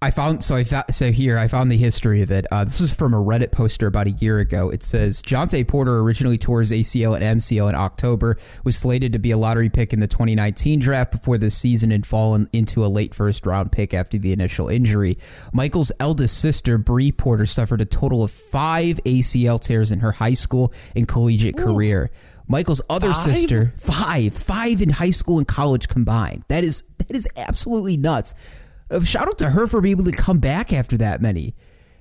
I 0.03 0.11
found 0.11 0.43
so 0.43 0.53
I 0.53 0.65
found 0.65 0.93
so 0.93 1.13
here 1.13 1.37
I 1.37 1.47
found 1.47 1.71
the 1.71 1.77
history 1.77 2.21
of 2.21 2.29
it. 2.29 2.45
Uh, 2.51 2.65
this 2.65 2.81
is 2.81 2.93
from 2.93 3.13
a 3.13 3.17
Reddit 3.17 3.53
poster 3.53 3.87
about 3.87 4.05
a 4.05 4.11
year 4.11 4.39
ago. 4.39 4.69
It 4.69 4.83
says 4.83 5.21
Jontay 5.21 5.65
Porter 5.65 5.99
originally 5.99 6.37
tore 6.37 6.59
his 6.59 6.73
ACL 6.73 7.15
and 7.15 7.39
MCL 7.39 7.69
in 7.69 7.75
October, 7.75 8.37
was 8.65 8.75
slated 8.75 9.13
to 9.13 9.19
be 9.19 9.31
a 9.31 9.37
lottery 9.37 9.69
pick 9.69 9.93
in 9.93 10.01
the 10.01 10.07
2019 10.09 10.79
draft 10.79 11.13
before 11.13 11.37
the 11.37 11.49
season 11.49 11.91
had 11.91 12.05
fallen 12.05 12.49
into 12.51 12.83
a 12.83 12.87
late 12.87 13.15
first 13.15 13.45
round 13.45 13.71
pick 13.71 13.93
after 13.93 14.17
the 14.17 14.33
initial 14.33 14.67
injury. 14.67 15.17
Michael's 15.53 15.93
eldest 16.01 16.37
sister 16.37 16.77
Bri 16.77 17.13
Porter 17.13 17.45
suffered 17.45 17.79
a 17.79 17.85
total 17.85 18.23
of 18.23 18.31
five 18.31 18.99
ACL 19.05 19.57
tears 19.57 19.89
in 19.89 20.01
her 20.01 20.11
high 20.11 20.33
school 20.33 20.73
and 20.97 21.07
collegiate 21.07 21.57
Ooh. 21.57 21.63
career. 21.63 22.11
Michael's 22.45 22.81
other 22.89 23.13
five? 23.13 23.35
sister, 23.37 23.73
five, 23.77 24.33
five 24.33 24.81
in 24.81 24.89
high 24.89 25.11
school 25.11 25.37
and 25.37 25.47
college 25.47 25.87
combined. 25.87 26.43
That 26.49 26.65
is 26.65 26.83
that 26.97 27.15
is 27.15 27.27
absolutely 27.37 27.95
nuts. 27.95 28.33
Uh, 28.93 29.01
shout 29.01 29.27
out 29.27 29.37
to 29.39 29.49
her 29.49 29.67
for 29.67 29.81
being 29.81 29.91
able 29.99 30.09
to 30.09 30.15
come 30.15 30.39
back 30.39 30.71
after 30.71 30.97
that 30.97 31.21
many. 31.21 31.55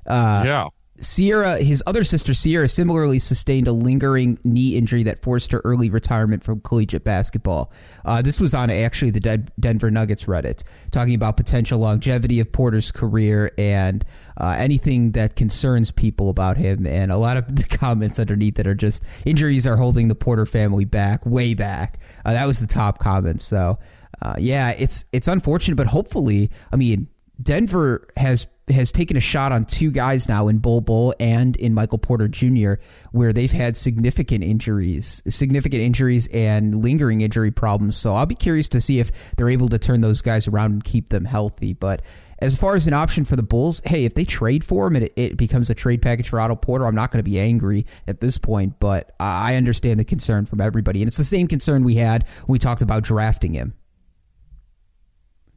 Uh, 0.07 0.43
yeah. 0.45 0.69
Cierra, 1.03 1.59
his 1.59 1.83
other 1.87 2.05
sister 2.05 2.33
Cierra, 2.33 2.69
similarly 2.69 3.19
sustained 3.19 3.67
a 3.67 3.73
lingering 3.73 4.39
knee 4.45 4.77
injury 4.77 5.03
that 5.03 5.23
forced 5.23 5.51
her 5.53 5.61
early 5.65 5.91
retirement 5.91 6.45
from 6.45 6.61
collegiate 6.61 7.03
basketball. 7.03 7.73
Uh, 8.05 8.23
this 8.23 8.41
was 8.41 8.55
on 8.55 8.71
actually 8.71 9.11
the 9.11 9.21
De- 9.21 9.45
Denver 9.59 9.91
Nuggets 9.91 10.27
Reddit, 10.27 10.63
talking 10.91 11.15
about 11.15 11.37
potential 11.37 11.81
longevity 11.81 12.39
of 12.41 12.53
Porter's 12.53 12.93
career 12.93 13.53
and 13.59 14.05
uh, 14.37 14.55
anything 14.59 15.13
that 15.13 15.35
concerns 15.35 15.91
people 15.91 16.29
about 16.29 16.57
him. 16.57 16.87
And 16.87 17.11
a 17.11 17.17
lot 17.17 17.37
of 17.37 17.55
the 17.55 17.65
comments 17.77 18.19
underneath 18.19 18.55
that 18.57 18.67
are 18.67 18.75
just 18.75 19.03
injuries 19.25 19.67
are 19.67 19.77
holding 19.77 20.09
the 20.09 20.15
Porter 20.15 20.47
family 20.47 20.85
back, 20.85 21.27
way 21.27 21.55
back. 21.55 21.99
Uh, 22.25 22.35
that 22.35 22.47
was 22.47 22.61
the 22.61 22.67
top 22.67 22.99
comment. 22.99 23.41
So 23.41 23.79
uh, 24.23 24.35
yeah, 24.39 24.71
it's 24.71 25.05
it's 25.13 25.27
unfortunate, 25.27 25.75
but 25.75 25.89
hopefully, 25.89 26.51
I 26.73 26.77
mean, 26.77 27.09
Denver 27.43 28.09
has 28.17 28.47
has 28.69 28.93
taken 28.93 29.17
a 29.17 29.21
shot 29.21 29.51
on 29.51 29.65
two 29.65 29.91
guys 29.91 30.29
now 30.29 30.47
in 30.47 30.59
Bol 30.59 30.81
Bol 30.81 31.13
and 31.19 31.57
in 31.57 31.75
Michael 31.75 31.99
Porter 31.99 32.29
Jr., 32.29 32.75
where 33.11 33.33
they've 33.33 33.51
had 33.51 33.77
significant 33.77 34.45
injuries, 34.45 35.21
significant 35.29 35.83
injuries 35.83 36.29
and 36.29 36.83
lingering 36.83 37.21
injury 37.23 37.51
problems. 37.51 37.97
So 37.97 38.15
I'll 38.15 38.27
be 38.27 38.37
curious 38.37 38.69
to 38.71 38.81
see 38.81 39.01
if 39.01 39.11
they're 39.37 39.51
able 39.51 39.69
to 39.71 39.79
turn 39.79 40.01
those 40.01 40.23
guys 40.23 40.47
around 40.47 40.73
and 40.73 40.85
keep 40.85 41.09
them 41.09 41.25
healthy. 41.25 41.73
But 41.73 42.03
as 42.39 42.57
far 42.57 42.77
as 42.77 42.87
an 42.87 42.93
option 42.93 43.25
for 43.25 43.35
the 43.35 43.43
Bulls, 43.43 43.83
hey, 43.85 44.05
if 44.05 44.15
they 44.15 44.25
trade 44.25 44.63
for 44.63 44.87
him 44.87 44.95
and 44.95 45.07
it, 45.07 45.13
it 45.17 45.37
becomes 45.37 45.69
a 45.69 45.75
trade 45.75 46.01
package 46.01 46.29
for 46.29 46.39
Otto 46.39 46.55
Porter, 46.55 46.87
I'm 46.87 46.95
not 46.95 47.11
going 47.11 47.23
to 47.23 47.29
be 47.29 47.41
angry 47.41 47.87
at 48.07 48.21
this 48.21 48.39
point. 48.39 48.79
But 48.79 49.15
I 49.19 49.57
understand 49.57 49.99
the 49.99 50.05
concern 50.05 50.47
from 50.47 50.61
everybody, 50.61 51.03
and 51.03 51.09
it's 51.09 51.19
the 51.19 51.25
same 51.25 51.49
concern 51.49 51.83
we 51.83 51.97
had 51.97 52.29
when 52.47 52.53
we 52.53 52.59
talked 52.61 52.83
about 52.83 53.03
drafting 53.03 53.55
him. 53.55 53.75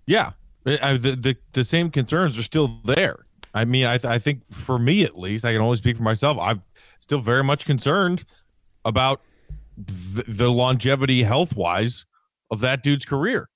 Yeah, 0.07 0.31
I, 0.65 0.97
the, 0.97 1.15
the 1.15 1.37
the 1.53 1.63
same 1.63 1.91
concerns 1.91 2.37
are 2.37 2.43
still 2.43 2.79
there. 2.85 3.25
I 3.53 3.65
mean, 3.65 3.85
I 3.85 3.99
I 4.03 4.19
think 4.19 4.41
for 4.51 4.79
me 4.79 5.03
at 5.03 5.17
least, 5.17 5.45
I 5.45 5.53
can 5.53 5.61
only 5.61 5.77
speak 5.77 5.97
for 5.97 6.03
myself. 6.03 6.37
I'm 6.39 6.63
still 6.99 7.19
very 7.19 7.43
much 7.43 7.65
concerned 7.65 8.25
about 8.83 9.21
th- 9.77 10.25
the 10.27 10.49
longevity, 10.49 11.23
health 11.23 11.55
wise, 11.55 12.05
of 12.51 12.59
that 12.61 12.83
dude's 12.83 13.05
career. 13.05 13.49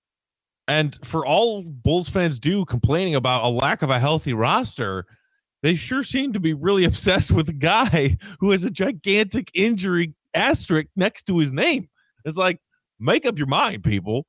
And 0.68 0.98
for 1.04 1.26
all 1.26 1.64
Bulls 1.64 2.10
fans 2.10 2.40
do 2.40 2.64
complaining 2.66 3.16
about 3.16 3.44
a 3.44 3.50
lack 3.50 3.82
of 3.82 3.90
a 3.90 4.00
healthy 4.00 4.34
roster, 4.34 5.06
they 5.64 5.76
sure 5.76 6.04
seem 6.04 6.34
to 6.34 6.40
be 6.40 6.54
really 6.54 6.84
obsessed 6.86 7.32
with 7.32 7.50
a 7.50 7.54
guy 7.54 8.18
who 8.40 8.52
has 8.52 8.64
a 8.64 8.72
gigantic 8.72 9.50
injury 9.54 10.14
asterisk 10.34 10.88
next 10.96 11.24
to 11.24 11.40
his 11.40 11.52
name. 11.52 11.90
It's 12.24 12.38
like, 12.38 12.60
make 13.00 13.26
up 13.26 13.38
your 13.38 13.48
mind, 13.48 13.84
people 13.84 14.26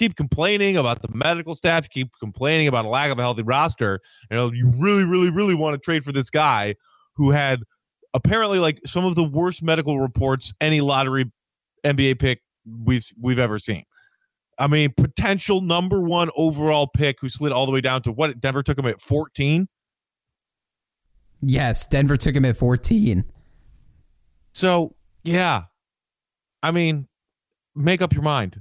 keep 0.00 0.16
complaining 0.16 0.78
about 0.78 1.02
the 1.02 1.08
medical 1.12 1.54
staff, 1.54 1.84
you 1.84 1.88
keep 1.90 2.10
complaining 2.18 2.66
about 2.66 2.86
a 2.86 2.88
lack 2.88 3.12
of 3.12 3.18
a 3.18 3.22
healthy 3.22 3.42
roster. 3.42 4.00
You 4.30 4.36
know, 4.38 4.50
you 4.50 4.72
really, 4.78 5.04
really, 5.04 5.30
really 5.30 5.54
want 5.54 5.74
to 5.74 5.78
trade 5.78 6.02
for 6.02 6.10
this 6.10 6.30
guy 6.30 6.74
who 7.16 7.32
had 7.32 7.60
apparently 8.14 8.58
like 8.58 8.80
some 8.86 9.04
of 9.04 9.14
the 9.14 9.22
worst 9.22 9.62
medical 9.62 10.00
reports 10.00 10.54
any 10.58 10.80
lottery 10.80 11.30
NBA 11.84 12.18
pick 12.18 12.40
we've 12.66 13.06
we've 13.20 13.38
ever 13.38 13.58
seen. 13.58 13.84
I 14.58 14.68
mean, 14.68 14.94
potential 14.96 15.60
number 15.60 16.00
one 16.00 16.30
overall 16.34 16.86
pick 16.86 17.18
who 17.20 17.28
slid 17.28 17.52
all 17.52 17.66
the 17.66 17.72
way 17.72 17.82
down 17.82 18.02
to 18.02 18.12
what 18.12 18.40
Denver 18.40 18.62
took 18.62 18.78
him 18.78 18.86
at 18.86 19.02
14. 19.02 19.68
Yes, 21.42 21.86
Denver 21.86 22.16
took 22.16 22.34
him 22.34 22.44
at 22.46 22.56
14. 22.56 23.24
So, 24.52 24.94
yeah. 25.24 25.64
I 26.62 26.70
mean, 26.70 27.08
make 27.74 28.02
up 28.02 28.12
your 28.12 28.22
mind. 28.22 28.60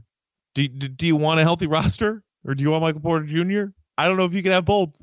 Do, 0.56 0.68
do 0.68 1.06
you 1.06 1.16
want 1.16 1.40
a 1.40 1.44
healthy 1.44 1.68
roster 1.68 2.24
or 2.46 2.56
do 2.56 2.64
you 2.64 2.72
want 2.72 2.84
Michael 2.84 3.02
Porter 3.02 3.26
Jr.? 3.26 3.72
I 3.98 4.08
don't 4.08 4.18
know 4.18 4.26
if 4.26 4.34
you 4.34 4.44
can 4.44 4.52
have 4.52 4.66
both. 4.66 4.96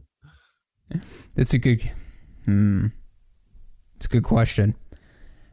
That's 1.34 1.52
a 1.52 1.58
good. 1.58 1.90
Hmm. 2.44 2.86
It's 3.96 4.06
a 4.06 4.08
good 4.08 4.24
question. 4.24 4.74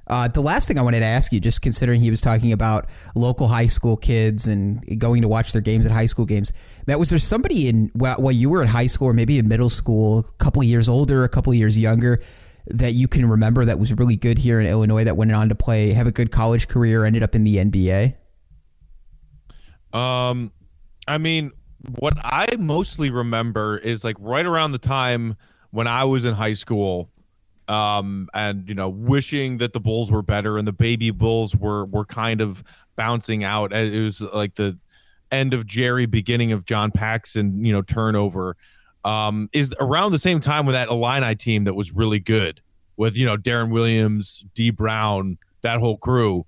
Uh, 0.05 0.27
the 0.27 0.41
last 0.41 0.67
thing 0.67 0.77
I 0.77 0.81
wanted 0.81 0.99
to 0.99 1.05
ask 1.05 1.31
you, 1.31 1.39
just 1.39 1.61
considering 1.61 2.01
he 2.01 2.11
was 2.11 2.19
talking 2.19 2.51
about 2.51 2.89
local 3.15 3.47
high 3.47 3.67
school 3.67 3.95
kids 3.95 4.47
and 4.47 4.99
going 4.99 5.21
to 5.21 5.29
watch 5.29 5.53
their 5.53 5.61
games 5.61 5.85
at 5.85 5.93
high 5.93 6.07
school 6.07 6.25
games, 6.25 6.51
Matt, 6.87 6.99
was 6.99 7.09
there 7.09 7.19
somebody 7.19 7.69
in 7.69 7.89
while 7.93 8.31
you 8.31 8.49
were 8.49 8.61
in 8.61 8.67
high 8.67 8.87
school 8.87 9.07
or 9.07 9.13
maybe 9.13 9.39
in 9.39 9.47
middle 9.47 9.69
school, 9.69 10.19
a 10.19 10.43
couple 10.43 10.61
years 10.61 10.89
older, 10.89 11.23
a 11.23 11.29
couple 11.29 11.53
years 11.53 11.77
younger, 11.77 12.19
that 12.67 12.93
you 12.93 13.07
can 13.07 13.25
remember 13.29 13.63
that 13.63 13.79
was 13.79 13.93
really 13.93 14.17
good 14.17 14.39
here 14.39 14.59
in 14.59 14.67
Illinois 14.67 15.05
that 15.05 15.15
went 15.15 15.31
on 15.31 15.47
to 15.49 15.55
play, 15.55 15.93
have 15.93 16.07
a 16.07 16.11
good 16.11 16.31
college 16.31 16.67
career, 16.67 17.05
ended 17.05 17.23
up 17.23 17.33
in 17.33 17.45
the 17.45 17.57
NBA? 17.57 18.15
Um, 19.93 20.51
I 21.07 21.17
mean, 21.17 21.51
what 21.99 22.13
I 22.23 22.55
mostly 22.57 23.09
remember 23.09 23.77
is 23.77 24.03
like 24.03 24.15
right 24.19 24.45
around 24.45 24.71
the 24.71 24.77
time 24.77 25.35
when 25.71 25.87
I 25.87 26.03
was 26.03 26.25
in 26.25 26.33
high 26.33 26.53
school, 26.53 27.09
um, 27.67 28.29
and 28.33 28.67
you 28.67 28.75
know, 28.75 28.89
wishing 28.89 29.57
that 29.57 29.73
the 29.73 29.79
Bulls 29.79 30.11
were 30.11 30.21
better 30.21 30.57
and 30.57 30.67
the 30.67 30.73
baby 30.73 31.11
Bulls 31.11 31.55
were 31.55 31.85
were 31.85 32.05
kind 32.05 32.41
of 32.41 32.63
bouncing 32.95 33.43
out. 33.43 33.73
It 33.73 34.03
was 34.03 34.21
like 34.21 34.55
the 34.55 34.77
end 35.31 35.53
of 35.53 35.65
Jerry, 35.65 36.05
beginning 36.05 36.51
of 36.51 36.65
John 36.65 36.91
Paxson, 36.91 37.63
you 37.63 37.73
know, 37.73 37.81
turnover. 37.81 38.55
Um, 39.05 39.49
is 39.51 39.73
around 39.81 40.13
the 40.13 40.19
same 40.19 40.39
time 40.39 40.65
with 40.65 40.75
that 40.75 40.87
Illini 40.87 41.35
team 41.35 41.65
that 41.65 41.73
was 41.73 41.91
really 41.91 42.21
good 42.21 42.61
with 42.95 43.15
you 43.15 43.25
know 43.25 43.37
Deron 43.37 43.69
Williams, 43.71 44.45
Dee 44.55 44.71
Brown, 44.71 45.37
that 45.61 45.79
whole 45.79 45.97
crew. 45.97 46.45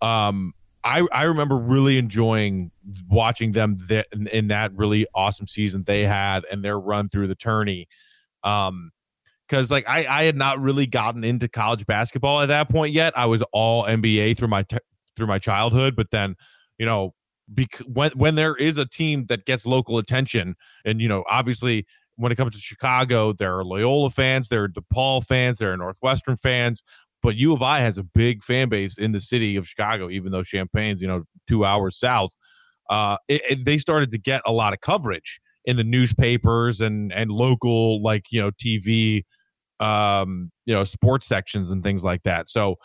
Um, 0.00 0.54
I 0.84 1.06
I 1.12 1.24
remember 1.24 1.56
really 1.56 1.98
enjoying 1.98 2.70
watching 3.08 3.52
them 3.52 3.78
th- 3.88 4.06
in, 4.12 4.26
in, 4.28 4.48
that 4.48 4.72
really 4.74 5.06
awesome 5.14 5.46
season 5.46 5.84
they 5.86 6.02
had 6.02 6.44
and 6.50 6.64
their 6.64 6.78
run 6.78 7.08
through 7.08 7.28
the 7.28 7.34
tourney. 7.34 7.88
Um, 8.42 8.90
because 9.48 9.70
like 9.70 9.86
I 9.86 10.06
I 10.06 10.24
had 10.24 10.36
not 10.36 10.60
really 10.60 10.86
gotten 10.86 11.24
into 11.24 11.48
college 11.48 11.86
basketball 11.86 12.40
at 12.40 12.46
that 12.46 12.68
point 12.70 12.94
yet. 12.94 13.12
I 13.16 13.26
was 13.26 13.42
all 13.52 13.84
NBA 13.84 14.36
through 14.36 14.48
my 14.48 14.62
t- 14.62 14.78
through 15.16 15.26
my 15.26 15.38
childhood, 15.38 15.94
but 15.94 16.10
then 16.10 16.36
you 16.78 16.86
know 16.86 17.14
bec- 17.48 17.82
when 17.86 18.12
when 18.12 18.34
there 18.34 18.56
is 18.56 18.78
a 18.78 18.86
team 18.86 19.26
that 19.26 19.44
gets 19.44 19.66
local 19.66 19.98
attention, 19.98 20.56
and 20.84 21.00
you 21.00 21.08
know 21.08 21.24
obviously 21.28 21.86
when 22.16 22.32
it 22.32 22.36
comes 22.36 22.54
to 22.54 22.60
Chicago, 22.60 23.32
there 23.32 23.58
are 23.58 23.64
Loyola 23.64 24.10
fans, 24.10 24.48
there 24.48 24.64
are 24.64 24.68
DePaul 24.68 25.24
fans, 25.24 25.58
there 25.58 25.72
are 25.72 25.76
Northwestern 25.76 26.36
fans 26.36 26.82
but 27.22 27.36
U 27.36 27.52
of 27.52 27.62
I 27.62 27.80
has 27.80 27.98
a 27.98 28.02
big 28.04 28.42
fan 28.44 28.68
base 28.68 28.98
in 28.98 29.12
the 29.12 29.20
city 29.20 29.56
of 29.56 29.66
Chicago, 29.68 30.10
even 30.10 30.32
though 30.32 30.42
Champaign's, 30.42 31.00
you 31.02 31.08
know, 31.08 31.24
two 31.48 31.64
hours 31.64 31.98
south. 31.98 32.32
uh, 32.90 33.16
it, 33.28 33.42
it- 33.50 33.64
they 33.64 33.78
started 33.78 34.10
to 34.12 34.18
get 34.18 34.42
a 34.46 34.52
lot 34.52 34.72
of 34.72 34.80
coverage 34.80 35.40
in 35.64 35.76
the 35.76 35.84
newspapers 35.84 36.80
and 36.80 37.12
and 37.12 37.30
local 37.30 38.02
like 38.02 38.24
you 38.32 38.40
know 38.40 38.50
TV, 38.52 39.24
um, 39.80 40.50
you 40.66 40.74
know 40.74 40.84
sports 40.84 41.26
sections 41.26 41.70
and 41.70 41.82
things 41.82 42.04
like 42.04 42.22
that. 42.24 42.48
So 42.48 42.76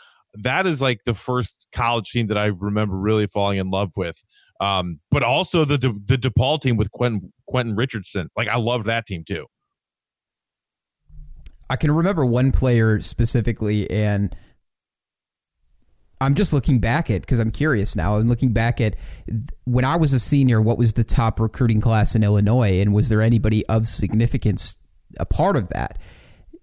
that 0.44 0.68
is 0.68 0.82
like 0.82 1.02
the 1.06 1.14
first 1.14 1.68
college 1.74 2.12
team 2.12 2.28
that 2.28 2.38
I 2.38 2.48
remember 2.48 2.98
really 2.98 3.28
falling 3.28 3.58
in 3.60 3.70
love 3.72 3.92
with. 3.98 4.24
Um, 4.62 5.00
but 5.12 5.24
also 5.24 5.66
the 5.66 5.78
the 5.78 6.18
DePaul 6.18 6.62
team 6.62 6.78
with 6.78 6.92
Quentin 6.92 7.32
Quentin 7.48 7.76
Richardson. 7.76 8.30
Like 8.38 8.48
I 8.48 8.58
loved 8.58 8.86
that 8.88 9.06
team 9.06 9.24
too. 9.28 9.46
I 11.70 11.76
can 11.76 11.92
remember 11.92 12.26
one 12.26 12.52
player 12.52 13.02
specifically, 13.02 13.90
and 13.90 14.36
I'm 16.20 16.36
just 16.36 16.54
looking 16.54 16.80
back 16.80 17.10
at 17.10 17.22
because 17.22 17.40
I'm 17.40 17.52
curious 17.52 17.96
now. 17.96 18.18
I'm 18.18 18.28
looking 18.28 18.54
back 18.54 18.82
at 18.82 18.96
when 19.66 19.86
I 19.86 19.98
was 19.98 20.14
a 20.14 20.20
senior. 20.20 20.62
What 20.62 20.78
was 20.78 20.94
the 20.94 21.04
top 21.04 21.40
recruiting 21.40 21.82
class 21.82 22.16
in 22.16 22.24
Illinois, 22.24 22.80
and 22.80 22.94
was 22.94 23.10
there 23.10 23.22
anybody 23.22 23.66
of 23.68 23.88
significance 23.88 24.78
a 25.20 25.26
part 25.26 25.56
of 25.56 25.70
that? 25.70 26.00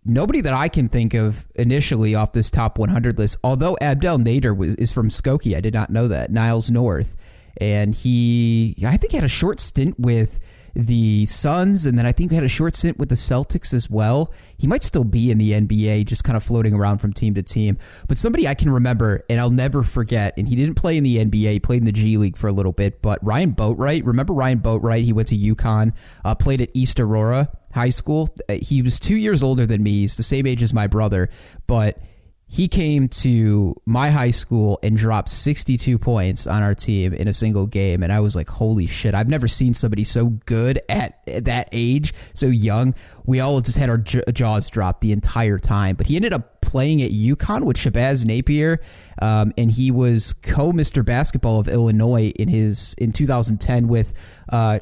Nobody 0.07 0.41
that 0.43 0.53
I 0.53 0.69
can 0.69 0.89
think 0.89 1.15
of 1.15 1.47
initially 1.55 2.15
off 2.15 2.33
this 2.33 2.51
top 2.51 2.79
100 2.79 3.19
list. 3.19 3.39
Although 3.43 3.79
Abdel 3.81 4.19
Nader 4.19 4.55
was, 4.55 4.75
is 4.75 4.93
from 4.93 5.09
Skokie, 5.09 5.57
I 5.57 5.61
did 5.61 5.73
not 5.73 5.89
know 5.89 6.09
that. 6.09 6.31
Niles 6.31 6.71
North, 6.71 7.17
and 7.59 7.95
he 7.95 8.77
I 8.85 8.97
think 8.97 9.13
had 9.13 9.25
a 9.25 9.29
short 9.29 9.61
stint 9.61 9.99
with 9.99 10.41
the 10.75 11.27
Suns, 11.27 11.87
and 11.87 11.99
then 11.99 12.05
I 12.07 12.13
think 12.13 12.31
he 12.31 12.35
had 12.35 12.45
a 12.45 12.49
short 12.49 12.75
stint 12.75 12.99
with 12.99 13.09
the 13.09 13.15
Celtics 13.15 13.73
as 13.73 13.89
well. 13.89 14.33
He 14.59 14.67
might 14.67 14.83
still 14.83 15.05
be 15.05 15.31
in 15.31 15.39
the 15.39 15.53
NBA, 15.53 16.05
just 16.07 16.25
kind 16.25 16.37
of 16.37 16.43
floating 16.43 16.75
around 16.75 16.99
from 16.99 17.13
team 17.13 17.35
to 17.35 17.43
team. 17.43 17.79
But 18.09 18.19
somebody 18.19 18.49
I 18.49 18.55
can 18.55 18.71
remember, 18.71 19.25
and 19.31 19.39
I'll 19.41 19.51
never 19.51 19.83
forget, 19.83 20.35
and 20.37 20.49
he 20.49 20.57
didn't 20.57 20.75
play 20.75 20.97
in 20.97 21.05
the 21.05 21.19
NBA, 21.19 21.53
he 21.53 21.61
played 21.61 21.79
in 21.79 21.85
the 21.85 21.93
G 21.93 22.17
League 22.17 22.37
for 22.37 22.49
a 22.49 22.53
little 22.53 22.73
bit, 22.73 23.03
but 23.03 23.25
Ryan 23.25 23.55
Boatright, 23.55 24.05
remember 24.05 24.33
Ryan 24.33 24.59
Boatright? 24.61 25.05
He 25.05 25.13
went 25.13 25.29
to 25.29 25.37
UConn, 25.37 25.93
uh, 26.25 26.35
played 26.35 26.61
at 26.61 26.71
East 26.75 26.99
Aurora 26.99 27.51
High 27.73 27.91
School. 27.91 28.35
Uh, 28.49 28.55
He 28.55 28.83
was 28.83 28.99
two 28.99 29.17
years 29.17 29.43
older 29.43 29.67
than 29.67 29.83
me, 29.83 30.01
he's 30.01 30.17
the 30.17 30.23
same 30.23 30.47
age 30.47 30.63
as 30.63 30.73
my 30.75 30.87
brother, 30.87 31.29
but 31.67 31.99
he 32.47 32.69
came 32.69 33.09
to 33.09 33.75
my 33.85 34.11
high 34.11 34.31
school 34.31 34.79
and 34.83 34.97
dropped 34.97 35.29
62 35.29 35.99
points 35.99 36.47
on 36.47 36.63
our 36.63 36.75
team 36.75 37.13
in 37.13 37.27
a 37.27 37.35
single 37.35 37.67
game 37.67 38.03
and 38.03 38.13
i 38.13 38.21
was 38.21 38.37
like 38.37 38.49
holy 38.49 38.87
shit 38.87 39.15
i've 39.15 39.29
never 39.29 39.49
seen 39.49 39.75
somebody 39.75 40.05
so 40.05 40.27
good 40.47 40.81
at, 40.89 41.21
at 41.27 41.47
that 41.47 41.69
age 41.73 42.13
so 42.35 42.47
young 42.47 42.95
we 43.25 43.41
all 43.41 43.61
just 43.61 43.79
had 43.79 43.89
our 43.89 43.99
j- 43.99 44.23
jaws 44.33 44.71
dropped 44.71 45.01
the 45.01 45.13
entire 45.13 45.59
time 45.59 45.97
but 45.97 46.07
he 46.07 46.17
ended 46.17 46.33
up 46.33 46.55
playing 46.75 47.03
at 47.03 47.13
UConn 47.13 47.63
with 47.63 47.77
Shabazz 47.77 48.25
Napier, 48.25 48.81
um, 49.23 49.53
and 49.57 49.71
he 49.71 49.93
was 49.93 50.33
co 50.33 50.73
Mr. 50.73 51.05
Basketball 51.05 51.61
of 51.61 51.69
Illinois 51.69 52.33
in 52.35 52.49
his 52.49 52.95
in 52.99 53.13
2010 53.13 53.87
with 53.87 54.13
uh, 54.49 54.79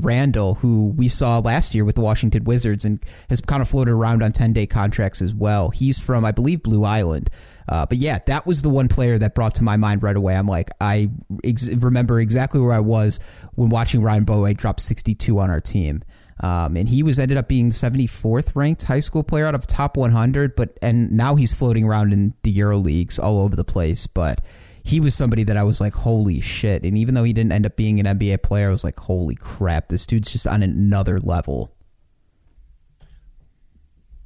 Randall, 0.00 0.54
who 0.54 0.88
we 0.96 1.08
saw 1.08 1.38
last 1.38 1.74
year 1.74 1.84
with 1.84 1.96
the 1.96 2.00
Washington 2.00 2.44
Wizards, 2.44 2.84
and 2.84 3.02
has 3.28 3.40
kind 3.40 3.62
of 3.62 3.68
floated 3.68 3.92
around 3.92 4.22
on 4.22 4.32
10 4.32 4.52
day 4.52 4.66
contracts 4.66 5.20
as 5.20 5.34
well. 5.34 5.70
He's 5.70 5.98
from, 5.98 6.24
I 6.24 6.32
believe, 6.32 6.62
Blue 6.62 6.84
Island. 6.84 7.30
Uh, 7.68 7.84
but 7.86 7.98
yeah, 7.98 8.20
that 8.26 8.46
was 8.46 8.62
the 8.62 8.68
one 8.68 8.88
player 8.88 9.18
that 9.18 9.34
brought 9.34 9.54
to 9.56 9.64
my 9.64 9.76
mind 9.76 10.02
right 10.02 10.16
away. 10.16 10.36
I'm 10.36 10.46
like, 10.46 10.70
I 10.80 11.10
ex- 11.42 11.68
remember 11.68 12.20
exactly 12.20 12.60
where 12.60 12.72
I 12.72 12.80
was 12.80 13.18
when 13.54 13.70
watching 13.70 14.02
Ryan 14.02 14.24
Bowie 14.24 14.54
drop 14.54 14.78
62 14.78 15.38
on 15.38 15.50
our 15.50 15.60
team. 15.60 16.02
Um, 16.40 16.76
and 16.76 16.88
he 16.88 17.02
was 17.02 17.18
ended 17.18 17.38
up 17.38 17.48
being 17.48 17.70
74th 17.70 18.54
ranked 18.54 18.82
high 18.82 19.00
school 19.00 19.22
player 19.22 19.46
out 19.46 19.54
of 19.54 19.66
top 19.66 19.96
100. 19.96 20.54
But 20.54 20.78
and 20.82 21.10
now 21.12 21.34
he's 21.34 21.52
floating 21.52 21.84
around 21.84 22.12
in 22.12 22.34
the 22.42 22.50
Euro 22.52 22.76
leagues 22.76 23.18
all 23.18 23.40
over 23.40 23.56
the 23.56 23.64
place. 23.64 24.06
But 24.06 24.42
he 24.86 25.00
was 25.00 25.16
somebody 25.16 25.42
that 25.42 25.56
I 25.56 25.64
was 25.64 25.80
like, 25.80 25.94
holy 25.94 26.40
shit! 26.40 26.84
And 26.84 26.96
even 26.96 27.14
though 27.14 27.24
he 27.24 27.32
didn't 27.32 27.50
end 27.50 27.66
up 27.66 27.74
being 27.74 27.98
an 27.98 28.06
NBA 28.06 28.42
player, 28.42 28.68
I 28.68 28.70
was 28.70 28.84
like, 28.84 28.98
holy 29.00 29.34
crap, 29.34 29.88
this 29.88 30.06
dude's 30.06 30.30
just 30.30 30.46
on 30.46 30.62
another 30.62 31.18
level. 31.18 31.74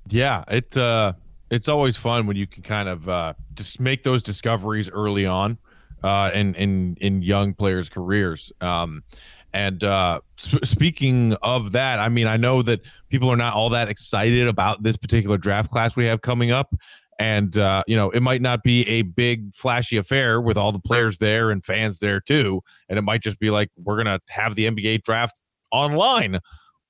Yeah, 0.09 0.45
it 0.49 0.77
uh, 0.77 1.15
it's 1.51 1.69
always 1.69 1.97
fun 1.97 2.27
when 2.27 2.37
you 2.37 2.47
can 2.47 2.63
kind 2.63 2.91
of 2.91 3.09
uh, 3.09 3.33
just 3.55 3.81
make 3.81 4.03
those 4.03 4.23
discoveries 4.23 4.91
early 4.91 5.25
on 5.25 5.57
uh, 6.03 6.31
in 6.35 6.55
in 6.57 6.97
in 7.01 7.23
young 7.23 7.55
players' 7.55 7.89
careers. 7.89 8.53
Um, 8.61 9.03
and 9.55 9.83
uh, 9.83 10.21
sp- 10.37 10.63
speaking 10.65 11.35
of 11.43 11.73
that, 11.73 12.01
I 12.01 12.11
mean, 12.11 12.27
I 12.27 12.37
know 12.37 12.63
that 12.63 12.83
people 13.09 13.33
are 13.33 13.37
not 13.37 13.55
all 13.55 13.71
that 13.71 13.89
excited 13.89 14.47
about 14.47 14.83
this 14.83 14.99
particular 14.99 15.39
draft 15.39 15.71
class 15.71 15.97
we 15.97 16.05
have 16.05 16.21
coming 16.21 16.51
up. 16.51 16.75
And, 17.21 17.59
uh, 17.59 17.85
you 17.87 17.97
know, 17.97 18.09
it 18.11 18.23
might 18.23 18.41
not 18.41 18.63
be 18.63 18.89
a 18.89 19.03
big, 19.03 19.53
flashy 19.53 19.99
affair 19.99 20.41
with 20.41 20.57
all 20.57 20.73
the 20.73 20.79
players 20.79 21.19
there 21.19 21.51
and 21.51 21.63
fans 21.63 21.99
there 21.99 22.19
too. 22.19 22.63
And 22.89 22.99
it 22.99 23.03
might 23.03 23.21
just 23.21 23.39
be 23.39 23.51
like, 23.51 23.69
we're 23.77 24.03
to 24.03 24.21
have 24.31 24.55
the 24.55 24.65
NBA 24.65 25.03
draft 25.03 25.43
online. 25.71 26.39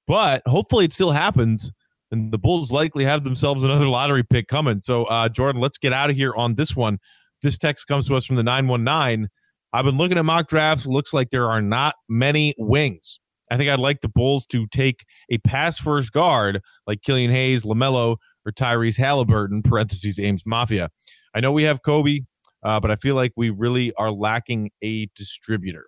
But 0.07 0.43
hopefully 0.47 0.85
it 0.85 0.93
still 0.93 1.11
happens. 1.11 1.73
And 2.13 2.33
the 2.33 2.39
Bulls 2.39 2.71
likely 2.71 3.05
have 3.05 3.25
themselves 3.25 3.65
another 3.65 3.89
lottery 3.89 4.23
pick 4.23 4.47
coming. 4.47 4.79
So, 4.79 5.03
uh, 5.05 5.29
Jordan, 5.29 5.61
let's 5.61 5.79
get 5.79 5.93
out 5.93 6.11
of 6.11 6.17
here 6.17 6.33
on 6.37 6.55
this 6.55 6.77
one. 6.77 7.01
This 7.43 7.59
text 7.59 7.89
comes 7.89 8.07
to 8.07 8.15
us 8.15 8.25
from 8.25 8.37
the 8.37 8.45
919. 8.45 9.29
I've 9.73 9.85
been 9.85 9.99
looking 9.99 10.17
at 10.17 10.25
mock 10.25 10.49
drafts. 10.49 10.87
Looks 10.87 11.13
like 11.13 11.31
there 11.31 11.51
are 11.51 11.61
not 11.61 11.97
many 12.09 12.55
wings. 12.57 13.19
I 13.51 13.57
think 13.57 13.69
I'd 13.69 13.81
like 13.81 14.01
the 14.01 14.09
Bulls 14.09 14.47
to 14.47 14.69
take 14.69 15.05
a 15.29 15.39
pass 15.39 15.77
first 15.77 16.13
guard 16.13 16.61
like 16.87 17.03
Killian 17.03 17.33
Hayes, 17.33 17.65
LaMelo, 17.65 18.17
or 18.47 18.53
Tyrese 18.53 18.97
Halliburton, 18.97 19.63
parentheses 19.63 20.19
Ames 20.19 20.45
Mafia. 20.47 20.91
I 21.35 21.41
know 21.41 21.53
we 21.53 21.65
have 21.65 21.83
Kobe, 21.83 22.21
uh, 22.63 22.81
but 22.81 22.91
I 22.91 22.97
feel 22.97 23.15
like 23.15 23.33
we 23.37 23.51
really 23.51 23.93
are 23.95 24.11
lacking 24.11 24.71
a 24.83 25.07
distributor. 25.17 25.87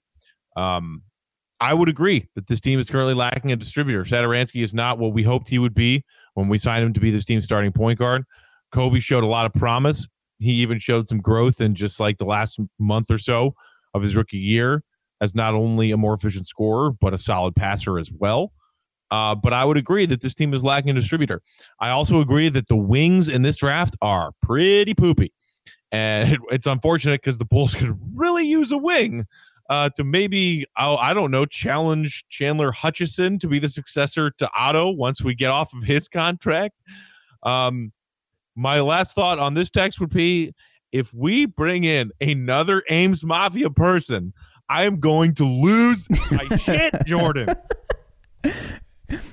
Um, 0.57 1.03
I 1.61 1.75
would 1.75 1.89
agree 1.89 2.29
that 2.35 2.49
this 2.49 2.61
team 2.61 2.81
is 2.81 2.91
currently 2.91 3.15
lacking 3.15 3.53
a 3.53 3.57
distributor. 3.57 4.05
Satoransky 4.05 4.65
is 4.65 4.75
not 4.75 4.99
what 4.99 5.13
we 5.13 5.23
hoped 5.23 5.49
he 5.49 5.59
would 5.59 5.75
be 5.75 6.05
when 6.35 6.49
we 6.49 6.59
signed 6.59 6.85
him 6.85 6.93
to 6.93 7.01
be 7.01 7.11
this 7.11 7.25
team's 7.25 7.45
starting 7.45 7.73
point 7.73 7.99
guard. 7.99 8.25
Kobe 8.73 9.01
showed 9.01 9.23
a 9.23 9.29
lot 9.29 9.47
of 9.47 9.53
promise. 9.53 10.07
He 10.39 10.55
even 10.55 10.79
showed 10.81 11.07
some 11.07 11.21
growth 11.21 11.61
in 11.61 11.75
just 11.77 12.01
like 12.01 12.19
the 12.19 12.25
last 12.25 12.59
month 12.81 13.11
or 13.11 13.19
so 13.19 13.55
of 13.95 14.03
his 14.03 14.17
rookie 14.17 14.39
year 14.39 14.83
as 15.21 15.37
not 15.37 15.55
only 15.55 15.93
a 15.93 15.97
more 15.97 16.15
efficient 16.15 16.49
scorer, 16.49 16.91
but 17.01 17.15
a 17.15 17.19
solid 17.19 17.55
passer 17.55 17.97
as 17.99 18.11
well. 18.11 18.53
Uh, 19.13 19.35
but 19.35 19.53
I 19.53 19.67
would 19.67 19.77
agree 19.77 20.07
that 20.07 20.23
this 20.23 20.35
team 20.35 20.55
is 20.55 20.65
lacking 20.65 20.93
a 20.93 20.95
distributor. 20.95 21.43
I 21.79 21.91
also 21.91 22.21
agree 22.21 22.49
that 22.49 22.69
the 22.69 22.77
wings 22.77 23.29
in 23.29 23.43
this 23.43 23.59
draft 23.59 23.95
are 24.01 24.33
pretty 24.41 24.95
poopy. 24.95 25.35
And 25.93 26.33
it, 26.33 26.41
it's 26.51 26.67
unfortunate 26.67 27.21
because 27.21 27.37
the 27.37 27.45
Bulls 27.45 27.75
could 27.77 27.97
really 28.15 28.49
use 28.49 28.73
a 28.73 28.79
wing 28.79 29.27
uh, 29.69 29.91
to 29.97 30.03
maybe, 30.03 30.65
oh, 30.79 30.97
I 30.97 31.13
don't 31.13 31.31
know, 31.31 31.45
challenge 31.45 32.25
Chandler 32.31 32.73
Hutchison 32.73 33.39
to 33.41 33.49
be 33.49 33.59
the 33.59 33.69
successor 33.69 34.31
to 34.31 34.49
Otto 34.57 34.89
once 34.91 35.21
we 35.23 35.35
get 35.35 35.51
off 35.51 35.75
of 35.75 35.83
his 35.83 36.09
contract. 36.09 36.81
Um, 37.43 37.93
my 38.57 38.81
last 38.81 39.15
thought 39.15 39.39
on 39.39 39.53
this 39.53 39.69
text 39.69 40.01
would 40.01 40.11
be 40.11 40.55
if 40.91 41.13
we 41.13 41.45
bring 41.45 41.85
in 41.85 42.13
another 42.23 42.83
Ames 42.89 43.25
Mafia 43.25 43.69
person, 43.69 44.33
I 44.71 44.85
am 44.85 45.01
going 45.01 45.35
to 45.35 45.45
lose 45.45 46.09
my 46.31 46.57
shit, 46.57 46.95
Jordan. 47.05 47.55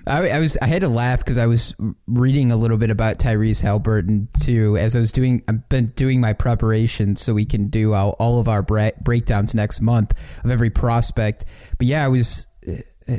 I, 0.07 0.29
I 0.29 0.39
was 0.39 0.57
I 0.61 0.67
had 0.67 0.81
to 0.81 0.89
laugh 0.89 1.19
because 1.19 1.37
I 1.37 1.47
was 1.47 1.75
reading 2.07 2.51
a 2.51 2.55
little 2.55 2.77
bit 2.77 2.89
about 2.89 3.19
Tyrese 3.19 3.61
Halliburton 3.61 4.29
too 4.39 4.77
as 4.77 4.95
I 4.95 4.99
was 4.99 5.11
doing 5.11 5.43
I've 5.47 5.67
been 5.69 5.87
doing 5.87 6.19
my 6.21 6.33
preparation 6.33 7.15
so 7.15 7.33
we 7.33 7.45
can 7.45 7.67
do 7.67 7.93
all, 7.93 8.11
all 8.19 8.39
of 8.39 8.47
our 8.47 8.61
breakdowns 8.61 9.55
next 9.55 9.81
month 9.81 10.13
of 10.43 10.51
every 10.51 10.69
prospect. 10.69 11.45
But 11.77 11.87
yeah, 11.87 12.03
I 12.03 12.07
was 12.07 12.47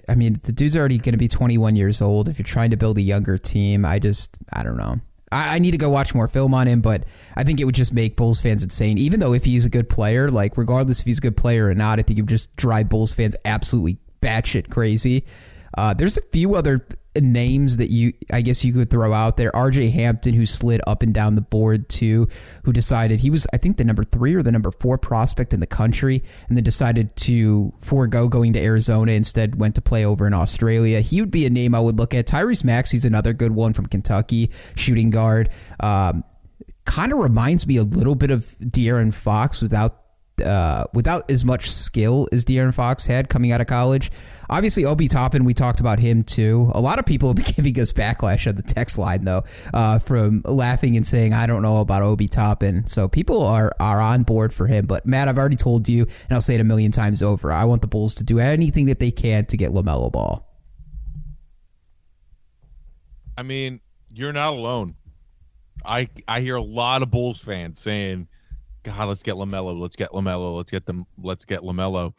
I 0.08 0.14
mean 0.14 0.38
the 0.42 0.52
dude's 0.52 0.76
already 0.76 0.98
going 0.98 1.12
to 1.12 1.18
be 1.18 1.28
21 1.28 1.76
years 1.76 2.00
old. 2.02 2.28
If 2.28 2.38
you're 2.38 2.44
trying 2.44 2.70
to 2.70 2.76
build 2.76 2.98
a 2.98 3.02
younger 3.02 3.38
team, 3.38 3.84
I 3.84 3.98
just 3.98 4.38
I 4.52 4.62
don't 4.62 4.76
know. 4.76 5.00
I, 5.32 5.56
I 5.56 5.58
need 5.58 5.72
to 5.72 5.78
go 5.78 5.90
watch 5.90 6.14
more 6.14 6.28
film 6.28 6.54
on 6.54 6.66
him, 6.66 6.80
but 6.80 7.04
I 7.36 7.44
think 7.44 7.61
it 7.61 7.64
would 7.64 7.74
just 7.74 7.92
make 7.92 8.16
Bulls 8.16 8.40
fans 8.40 8.62
insane. 8.62 8.98
Even 8.98 9.20
though 9.20 9.32
if 9.32 9.44
he's 9.44 9.64
a 9.64 9.70
good 9.70 9.88
player, 9.88 10.28
like 10.28 10.56
regardless 10.56 11.00
if 11.00 11.06
he's 11.06 11.18
a 11.18 11.22
good 11.22 11.36
player 11.36 11.68
or 11.68 11.74
not, 11.74 11.98
I 11.98 12.02
think 12.02 12.18
it 12.18 12.22
would 12.22 12.28
just 12.28 12.54
drive 12.56 12.88
Bulls 12.88 13.14
fans 13.14 13.36
absolutely 13.44 13.98
batshit 14.20 14.70
crazy. 14.70 15.24
Uh, 15.77 15.95
there's 15.95 16.18
a 16.18 16.23
few 16.23 16.55
other 16.55 16.87
names 17.16 17.79
that 17.79 17.91
you, 17.91 18.12
I 18.33 18.41
guess, 18.41 18.64
you 18.64 18.73
could 18.73 18.91
throw 18.91 19.12
out 19.12 19.37
there. 19.37 19.55
R.J. 19.55 19.91
Hampton, 19.91 20.35
who 20.35 20.47
slid 20.47 20.81
up 20.87 21.03
and 21.03 21.12
down 21.12 21.35
the 21.35 21.41
board 21.41 21.89
too, 21.89 22.29
who 22.64 22.73
decided 22.73 23.21
he 23.21 23.31
was, 23.31 23.47
I 23.53 23.57
think, 23.57 23.77
the 23.77 23.85
number 23.85 24.05
three 24.05 24.35
or 24.35 24.43
the 24.43 24.53
number 24.53 24.71
four 24.71 24.99
prospect 24.99 25.53
in 25.53 25.61
the 25.61 25.66
country, 25.66 26.23
and 26.49 26.57
then 26.57 26.64
decided 26.64 27.14
to 27.16 27.73
forego 27.81 28.29
going 28.29 28.53
to 28.53 28.61
Arizona. 28.61 29.12
Instead, 29.12 29.59
went 29.59 29.75
to 29.75 29.81
play 29.81 30.05
over 30.05 30.27
in 30.27 30.35
Australia. 30.35 31.01
He 31.01 31.21
would 31.21 31.31
be 31.31 31.47
a 31.47 31.51
name 31.51 31.75
I 31.75 31.81
would 31.81 31.99
look 31.99 32.14
at. 32.14 32.27
Tyrese 32.27 32.64
Maxey's 32.64 33.05
another 33.05 33.33
good 33.33 33.53
one 33.53 33.73
from 33.73 33.87
Kentucky, 33.87 34.51
shooting 34.77 35.11
guard. 35.11 35.51
Um, 35.81 36.25
kind 36.85 37.12
of 37.12 37.18
reminds 37.18 37.66
me 37.66 37.77
a 37.77 37.83
little 37.83 38.14
bit 38.14 38.31
of 38.31 38.57
De'Aaron 38.61 39.12
Fox 39.12 39.62
without 39.62 39.99
uh, 40.43 40.84
without 40.93 41.30
as 41.30 41.45
much 41.45 41.70
skill 41.70 42.28
as 42.32 42.45
De'Aaron 42.45 42.74
Fox 42.74 43.07
had 43.07 43.28
coming 43.28 43.53
out 43.53 43.61
of 43.61 43.66
college. 43.66 44.11
Obviously, 44.49 44.84
Obi 44.84 45.07
Toppin, 45.07 45.45
we 45.45 45.55
talked 45.55 45.78
about 45.78 46.01
him 46.01 46.22
too. 46.24 46.70
A 46.74 46.80
lot 46.80 46.99
of 46.99 47.07
people 47.07 47.28
have 47.34 47.36
been 47.36 47.55
giving 47.55 47.80
us 47.80 47.93
backlash 47.93 48.49
on 48.49 48.57
the 48.57 48.62
text 48.62 48.99
line 48.99 49.24
though, 49.24 49.45
uh, 49.72 49.99
from 49.99 50.43
laughing 50.45 50.97
and 50.97 51.07
saying, 51.07 51.32
"I 51.32 51.47
don't 51.47 51.62
know 51.62 51.78
about 51.78 52.03
Obi 52.03 52.26
Toppin." 52.28 52.86
So 52.86 53.09
people 53.09 53.43
are 53.43 53.72
are 53.78 54.01
on 54.01 54.24
board 54.24 54.53
for 54.53 54.66
him. 54.66 54.86
But 54.86 55.07
Matt, 55.07 55.28
I've 55.28 55.38
already 55.38 55.57
told 55.57 55.88
you, 55.88 56.03
and 56.03 56.32
I'll 56.32 56.41
say 56.41 56.57
it 56.57 56.61
a 56.61 56.64
million 56.64 56.91
times 56.91 57.22
over. 57.22 57.53
I 57.53 57.64
want 57.64 57.82
the 57.82 57.88
Bulls 57.88 58.14
to 58.16 58.24
do 58.24 58.38
anything 58.38 58.86
that 58.86 58.99
they 58.99 59.11
can 59.11 59.45
to 59.47 59.57
get 59.57 59.72
Lamelo 59.72 60.11
Ball. 60.11 60.47
I 63.38 63.43
mean, 63.43 63.80
you're 64.12 64.32
not 64.32 64.53
alone. 64.53 64.97
I 65.84 66.09
I 66.28 66.41
hear 66.41 66.57
a 66.57 66.62
lot 66.62 67.03
of 67.03 67.11
Bulls 67.11 67.41
fans 67.41 67.80
saying, 67.80 68.28
"God, 68.83 69.09
let's 69.09 69.22
get 69.22 69.35
Lamelo. 69.35 69.78
Let's 69.78 69.97
get 69.97 70.11
Lamelo. 70.11 70.57
Let's 70.57 70.70
get 70.70 70.87
them. 70.87 71.07
Let's 71.22 71.45
get 71.45 71.61
Lamelo." 71.61 72.12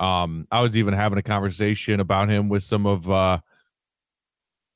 Um, 0.00 0.46
I 0.50 0.60
was 0.60 0.76
even 0.76 0.94
having 0.94 1.18
a 1.18 1.22
conversation 1.22 2.00
about 2.00 2.28
him 2.28 2.48
with 2.48 2.64
some 2.64 2.86
of 2.86 3.10
uh, 3.10 3.38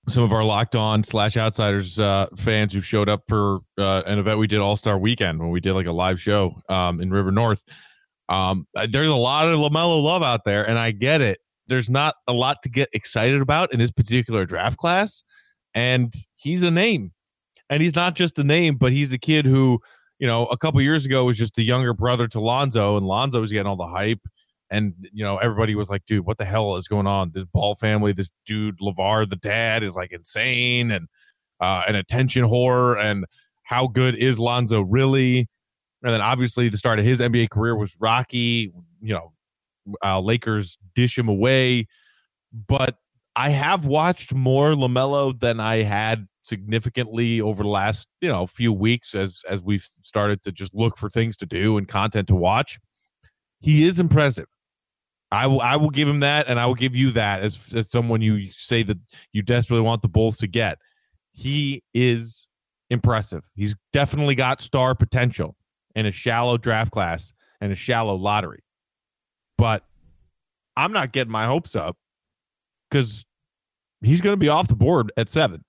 some 0.08 0.22
of 0.22 0.32
our 0.32 0.44
locked 0.44 0.76
on 0.76 1.02
slash 1.04 1.36
outsiders 1.36 1.98
uh, 1.98 2.26
fans 2.36 2.72
who 2.72 2.80
showed 2.80 3.08
up 3.08 3.22
for 3.28 3.60
uh, 3.78 4.02
an 4.06 4.18
event 4.18 4.38
we 4.38 4.46
did 4.46 4.60
All 4.60 4.76
Star 4.76 4.98
Weekend 4.98 5.40
when 5.40 5.50
we 5.50 5.60
did 5.60 5.74
like 5.74 5.86
a 5.86 5.92
live 5.92 6.20
show 6.20 6.60
um, 6.68 7.00
in 7.00 7.10
River 7.10 7.32
North. 7.32 7.64
Um, 8.28 8.66
there's 8.88 9.08
a 9.08 9.14
lot 9.14 9.48
of 9.48 9.58
Lamelo 9.58 10.02
love 10.02 10.22
out 10.22 10.44
there, 10.44 10.68
and 10.68 10.78
I 10.78 10.90
get 10.90 11.20
it. 11.20 11.40
There's 11.68 11.90
not 11.90 12.14
a 12.28 12.32
lot 12.32 12.62
to 12.62 12.68
get 12.68 12.88
excited 12.92 13.40
about 13.40 13.72
in 13.72 13.78
this 13.78 13.90
particular 13.90 14.46
draft 14.46 14.78
class, 14.78 15.24
and 15.74 16.12
he's 16.34 16.62
a 16.62 16.70
name 16.70 17.12
and 17.68 17.82
he's 17.82 17.96
not 17.96 18.14
just 18.14 18.38
a 18.38 18.44
name, 18.44 18.76
but 18.76 18.92
he's 18.92 19.12
a 19.12 19.18
kid 19.18 19.44
who, 19.44 19.80
you 20.18 20.26
know, 20.26 20.46
a 20.46 20.56
couple 20.56 20.80
years 20.80 21.04
ago 21.04 21.24
was 21.24 21.36
just 21.36 21.54
the 21.54 21.62
younger 21.62 21.92
brother 21.92 22.26
to 22.28 22.40
Lonzo, 22.40 22.96
and 22.96 23.06
Lonzo 23.06 23.40
was 23.40 23.52
getting 23.52 23.66
all 23.66 23.76
the 23.76 23.86
hype. 23.86 24.20
And 24.70 24.94
you 25.12 25.22
know, 25.24 25.36
everybody 25.36 25.74
was 25.74 25.88
like, 25.88 26.04
"Dude, 26.06 26.26
what 26.26 26.38
the 26.38 26.44
hell 26.44 26.76
is 26.76 26.88
going 26.88 27.06
on? 27.06 27.30
This 27.32 27.44
Ball 27.44 27.74
family, 27.76 28.12
this 28.12 28.30
dude 28.46 28.78
Lavar, 28.80 29.28
the 29.28 29.36
dad, 29.36 29.82
is 29.82 29.94
like 29.94 30.12
insane 30.12 30.90
and 30.90 31.08
uh, 31.60 31.82
an 31.86 31.94
attention 31.94 32.44
whore. 32.44 32.98
And 32.98 33.26
how 33.62 33.86
good 33.86 34.14
is 34.14 34.38
Lonzo 34.38 34.80
really? 34.80 35.48
And 36.02 36.12
then 36.12 36.20
obviously 36.20 36.68
the 36.68 36.76
start 36.76 36.98
of 36.98 37.04
his 37.04 37.20
NBA 37.20 37.50
career 37.50 37.76
was 37.76 37.94
rocky. 37.98 38.72
You 39.00 39.14
know, 39.14 39.32
uh, 40.04 40.20
Lakers 40.20 40.78
dish 40.94 41.16
him 41.18 41.28
away, 41.28 41.86
but 42.52 42.98
I 43.34 43.50
have 43.50 43.84
watched 43.84 44.34
more 44.34 44.72
Lamelo 44.72 45.38
than 45.38 45.60
I 45.60 45.82
had 45.82 46.26
significantly 46.46 47.40
over 47.40 47.62
the 47.62 47.68
last 47.68 48.08
you 48.20 48.28
know 48.28 48.46
few 48.46 48.72
weeks 48.72 49.14
as 49.14 49.42
as 49.48 49.60
we've 49.62 49.84
started 50.02 50.42
to 50.44 50.52
just 50.52 50.74
look 50.74 50.96
for 50.96 51.10
things 51.10 51.36
to 51.36 51.46
do 51.46 51.76
and 51.76 51.88
content 51.88 52.28
to 52.28 52.34
watch. 52.34 52.78
He 53.60 53.84
is 53.84 53.98
impressive. 53.98 54.46
I 55.32 55.48
will 55.48 55.60
i 55.60 55.76
will 55.76 55.90
give 55.90 56.06
him 56.06 56.20
that 56.20 56.46
and 56.46 56.60
i 56.60 56.66
will 56.66 56.76
give 56.76 56.94
you 56.94 57.10
that 57.12 57.42
as 57.42 57.58
as 57.74 57.90
someone 57.90 58.22
you 58.22 58.52
say 58.52 58.84
that 58.84 58.98
you 59.32 59.42
desperately 59.42 59.82
want 59.82 60.02
the 60.02 60.08
bulls 60.08 60.38
to 60.38 60.46
get. 60.46 60.78
He 61.32 61.82
is 61.92 62.48
impressive. 62.88 63.44
He's 63.54 63.74
definitely 63.92 64.36
got 64.36 64.62
star 64.62 64.94
potential 64.94 65.56
in 65.94 66.06
a 66.06 66.12
shallow 66.12 66.56
draft 66.56 66.92
class 66.92 67.32
and 67.60 67.72
a 67.72 67.74
shallow 67.74 68.14
lottery. 68.14 68.62
But 69.58 69.82
i'm 70.76 70.92
not 70.92 71.12
getting 71.12 71.32
my 71.32 71.46
hopes 71.46 71.74
up 71.74 71.96
because 72.90 73.24
he's 74.02 74.20
going 74.20 74.34
to 74.34 74.38
be 74.38 74.48
off 74.48 74.68
the 74.68 74.76
board 74.76 75.10
at 75.16 75.28
seven 75.28 75.64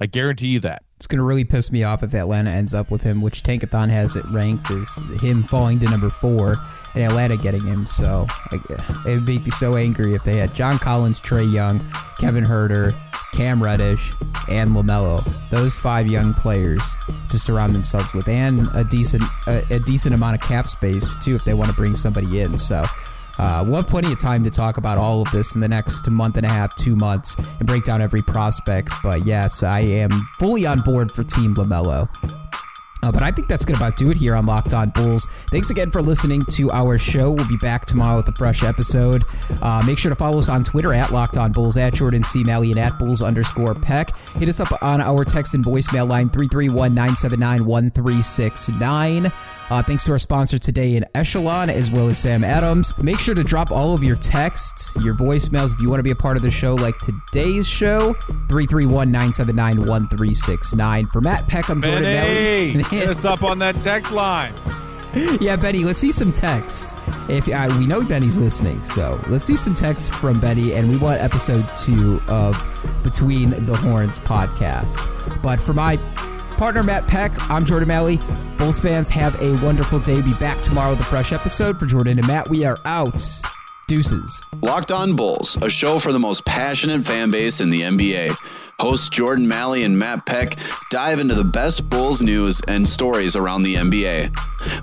I 0.00 0.06
guarantee 0.06 0.48
you 0.48 0.60
that. 0.60 0.82
It's 0.96 1.06
going 1.06 1.18
to 1.18 1.24
really 1.24 1.44
piss 1.44 1.70
me 1.70 1.84
off 1.84 2.02
if 2.02 2.14
Atlanta 2.14 2.50
ends 2.50 2.74
up 2.74 2.90
with 2.90 3.02
him, 3.02 3.20
which 3.20 3.42
Tankathon 3.42 3.88
has 3.88 4.16
it 4.16 4.24
ranked 4.26 4.70
as 4.70 4.88
him 5.20 5.44
falling 5.44 5.78
to 5.80 5.86
number 5.86 6.10
four 6.10 6.56
and 6.94 7.04
Atlanta 7.04 7.36
getting 7.36 7.64
him. 7.64 7.86
So 7.86 8.26
like, 8.50 8.60
it 9.06 9.14
would 9.14 9.26
make 9.26 9.44
me 9.44 9.50
so 9.50 9.76
angry 9.76 10.14
if 10.14 10.24
they 10.24 10.38
had 10.38 10.54
John 10.54 10.78
Collins, 10.78 11.20
Trae 11.20 11.52
Young, 11.52 11.80
Kevin 12.18 12.44
Huerter, 12.44 12.94
Cam 13.34 13.62
Reddish, 13.62 14.10
and 14.50 14.70
LaMelo. 14.70 15.24
Those 15.50 15.78
five 15.78 16.06
young 16.08 16.34
players 16.34 16.96
to 17.30 17.38
surround 17.38 17.74
themselves 17.74 18.12
with, 18.14 18.26
and 18.26 18.66
a 18.74 18.84
decent 18.84 19.22
a, 19.46 19.64
a 19.70 19.78
decent 19.80 20.14
amount 20.14 20.34
of 20.34 20.40
cap 20.48 20.66
space 20.66 21.14
too 21.16 21.36
if 21.36 21.44
they 21.44 21.54
want 21.54 21.70
to 21.70 21.76
bring 21.76 21.94
somebody 21.94 22.40
in. 22.40 22.58
So 22.58 22.84
uh, 23.38 23.64
we'll 23.66 23.76
have 23.76 23.88
plenty 23.88 24.12
of 24.12 24.20
time 24.20 24.44
to 24.44 24.50
talk 24.50 24.76
about 24.76 24.98
all 24.98 25.22
of 25.22 25.30
this 25.30 25.54
in 25.54 25.60
the 25.60 25.68
next 25.68 26.08
month 26.10 26.36
and 26.36 26.44
a 26.44 26.48
half, 26.48 26.74
two 26.76 26.96
months, 26.96 27.36
and 27.36 27.66
break 27.66 27.84
down 27.84 28.02
every 28.02 28.22
prospect. 28.22 28.90
But 29.02 29.24
yes, 29.24 29.62
I 29.62 29.80
am 29.80 30.10
fully 30.38 30.66
on 30.66 30.80
board 30.80 31.12
for 31.12 31.24
Team 31.24 31.54
LaMelo. 31.54 32.08
Uh, 33.02 33.12
but 33.12 33.22
I 33.22 33.30
think 33.30 33.48
that's 33.48 33.64
going 33.64 33.78
to 33.78 33.84
about 33.84 33.96
do 33.96 34.10
it 34.10 34.16
here 34.16 34.34
on 34.34 34.44
Locked 34.46 34.74
On 34.74 34.90
Bulls. 34.90 35.26
Thanks 35.50 35.70
again 35.70 35.90
for 35.90 36.02
listening 36.02 36.44
to 36.50 36.70
our 36.72 36.98
show. 36.98 37.30
We'll 37.30 37.48
be 37.48 37.56
back 37.58 37.86
tomorrow 37.86 38.16
with 38.16 38.28
a 38.28 38.32
fresh 38.32 38.64
episode. 38.64 39.24
Uh, 39.62 39.82
make 39.86 39.98
sure 39.98 40.08
to 40.08 40.16
follow 40.16 40.38
us 40.40 40.48
on 40.48 40.64
Twitter 40.64 40.92
at 40.92 41.12
Locked 41.12 41.36
On 41.36 41.52
Bulls, 41.52 41.76
at 41.76 41.94
Jordan 41.94 42.24
C. 42.24 42.42
Malley, 42.42 42.70
and 42.70 42.80
at 42.80 42.98
Bulls 42.98 43.22
underscore 43.22 43.74
Peck. 43.74 44.16
Hit 44.36 44.48
us 44.48 44.58
up 44.58 44.82
on 44.82 45.00
our 45.00 45.24
text 45.24 45.54
and 45.54 45.64
voicemail 45.64 46.08
line 46.08 46.28
331 46.28 46.92
979 46.92 47.64
1369. 47.64 49.32
Uh, 49.70 49.82
thanks 49.82 50.02
to 50.02 50.12
our 50.12 50.18
sponsor 50.18 50.58
today 50.58 50.96
in 50.96 51.04
Echelon, 51.14 51.68
as 51.68 51.90
well 51.90 52.08
as 52.08 52.18
Sam 52.18 52.42
Adams. 52.42 52.96
Make 52.96 53.18
sure 53.18 53.34
to 53.34 53.44
drop 53.44 53.70
all 53.70 53.92
of 53.92 54.02
your 54.02 54.16
texts, 54.16 54.94
your 55.02 55.14
voicemails, 55.14 55.72
if 55.72 55.80
you 55.80 55.90
want 55.90 55.98
to 55.98 56.04
be 56.04 56.10
a 56.10 56.16
part 56.16 56.38
of 56.38 56.42
the 56.42 56.50
show, 56.50 56.74
like 56.74 56.94
today's 57.00 57.68
show, 57.68 58.14
331 58.48 59.12
979 59.12 59.76
1369. 59.86 61.06
For 61.08 61.20
Matt 61.20 61.46
Peck, 61.48 61.68
I'm 61.68 61.82
Jordan 61.82 62.02
Benny, 62.02 62.78
Malley. 62.78 62.84
hit 62.84 63.10
us 63.10 63.26
up 63.26 63.42
on 63.42 63.58
that 63.58 63.74
text 63.82 64.12
line. 64.12 64.54
yeah, 65.40 65.56
Benny, 65.56 65.84
let's 65.84 65.98
see 65.98 66.12
some 66.12 66.32
text. 66.32 66.94
If 67.28 67.46
uh, 67.48 67.68
we 67.78 67.86
know 67.86 68.02
Benny's 68.02 68.38
listening, 68.38 68.82
so 68.84 69.20
let's 69.28 69.44
see 69.44 69.56
some 69.56 69.74
text 69.74 70.14
from 70.14 70.40
Benny, 70.40 70.72
and 70.72 70.88
we 70.88 70.96
want 70.96 71.20
episode 71.20 71.66
two 71.76 72.22
of 72.26 72.56
Between 73.04 73.50
the 73.66 73.76
Horns 73.76 74.18
podcast. 74.18 75.42
But 75.42 75.60
for 75.60 75.74
my 75.74 75.98
partner 76.58 76.82
Matt 76.82 77.06
Peck, 77.06 77.30
I'm 77.50 77.64
Jordan 77.64 77.88
Malley. 77.88 78.18
Bulls 78.58 78.80
fans, 78.80 79.08
have 79.10 79.40
a 79.40 79.52
wonderful 79.64 80.00
day. 80.00 80.20
Be 80.20 80.34
back 80.34 80.60
tomorrow 80.60 80.90
with 80.90 81.00
a 81.00 81.04
fresh 81.04 81.32
episode. 81.32 81.78
For 81.78 81.86
Jordan 81.86 82.18
and 82.18 82.26
Matt, 82.26 82.50
we 82.50 82.64
are 82.64 82.76
out. 82.84 83.24
Deuces. 83.86 84.42
Locked 84.60 84.90
On 84.90 85.14
Bulls, 85.14 85.56
a 85.62 85.70
show 85.70 85.98
for 85.98 86.12
the 86.12 86.18
most 86.18 86.44
passionate 86.44 87.06
fan 87.06 87.30
base 87.30 87.60
in 87.60 87.70
the 87.70 87.82
NBA. 87.82 88.36
Hosts 88.80 89.08
Jordan 89.08 89.48
Malley 89.48 89.84
and 89.84 89.98
Matt 89.98 90.26
Peck 90.26 90.56
dive 90.90 91.20
into 91.20 91.34
the 91.34 91.44
best 91.44 91.88
Bulls 91.88 92.22
news 92.22 92.60
and 92.68 92.86
stories 92.86 93.36
around 93.36 93.62
the 93.62 93.76
NBA. 93.76 94.36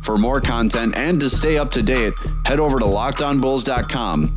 For 0.03 0.17
more 0.17 0.41
content 0.41 0.97
and 0.97 1.19
to 1.19 1.29
stay 1.29 1.57
up 1.57 1.71
to 1.71 1.83
date, 1.83 2.13
head 2.45 2.59
over 2.59 2.79
to 2.79 2.85
lockedonbulls.com. 2.85 4.35